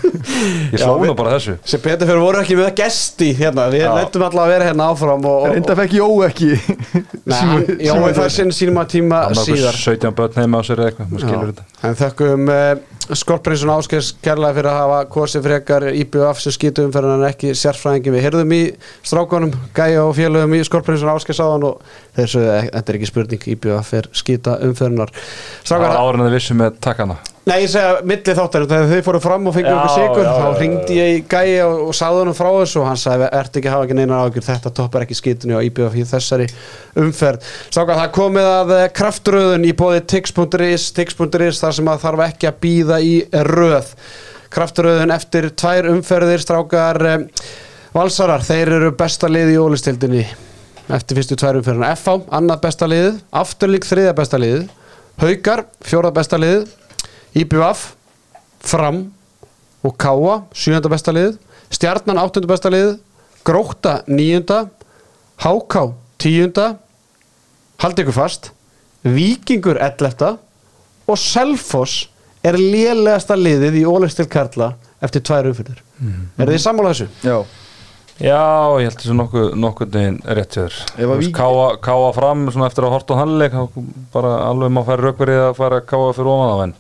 Ég 0.73 0.83
sló 0.83 0.95
nú 1.03 1.15
bara 1.19 1.35
þessu. 1.37 1.57
Sem 1.69 1.83
betur 1.85 2.11
fyrir 2.11 2.23
voru 2.23 2.43
ekki 2.43 2.59
með 2.59 2.71
gesti 2.79 3.31
hérna, 3.39 3.69
við 3.73 3.87
letum 3.87 4.27
alltaf 4.27 4.45
að 4.45 4.53
vera 4.55 4.69
hérna 4.71 4.91
áfram 4.93 5.27
og, 5.29 5.41
og, 5.47 5.57
reynda 5.57 5.79
fekk 5.79 5.97
Jó 5.99 6.09
ekki 6.29 6.53
hann 7.89 8.19
fær 8.19 8.33
sinn 8.33 8.55
sínum 8.55 8.79
að 8.83 8.93
tíma 8.97 9.25
síðar. 9.37 9.73
okkur 9.73 9.99
17 9.99 10.15
börn 10.19 10.39
heima 10.43 10.61
á 10.61 10.63
sér 10.67 10.85
eða 10.85 10.93
eitthvað 10.93 11.65
En 11.87 11.99
þökkum 11.99 12.49
uh, 12.51 12.97
Skorprinsun 13.17 13.71
Áskeis 13.73 14.11
kærlega 14.21 14.57
fyrir 14.59 14.69
að 14.69 14.79
hafa 14.83 14.99
kosið 15.13 15.45
frekar 15.47 15.87
IBF 15.89 16.43
sem 16.43 16.53
skýtu 16.53 16.85
umferðin 16.85 17.23
en 17.23 17.29
ekki 17.31 17.55
sérfræðingi 17.57 18.13
við 18.13 18.25
heyrðum 18.27 18.53
í 18.53 18.61
strákonum 19.07 19.55
Gæja 19.77 20.03
og 20.05 20.13
félögum 20.19 20.57
í 20.59 20.61
Skorprinsun 20.67 21.13
Áskeis 21.15 21.41
áðan 21.41 21.69
og 21.71 21.95
sögðu 22.19 22.51
að 22.53 22.67
þetta 22.67 22.93
er 22.93 22.99
ekki 22.99 23.11
spurning 23.13 23.49
IBF 23.55 23.95
er 23.97 24.11
skýta 24.29 24.61
umferðinar 24.69 25.17
það 25.17 25.65
Strákar, 25.65 25.89
var 25.89 26.01
áður 26.05 26.21
en 26.21 26.29
þið 26.29 26.39
vissum 26.39 26.63
með 26.63 26.81
takkana. 26.85 27.19
Nei, 27.49 27.63
ég 27.63 27.71
segja 27.73 28.03
milli 28.05 28.33
þáttar 28.37 28.65
þegar 28.69 28.91
þið 28.91 28.99
fóru 29.07 29.19
fram 29.25 29.47
og 29.49 29.55
fengið 29.57 29.73
okkur 29.73 29.93
sigur 29.95 30.27
já, 30.27 30.33
þá 30.37 30.59
ringdi 30.61 30.97
ég 30.99 31.13
í 31.15 31.21
gæi 31.25 31.53
og, 31.65 31.77
og 31.87 31.95
sagði 31.97 32.25
hann 32.27 32.37
frá 32.37 32.49
þessu 32.59 32.81
og 32.83 32.89
hann 32.91 32.99
sagði, 33.01 33.29
ert 33.39 33.55
ekki 33.57 33.71
að 33.71 33.75
hafa 33.75 33.87
ekki 33.87 33.97
neina 33.97 34.19
ágjur 34.21 34.45
þetta 34.45 34.73
toppar 34.77 35.05
ekki 35.07 35.17
skitinu 35.17 35.57
á 35.57 35.65
IBF 35.65 35.97
í 35.97 36.05
þessari 36.11 36.49
umferð. 37.01 37.47
Sáka, 37.73 37.97
það 37.97 38.11
komið 38.19 38.49
að 38.51 38.73
eh, 38.77 38.85
kraftröðun 38.99 39.65
í 39.65 39.73
bóði 39.81 40.03
tix.is 40.13 40.91
tix.is 40.99 41.63
þar 41.63 41.79
sem 41.79 41.89
að 41.89 42.05
þarf 42.05 42.25
ekki 42.27 42.51
að 42.51 42.59
býða 42.67 42.99
í 43.01 43.15
röð. 43.49 43.95
Kraftröðun 44.53 45.15
eftir 45.17 45.49
tvær 45.57 45.89
umferðir 45.95 46.45
strákar 46.45 47.01
eh, 47.15 47.49
valsarar, 47.97 48.45
þeir 48.45 48.75
eru 48.83 48.93
besta 48.99 49.33
lið 49.33 49.55
í 49.55 49.59
ólistildinni 49.63 50.27
eftir 50.89 51.19
fyrstu 51.19 51.37
tvær 51.39 51.59
umferðina. 51.61 51.91
FH, 51.97 52.15
annað 52.33 52.61
besta 52.65 52.89
liðið, 52.89 53.21
afturlík 53.43 53.87
þriðja 53.89 54.15
besta 54.17 54.41
liðið, 54.41 54.67
Haukar, 55.19 55.65
fjóra 55.83 56.13
besta 56.15 56.39
liðið 56.39 56.69
IBF, 57.43 57.81
Fram 58.63 59.01
og 59.87 59.97
Káa, 59.99 60.37
sjönda 60.55 60.91
besta 60.91 61.13
lið 61.15 61.37
Stjarnan, 61.75 62.21
áttunda 62.23 62.49
besta 62.51 62.71
lið 62.71 62.93
Gróta, 63.47 63.99
níunda 64.07 64.69
Háká, 65.43 65.89
tíunda 66.23 66.69
Haldi 67.83 68.05
ykkur 68.07 68.17
fast 68.17 68.51
Víkingur, 69.07 69.79
ellefta 69.83 70.37
og 71.09 71.19
Selfoss 71.19 72.07
er 72.47 72.55
lélegasta 72.59 73.35
liðið 73.39 73.81
í 73.81 73.85
Ólistil 73.89 74.27
Karla 74.31 74.73
eftir 75.03 75.23
tvær 75.27 75.51
umfyrir 75.51 75.83
Mhm. 75.99 76.29
Er 76.39 76.47
þið 76.47 76.61
sammála 76.63 76.91
þessu? 76.95 77.07
Já, 77.27 77.43
Já, 78.19 78.39
ég 78.83 78.89
held 78.89 78.99
þessu 78.99 79.15
nokkuð 79.15 79.51
nokkuð 79.63 79.93
neginn 79.95 80.17
rétt 80.39 80.57
sér 80.59 80.75
Vík- 81.21 81.35
káa, 81.37 81.69
káa 81.79 82.09
fram 82.17 82.49
svona 82.51 82.67
eftir 82.67 82.83
að 82.89 82.95
horta 82.97 83.15
á 83.15 83.21
hannleik 83.23 83.53
þá 83.55 83.85
bara 84.15 84.33
alveg 84.49 84.73
má 84.75 84.83
færa 84.89 85.05
raukverið 85.07 85.43
að 85.45 85.55
fara 85.61 85.79
að 85.79 85.87
káa 85.93 86.09
fyrir 86.17 86.33
ofan 86.33 86.51
á 86.51 86.57
en 86.65 86.75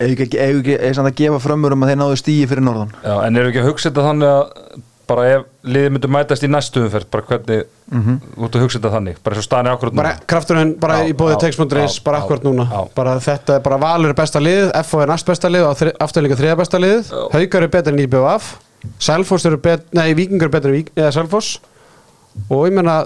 ef 0.00 0.10
ekki, 0.16 0.40
ekki, 0.42 0.74
samt 0.98 1.12
að 1.12 1.14
gefa 1.22 1.38
frömmur 1.46 1.72
um 1.76 1.86
að 1.86 1.92
þeir 1.94 2.00
náðu 2.02 2.18
stíi 2.18 2.48
fyrir 2.50 2.66
norðan 2.66 2.90
Já, 3.04 3.14
en 3.28 3.36
eru 3.38 3.52
ekki 3.52 3.62
að 3.62 3.68
hugsa 3.70 3.88
þetta 3.92 4.06
þannig 4.10 4.32
að 4.34 4.82
bara 5.06 5.24
ef 5.36 5.42
liðið 5.70 5.92
myndu 5.94 6.08
mætast 6.10 6.42
í 6.42 6.48
næstu 6.50 6.80
umferð 6.82 7.06
bara 7.14 7.22
hvernig, 7.30 7.60
Mhm. 7.94 8.14
þú 8.34 8.42
ert 8.48 8.56
að 8.58 8.62
hugsa 8.66 8.78
þetta 8.80 8.90
þannig 8.96 9.16
bara 9.22 9.36
eins 9.36 9.44
og 9.44 9.46
staðan 9.46 9.66
er 9.70 9.76
akkurat 9.76 9.94
Bara 9.94 10.14
krafturinn 10.26 10.72
bara 10.82 10.94
Já, 10.98 11.06
í 11.06 11.12
bóði 11.14 11.36
já, 11.36 11.40
text.is 11.46 12.00
bara 12.02 12.18
akkurat 12.24 12.42
núna 12.42 12.66
já. 12.66 12.80
bara 12.96 13.12
þetta 13.22 13.54
er 13.54 13.60
bara 13.62 13.78
Valur 13.78 14.14
besta 14.18 14.40
lið 14.42 14.72
FO 14.82 15.00
er 15.04 15.06
næst 15.14 15.26
besta 15.30 15.46
lið 15.48 15.62
og 15.68 15.92
afturleika 16.02 16.34
þriða 16.42 16.56
besta 16.58 16.78
lið 16.82 17.06
Já. 17.06 17.22
Haukar 17.38 17.62
er 17.62 17.68
betur 17.68 17.92
en 17.94 18.02
IBF 18.02 18.56
Selfoss 19.02 19.46
eru 19.48 19.58
betur, 19.62 19.86
nei 19.96 20.14
Víkingur 20.16 20.48
er 20.48 20.54
betur 20.54 20.72
en 20.72 20.78
Vík, 20.78 20.92
eða 20.96 21.12
Selfoss. 21.14 21.58
Og 22.48 22.66
ég 22.68 22.76
menna, 22.76 23.02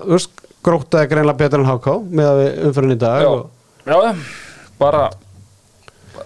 Gróta 0.65 1.01
er 1.01 1.09
greinlega 1.09 1.41
betur 1.41 1.63
en 1.63 1.71
HK 1.71 1.93
með 2.21 2.41
umfyrir 2.69 2.93
í 2.93 3.01
dag 3.01 3.25
og, 3.25 3.47
já, 3.87 3.95
já, 3.97 4.11
bara 4.81 5.07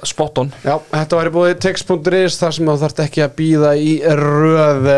spot 0.07 0.41
on. 0.43 0.51
Já, 0.65 0.75
þetta 0.91 1.19
var 1.19 1.29
í 1.29 1.33
búið 1.35 1.55
text.is 1.65 2.39
þar 2.41 2.57
sem 2.57 2.69
þú 2.71 2.75
þarft 2.83 3.03
ekki 3.05 3.23
að 3.25 3.37
býða 3.39 3.71
í 3.79 3.93
röð. 4.21 4.89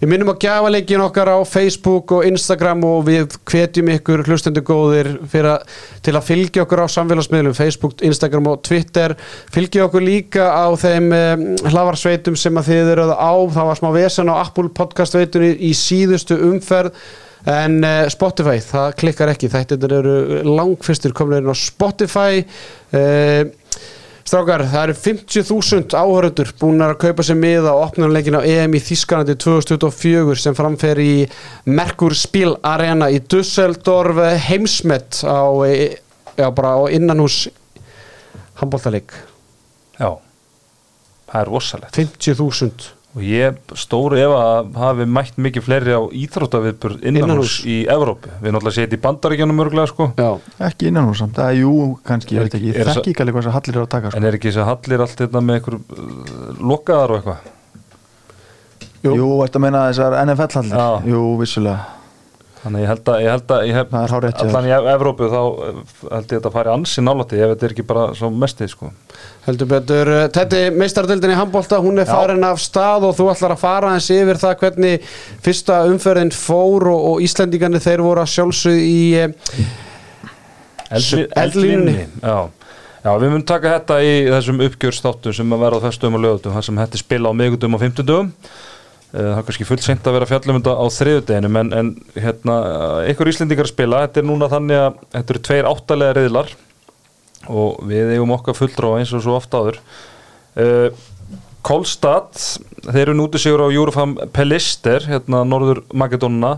Við 0.00 0.10
minnum 0.12 0.32
á 0.32 0.40
gjafaleikin 0.44 1.04
okkar 1.06 1.32
á 1.34 1.38
Facebook 1.48 2.14
og 2.16 2.28
Instagram 2.28 2.86
og 2.86 3.04
við 3.08 3.36
hvetjum 3.50 3.92
ykkur 3.96 4.24
hlustendur 4.28 4.66
góðir 4.66 5.12
að, 5.42 5.66
til 6.06 6.14
að 6.14 6.26
fylgja 6.30 6.64
okkur 6.66 6.84
á 6.84 6.94
samfélagsmiðlum 6.96 7.58
Facebook, 7.58 7.98
Instagram 8.06 8.50
og 8.52 8.64
Twitter. 8.66 9.16
Fylgja 9.54 9.86
okkur 9.88 10.06
líka 10.06 10.48
á 10.52 10.66
þeim 10.78 11.12
um, 11.12 11.46
hlafarsveitum 11.66 12.38
sem 12.38 12.58
að 12.60 12.72
þið 12.72 12.94
eruð 12.96 13.14
á. 13.18 13.32
Það 13.58 13.70
var 13.70 13.82
smá 13.82 13.92
vesen 13.96 14.32
á 14.32 14.40
Apple 14.40 14.72
podcast 14.76 15.18
veitunni 15.18 15.54
í 15.66 15.74
síðustu 15.76 16.38
umferð 16.50 16.96
En 17.46 17.78
uh, 17.86 18.08
Spotify, 18.10 18.58
það 18.58 18.96
klikkar 18.98 19.30
ekki, 19.30 19.50
þetta 19.52 19.78
eru 19.86 20.42
langfyrstur 20.48 21.14
komin 21.14 21.44
inn 21.44 21.52
á 21.52 21.54
Spotify. 21.54 22.42
Uh, 22.90 23.46
Strákar, 24.26 24.64
það 24.66 24.88
eru 24.88 24.94
50.000 24.98 25.94
áhörundur 25.94 26.48
búin 26.58 26.82
að 26.82 26.96
kaupa 27.04 27.22
sér 27.22 27.36
miða 27.38 27.76
á 27.78 27.82
opnarleikin 27.84 28.34
á 28.34 28.42
EM 28.42 28.74
í 28.74 28.80
Þískanandi 28.82 29.36
2024 29.38 30.34
sem 30.42 30.56
framfer 30.58 30.98
í 30.98 31.12
Merkur 31.70 32.16
Spil 32.18 32.56
Arena 32.66 33.06
í 33.06 33.20
Dusseldorf 33.22 34.18
heimsmet 34.48 35.20
á, 35.22 35.46
eh, 35.68 36.02
já, 36.34 36.50
bara 36.50 36.74
á 36.74 36.90
innanhús 36.90 37.46
handbóltaleik 38.58 39.14
Já, 39.94 40.18
það 41.30 41.40
er 41.40 41.46
rosalegt. 41.46 41.96
50.000 41.96 42.95
og 43.16 43.22
ég 43.24 43.56
stóru 43.80 44.18
ef 44.20 44.32
að 44.36 44.74
hafi 44.76 45.06
mætt 45.08 45.38
mikið 45.40 45.64
fleiri 45.64 45.94
á 45.96 46.02
íþróttaviðbur 46.20 46.96
innanhús 47.00 47.22
Innanhús. 47.22 47.54
í 47.64 47.76
Evrópu 47.88 48.28
við 48.42 48.52
náttúrulega 48.52 48.76
setjum 48.76 48.98
í 48.98 49.02
bandaríkjanum 49.06 49.62
örgulega 49.64 49.88
sko 49.88 50.08
Já, 50.20 50.28
Ekki 50.68 50.90
innan 50.90 51.08
hún 51.08 51.16
samt, 51.16 51.34
það 51.40 51.48
er 51.54 51.60
jú 51.62 51.72
kannski, 52.04 52.36
veit 52.42 52.56
ekki, 52.60 52.74
Er 52.76 52.90
þekki 52.92 53.14
ekki 53.14 53.24
alveg 53.24 53.38
hvað 53.38 53.46
þess 53.46 53.52
að 53.52 53.56
hallir 53.58 53.78
eru 53.80 53.86
að 53.86 53.92
taka 53.96 54.10
sko. 54.12 54.20
en 54.20 54.28
er 54.28 54.36
ekki 54.36 54.52
þess 54.52 54.60
að 54.62 54.70
hallir 54.74 55.04
allt 55.06 55.22
þetta 55.24 55.44
með 55.48 55.58
einhver 55.60 55.78
uh, 55.80 56.62
lokaðar 56.74 57.14
og 57.16 57.20
eitthvað 57.22 57.52
jú. 59.06 59.12
Jú, 59.16 59.28
ertu 59.46 59.60
að 59.60 59.64
meina 59.64 59.84
þessar 59.90 60.16
NFL 60.26 60.56
hallir. 60.76 61.12
Jú, 61.14 61.24
vissulega 61.40 61.95
þannig 62.66 62.80
að 62.80 62.84
ég 62.84 62.90
held 62.90 63.10
að 63.12 63.22
ég 63.22 63.32
held 63.32 63.54
að 63.56 63.66
ég 63.68 63.78
Það 63.92 64.02
er 64.02 64.14
hárrétt 64.14 64.40
hjá 64.40 64.46
allan 64.50 64.68
í 64.68 64.74
Evrópu 64.92 65.28
þá 65.32 65.38
uh, 65.40 65.80
held 66.10 66.12
ég 66.12 66.18
að 66.18 66.34
þetta 66.34 66.52
fari 66.56 66.72
ansi 66.74 67.04
nálætti 67.06 67.40
ef 67.40 67.52
þetta 67.54 67.68
er 67.68 67.74
ekki 67.76 67.86
bara 67.86 68.06
svo 68.18 68.30
mestið 68.34 68.72
sko 68.74 68.90
heldur 69.46 69.70
betur 69.70 70.12
Þetta 70.34 70.62
meistardöldin 70.74 71.32
í 71.32 71.38
handbólta, 71.38 71.80
hún 71.82 72.02
er 72.02 72.08
Já. 72.08 72.12
farin 72.12 72.46
af 72.46 72.60
stað 72.62 73.08
og 73.08 73.16
þú 73.16 73.30
ætlar 73.32 73.54
að 73.54 73.62
fara 73.62 73.94
eins 73.94 74.10
yfir 74.12 74.42
það 74.42 74.58
hvernig 74.64 75.08
fyrsta 75.46 75.80
umferðin 75.88 76.34
fór 76.34 76.90
og, 76.92 77.08
og 77.12 77.24
Íslendingarnir 77.24 77.84
þeir 77.84 78.04
voru 78.04 78.24
að 78.24 78.32
sjálfsög 78.34 78.82
í 78.82 79.00
eh, 79.22 79.30
Eldlínunni. 80.90 82.06
Já, 82.22 82.50
Já, 83.06 83.12
við 83.22 83.28
munum 83.30 83.42
taka 83.46 83.76
þetta 83.76 83.96
í 84.02 84.14
þessum 84.32 84.62
uppgjörsþáttum 84.66 85.34
sem 85.36 85.52
að 85.54 85.60
vera 85.62 85.78
á 85.78 85.84
festum 85.84 86.16
og 86.18 86.22
lögutum, 86.24 86.54
þar 86.56 86.64
sem 86.66 86.80
hætti 86.80 86.98
spila 86.98 87.30
á 87.30 87.38
miðgutum 87.38 87.76
og 87.76 87.82
fimmtudum. 87.84 88.32
Það 89.12 89.38
er 89.38 89.44
kannski 89.46 89.66
fullt 89.68 89.84
seint 89.84 90.08
að 90.08 90.16
vera 90.18 90.28
fjallum 90.28 90.58
þetta 90.58 90.72
á 90.76 90.84
þriðudeginum, 90.92 91.58
en, 91.60 91.68
en 91.78 91.90
hérna, 92.18 92.56
ykkur 93.12 93.30
Íslendingar 93.30 93.68
spila, 93.70 94.02
þetta 94.04 94.20
er 94.20 94.26
núna 94.28 94.48
þannig 94.50 94.80
að 94.82 94.96
þetta 95.14 95.34
eru 95.34 95.42
tveir 95.46 95.68
áttalega 95.70 96.16
reyðlar 96.18 96.50
og 97.46 97.84
við 97.86 98.16
eigum 98.16 98.34
okkar 98.34 98.56
fulltróa 98.58 99.00
eins 99.00 99.12
og 99.14 99.22
svo 99.24 99.36
ofta 99.38 99.62
áður. 99.62 99.78
Uh, 100.56 100.88
Kolstad, 101.66 102.38
þeir 102.86 103.08
eru 103.08 103.16
nútið 103.18 103.42
sigur 103.42 103.64
á 103.66 103.74
Júrufam 103.74 104.14
Pelister, 104.34 105.06
hérna 105.06 105.42
Norður 105.46 105.82
Makedónuna, 105.94 106.56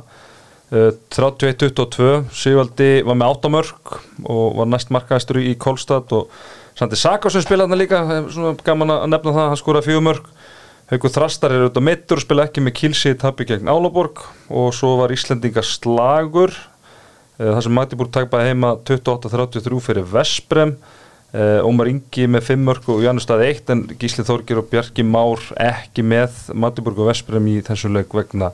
uh, 0.73 0.91
31-22, 1.15 2.11
Sigvaldi 2.33 2.91
var 3.07 3.19
með 3.19 3.35
áttamörk 3.35 3.99
og 4.25 4.59
var 4.61 4.73
næst 4.73 4.93
markaðistur 4.95 5.41
í 5.45 5.55
Kolstad 5.61 6.13
og 6.17 6.33
Sandi 6.79 6.99
Saka 6.99 7.31
sem 7.33 7.43
spilaði 7.43 7.73
þarna 7.73 7.81
líka, 7.81 8.03
gaman 8.67 8.95
að 8.95 9.09
nefna 9.11 9.35
það, 9.35 9.49
hann 9.51 9.61
skoraði 9.61 9.91
fjögumörk. 9.91 10.29
Haukur 10.89 11.13
Þrastar 11.13 11.53
er 11.53 11.67
auðvitað 11.67 11.85
meittur 11.85 12.17
og 12.17 12.25
spila 12.25 12.45
ekki 12.49 12.63
með 12.65 12.75
Kilsi 12.79 13.11
í 13.13 13.17
tappi 13.21 13.45
gegn 13.49 13.69
Álaborg. 13.69 14.23
Og 14.49 14.71
svo 14.73 14.95
var 15.03 15.13
Íslendinga 15.13 15.61
slagur. 15.67 16.55
Uh, 17.37 17.51
þar 17.53 17.67
sem 17.67 17.77
Magdeburg 17.77 18.13
takpaði 18.15 18.55
heima 18.55 18.71
28-33 18.89 19.83
fyrir 19.85 20.09
Vesprem. 20.09 20.73
Uh, 21.29 21.61
Ómar 21.69 21.91
Ingi 21.93 22.25
með 22.33 22.47
5 22.55 22.65
mörg 22.65 22.89
og 22.89 23.03
Janus 23.05 23.27
staði 23.29 23.51
1 23.53 23.75
en 23.75 23.85
Gísli 24.01 24.25
Þorgir 24.25 24.63
og 24.63 24.71
Bjarki 24.71 25.05
Már 25.05 25.45
ekki 25.61 26.01
með 26.01 26.41
Magdeburg 26.57 27.03
og 27.05 27.11
Vesprem 27.11 27.51
í 27.53 27.59
þessum 27.67 27.99
leik 27.99 28.17
vegna 28.17 28.49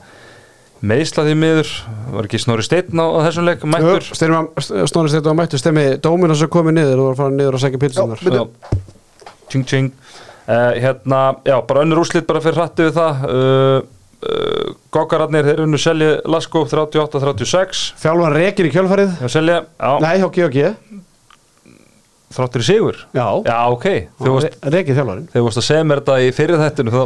meðslaði 0.83 1.37
miður. 1.39 1.71
Var 2.17 2.27
ekki 2.27 2.41
Snorri 2.43 2.67
Steinn 2.67 2.99
á, 2.99 3.07
á 3.15 3.19
þessum 3.29 3.47
leik 3.47 3.63
mættur? 3.63 4.11
Snorri 4.11 5.13
Steinn 5.13 5.29
var 5.31 5.39
mættur. 5.39 5.63
Stemmi 5.63 5.87
Dóminas 6.03 6.43
að 6.43 6.51
komið 6.57 6.81
niður 6.81 6.99
og 6.99 7.07
var 7.07 7.15
að 7.15 7.21
fara 7.23 7.37
niður 7.39 7.55
og 7.55 7.63
segja 7.63 7.79
pilsunar 7.79 8.27
Já, 8.27 8.43
tjing 9.47 9.69
tjing 9.71 9.91
uh, 10.47 10.71
hérna, 10.81 11.21
já, 11.47 11.57
bara 11.67 11.85
önnur 11.85 12.03
úrslit 12.03 12.27
bara 12.29 12.41
fyrir 12.43 12.59
hrætti 12.61 12.87
við 12.89 12.97
það. 12.99 13.25
Uh, 13.29 13.79
uh, 14.25 14.75
Gokkararnir, 14.95 15.47
þeir 15.49 15.63
unnu 15.65 15.79
selji 15.81 16.11
Lasko 16.31 16.65
38-36 16.71 17.87
Þjálfan 18.03 18.35
rekin 18.37 18.69
í 18.69 18.75
kjölfarið. 18.75 19.17
Já, 19.25 19.31
selja, 19.39 19.57
já, 19.79 19.91
Nei, 20.05 20.13
hjá 20.21 20.29
Georgi 20.39 20.69
þráttur 22.35 22.63
í 22.63 22.65
sigur? 22.67 22.97
Já, 23.15 23.27
Já, 23.47 23.57
ok, 23.71 23.85
rekin 24.73 24.97
þjálfarinn. 24.97 25.27
Þegar 25.31 25.39
þú 25.39 25.45
varst 25.45 25.59
að 25.61 25.67
segja 25.69 25.85
mér 25.87 26.01
þetta 26.01 26.15
í 26.19 26.31
fyrir 26.35 26.59
þættinu 26.59 26.91
þá 26.95 27.03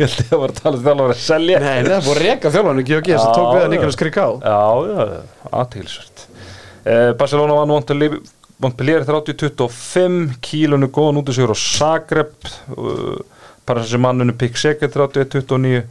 held 0.00 0.16
ég 0.18 0.32
að 0.34 0.40
vera 0.40 0.48
að 0.50 0.58
tala 0.60 0.78
um 0.80 0.84
þjálfur 0.88 1.12
að 1.14 1.20
selja 1.22 1.60
Nei, 1.62 1.68
það 1.84 1.94
er 1.94 2.06
búin 2.08 2.14
að 2.16 2.22
reka 2.24 2.52
þjálfarinn 2.56 2.82
í 2.82 2.86
Georgi 2.88 3.12
sem 3.14 3.20
Já, 3.28 3.34
tók 3.36 3.50
við 3.52 3.60
að 3.60 3.66
já. 3.66 3.72
Nikolas 3.74 4.00
Kriká 4.00 4.24
Já, 4.42 4.62
já, 4.88 5.04
aðtilsvært 5.60 6.24
eh, 6.90 7.10
Barcelona 7.20 7.60
vann 7.60 7.76
Montpellier 8.64 9.04
Montpellier 9.04 9.04
30-25 9.04 10.38
kílunu 10.44 10.88
góðan 10.88 11.20
út 11.20 11.30
í 11.30 11.36
sigur 11.36 11.52
á 11.52 11.58
Zagreb 11.58 12.32
uh, 12.72 13.18
Paris 13.68 13.92
mannunu 14.00 14.34
Pick 14.40 14.56
Seket 14.60 14.96
31-29 14.96 15.84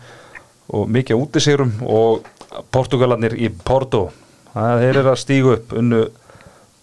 og 0.74 0.90
mikið 0.90 1.22
út 1.22 1.38
í 1.38 1.44
sigurum 1.44 1.74
og 1.86 2.26
Portugalarnir 2.74 3.36
í 3.38 3.50
Porto. 3.54 4.08
Það 4.54 4.86
eru 4.88 5.04
að 5.12 5.22
stígu 5.22 5.56
upp 5.58 5.74
unnu 5.78 6.04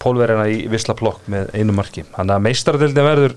pólverina 0.01 0.47
í 0.51 0.65
Vislaplokk 0.71 1.27
með 1.31 1.51
einu 1.55 1.75
marki. 1.75 2.03
Þannig 2.15 2.35
að 2.35 2.45
meistardildin 2.47 3.07
verður 3.07 3.35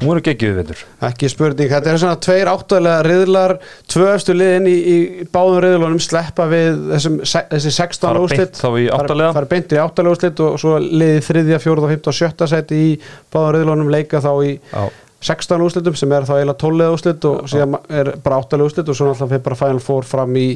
verður 0.00 0.22
geggjuð 0.26 0.56
vindur 0.60 0.80
Ekki 1.08 1.28
spurning, 1.32 1.68
þetta 1.72 1.92
er 1.92 2.00
svona 2.02 2.18
tveir 2.24 2.50
áttalega 2.52 3.02
riðlar 3.06 3.54
Tvö 3.92 4.08
efstu 4.14 4.34
liðin 4.36 4.66
í, 4.70 4.74
í 4.78 5.26
báðum 5.34 5.60
riðlunum 5.66 6.00
sleppa 6.02 6.46
við 6.50 6.80
þessum, 6.94 7.20
þessi 7.26 7.74
16 7.76 8.08
Fara 8.08 8.24
úrslit. 8.24 8.42
beint 8.56 8.62
þá 8.62 8.80
í 8.80 8.88
áttalega. 8.96 9.32
Fara 9.36 9.50
beint 9.52 9.72
í 9.76 9.80
áttalega 9.82 10.16
úrslit 10.16 10.42
og 10.46 10.58
svo 10.62 10.78
liði 10.82 11.22
þriðja, 11.28 11.60
fjóruða, 11.62 11.92
fymta 11.94 12.12
og 12.14 12.18
sjötta 12.22 12.48
seti 12.50 12.82
í 12.88 12.90
báðum 13.32 13.54
riðlunum 13.58 13.92
leika 13.92 14.20
þá 14.24 14.32
í 14.48 14.52
Já. 14.72 14.84
16 15.22 15.62
úrslitum 15.62 15.94
sem 15.94 16.10
er 16.16 16.24
þá 16.26 16.32
eiginlega 16.40 16.58
12 16.58 16.86
úrslit 16.96 17.24
og 17.30 17.44
síðan 17.52 17.76
er 17.94 18.08
bara 18.24 18.40
8 18.42 18.58
úrslit 18.64 18.88
og 18.90 18.96
svo 18.98 19.06
náttúrulega 19.12 19.30
fyrir 19.36 19.44
bara 19.46 19.58
Final 19.60 19.82
Four 19.84 20.02
fram 20.08 20.32
í 20.40 20.48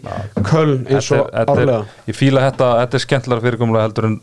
Köln 0.49 0.80
eins 0.91 1.12
og 1.14 1.28
er- 1.30 1.53
er- 1.68 1.84
Ég 2.11 2.18
fíla 2.18 2.43
þetta, 2.49 2.72
þetta 2.82 2.99
er 2.99 3.05
skemmtilega 3.05 3.45
fyrirkomlega 3.47 3.87
heldur 3.87 4.09
en 4.11 4.16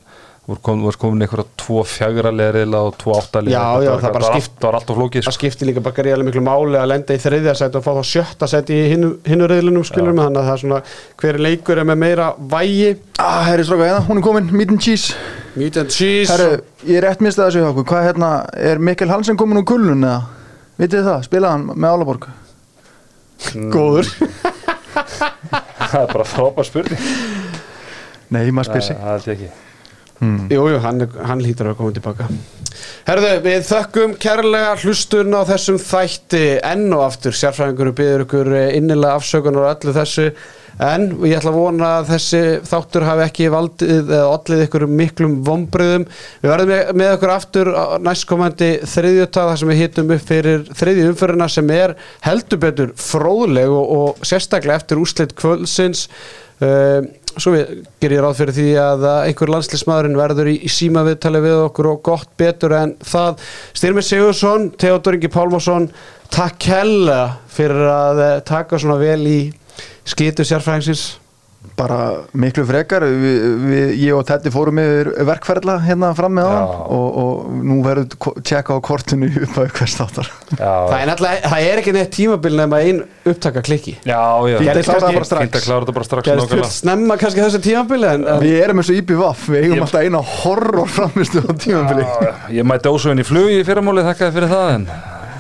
voru 0.44 0.60
kom, 0.60 0.82
voru 0.84 0.98
komin 1.00 1.24
einhverja 1.24 1.46
tvo 1.62 1.84
fjagra 1.88 2.32
leðriðla 2.36 2.80
og 2.90 2.98
tvo 3.00 3.14
átta 3.16 3.40
Já, 3.48 3.62
já, 3.80 3.92
það 4.02 4.16
bara 4.18 4.26
var 4.28 4.34
skipt- 4.34 4.50
allt, 4.52 4.58
það 4.60 4.68
var 4.68 4.76
alltaf 4.80 4.98
flókið 4.98 5.22
Það 5.24 5.32
sko. 5.32 5.40
skiptir 5.40 5.70
líka 5.70 5.84
bara 5.86 5.96
greiðlega 6.00 6.28
miklu 6.28 6.44
máli 6.44 6.80
að 6.82 6.90
lenda 6.92 7.16
í 7.16 7.22
þriðja 7.24 7.54
seti 7.60 7.80
og 7.80 7.86
fá 7.86 7.92
þá 7.96 8.04
sjötta 8.12 8.50
seti 8.52 8.74
í 8.76 8.90
hinnu, 8.92 9.48
riðlunum 9.54 9.86
skilur 9.88 10.14
með 10.18 10.28
þannig 10.28 10.42
að 10.42 10.50
það 10.50 10.54
er 10.58 10.64
svona 10.66 10.82
hver 11.24 11.40
leikur 11.48 11.80
er 11.80 11.88
með 11.88 11.98
meira 12.04 12.28
vægi. 12.38 12.92
Ah, 13.24 13.42
Herri 13.48 13.64
stráka, 13.64 13.88
hérna, 13.88 14.04
hún 14.10 14.20
er 14.20 14.26
komin, 14.28 14.52
meat 14.52 14.70
and 14.76 14.82
cheese. 14.84 15.16
Meat 15.56 15.78
and 15.80 15.90
cheese. 15.96 16.28
Herri, 16.32 16.60
ég 16.92 17.00
er 17.00 17.08
rétt 17.08 17.24
mistað 17.24 17.48
þessu 17.48 17.64
hjá 17.64 17.70
okkur. 17.72 17.88
Hvað 17.94 18.08
hérna, 18.12 18.32
er 18.60 18.84
Mikkel 18.84 19.10
Hansen 19.14 19.38
komin 19.40 19.62
úr 19.64 19.68
gullun 19.70 20.04
eða? 20.04 20.22
Vitið 20.78 21.00
þið 21.00 21.08
það, 21.08 21.24
spilaði 21.30 21.52
hann 21.54 21.68
með 21.78 21.94
Álaborg? 21.96 22.28
Góður. 23.72 24.12
Það 25.94 26.02
er 26.04 26.14
bara 26.14 26.26
frábær 26.28 26.68
spurning. 26.68 27.00
Nei, 28.34 28.50
maður 28.52 28.82
spyr 28.82 29.48
ekki 30.20 30.56
Jú, 30.56 30.68
jú, 30.72 30.82
hann, 30.84 31.08
hann 31.30 31.44
lítur 31.44 31.72
að 31.72 31.80
koma 31.80 31.96
tilbaka. 31.96 32.30
Herðu, 33.08 33.32
við 33.44 33.64
þökkum 33.68 34.18
kærlega 34.22 34.74
hlustun 34.82 35.36
á 35.36 35.42
þessum 35.48 35.80
þætti 35.82 36.44
enn 36.64 36.90
og 36.96 37.06
aftur, 37.06 37.36
sérfræðingur 37.38 37.94
byður 37.98 38.26
ykkur 38.26 38.52
eh, 38.58 38.76
innilega 38.78 39.18
afsökunar 39.20 39.70
á 39.70 39.74
öllu 39.76 39.96
þessu 39.96 40.30
en 40.82 41.10
ég 41.28 41.38
ætla 41.38 41.52
að 41.52 41.58
vona 41.58 41.90
að 42.00 42.08
þessi 42.10 42.42
þáttur 42.66 43.06
hafi 43.06 43.24
ekki 43.28 43.50
valdið 43.54 43.92
eða 44.00 44.30
ollið 44.32 44.64
ykkur 44.66 44.86
miklum 44.90 45.36
vombriðum 45.46 46.06
við 46.42 46.50
verðum 46.50 46.72
með, 46.72 46.94
með 47.02 47.12
ykkur 47.18 47.34
aftur 47.34 47.72
næstkomandi 48.04 48.70
þriðjutag 48.90 49.52
þar 49.52 49.62
sem 49.62 49.74
við 49.74 49.82
hittum 49.84 50.14
upp 50.16 50.30
fyrir 50.32 50.64
þriðju 50.82 51.10
umfyrirna 51.12 51.50
sem 51.52 51.74
er 51.76 51.94
heldur 52.26 52.64
betur 52.64 52.96
fróðleg 52.98 53.74
og, 53.74 53.94
og 53.98 54.26
sérstaklega 54.26 54.82
eftir 54.82 55.04
úslit 55.04 55.36
kvöldsins. 55.38 56.08
Uh, 56.64 57.04
svo 57.38 57.54
gerir 58.02 58.18
ég 58.18 58.24
ráð 58.24 58.40
fyrir 58.40 58.56
því 58.58 58.68
að 58.82 59.06
einhver 59.12 59.52
landslismadurinn 59.54 60.20
verður 60.20 60.52
í, 60.52 60.58
síma 60.72 61.06
viðtali 61.08 61.42
við 61.44 61.58
okkur 61.68 61.90
og 61.94 62.04
gott 62.06 62.30
betur 62.40 62.76
en 62.78 62.96
það. 63.04 63.42
Styrmir 63.74 64.06
Sigursson, 64.06 64.70
Theodor 64.80 65.18
Ingi 65.18 65.32
Pálmarsson 65.34 65.90
takk 66.34 66.70
hella 66.70 67.20
fyrir 67.54 67.90
að 67.90 68.24
eh, 68.28 68.38
taka 68.48 68.80
svona 68.82 69.00
vel 69.02 69.22
í 69.30 69.40
skitu 70.10 70.46
sérfræðingsins 70.48 71.23
bara 71.78 71.98
miklu 72.38 72.64
frekar. 72.70 73.02
Við, 73.08 73.46
við, 73.68 73.94
ég 74.04 74.14
og 74.18 74.26
Teddy 74.30 74.52
fórum 74.54 74.78
yfir 74.82 75.10
verkferðla 75.26 75.78
hérna 75.88 76.12
fram 76.18 76.36
með 76.38 76.50
hann 76.52 76.74
og, 76.94 77.18
og 77.24 77.54
nú 77.66 77.78
verður 77.86 78.40
tjekka 78.46 78.78
á 78.78 78.80
kortinu 78.86 79.30
upp 79.42 79.58
að 79.64 79.72
hvers 79.80 79.96
þáttar. 79.98 80.30
Það 80.60 80.94
er, 81.00 81.08
náttúrulega- 81.10 81.50
það 81.54 81.68
er 81.72 81.82
ekki 81.82 81.94
neitt 81.98 82.12
tímabil 82.14 82.58
nema 82.60 82.82
ein 82.86 83.02
upptaka 83.26 83.64
klikki 83.66 83.96
já, 84.06 84.20
já, 84.20 84.58
Fínt 84.60 84.70
að 84.70 84.70
Gerðist 84.70 84.90
klára 84.90 85.00
það 85.00 85.08
kannski- 85.08 85.18
bara 85.18 85.30
strax. 85.30 85.44
fínt 85.48 85.58
að 85.58 85.66
klára 85.66 85.82
þetta 85.86 85.96
bara 85.98 86.08
strax 86.10 86.28
gerðist 86.30 86.54
fullt 86.54 86.76
snemma 86.78 87.18
kannski 87.24 87.42
þessu 87.46 87.62
tímabili 87.66 88.10
en, 88.14 88.28
en 88.36 88.44
við 88.44 88.58
erum 88.64 88.84
eins 88.84 88.92
og 88.94 89.00
IPVAF, 89.02 89.48
við 89.50 89.64
eigum 89.64 89.78
Ég- 89.80 89.86
alltaf 89.88 90.06
eina 90.06 90.22
horror 90.44 90.88
framistu 90.94 91.42
á 91.42 91.52
tímanbili 91.58 92.06
Já, 92.06 92.32
ég 92.60 92.68
mætti 92.70 92.92
ósögin 92.94 93.24
í 93.24 93.28
flug 93.28 93.50
í 93.50 93.64
fyrramáli 93.66 94.06
þakkaði 94.12 94.36
fyrir 94.38 94.54
það 94.54 94.74
en 94.76 94.86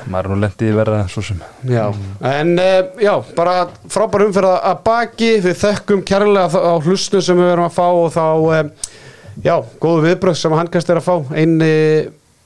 maður 0.09 0.27
er 0.27 0.33
nú 0.33 0.39
lendið 0.41 0.69
í 0.71 0.75
verða 0.77 1.03
svo 1.11 1.23
sem. 1.25 1.43
Já, 1.69 1.83
en 2.29 2.53
uh, 2.59 2.79
já, 3.01 3.13
bara 3.37 3.67
frábær 3.91 4.25
umferð 4.27 4.55
að 4.55 4.81
baki, 4.87 5.29
við 5.45 5.59
þekkum 5.61 6.03
kærlega 6.07 6.63
á 6.63 6.73
hlustnu 6.83 7.21
sem 7.23 7.39
við 7.39 7.51
verum 7.51 7.67
að 7.67 7.77
fá 7.77 7.85
og 7.87 8.09
þá, 8.15 8.25
uh, 8.41 8.97
já, 9.45 9.55
góðu 9.83 10.07
viðbröð 10.07 10.39
sem 10.39 10.57
handkast 10.57 10.91
er 10.91 11.01
að 11.01 11.07
fá, 11.07 11.15
eini 11.37 11.71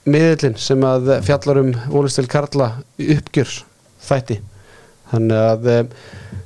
miðlinn 0.08 0.56
sem 0.60 0.86
að 0.88 1.18
fjallar 1.26 1.62
um 1.64 1.74
Ólistil 1.92 2.28
Karla 2.30 2.70
í 3.00 3.10
uppgjörs 3.16 3.62
þætti, 4.08 4.38
þannig 5.10 5.42
að 5.48 5.68
uh, 5.74 5.82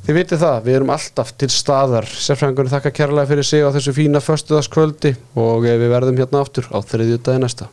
þið 0.06 0.18
vitið 0.18 0.42
það, 0.46 0.64
við 0.64 0.80
erum 0.80 0.96
alltaf 0.96 1.36
til 1.38 1.52
staðar, 1.52 2.08
sérfræðingunni 2.08 2.72
þakka 2.72 2.96
kærlega 3.02 3.30
fyrir 3.30 3.46
sig 3.46 3.62
á 3.62 3.74
þessu 3.74 3.94
fína 4.00 4.24
föstuðaskvöldi 4.24 5.14
og 5.38 5.68
við 5.68 5.86
verðum 5.92 6.18
hérna 6.18 6.42
aftur 6.42 6.66
á 6.72 6.78
þriðjudagi 6.82 7.44
næsta 7.44 7.70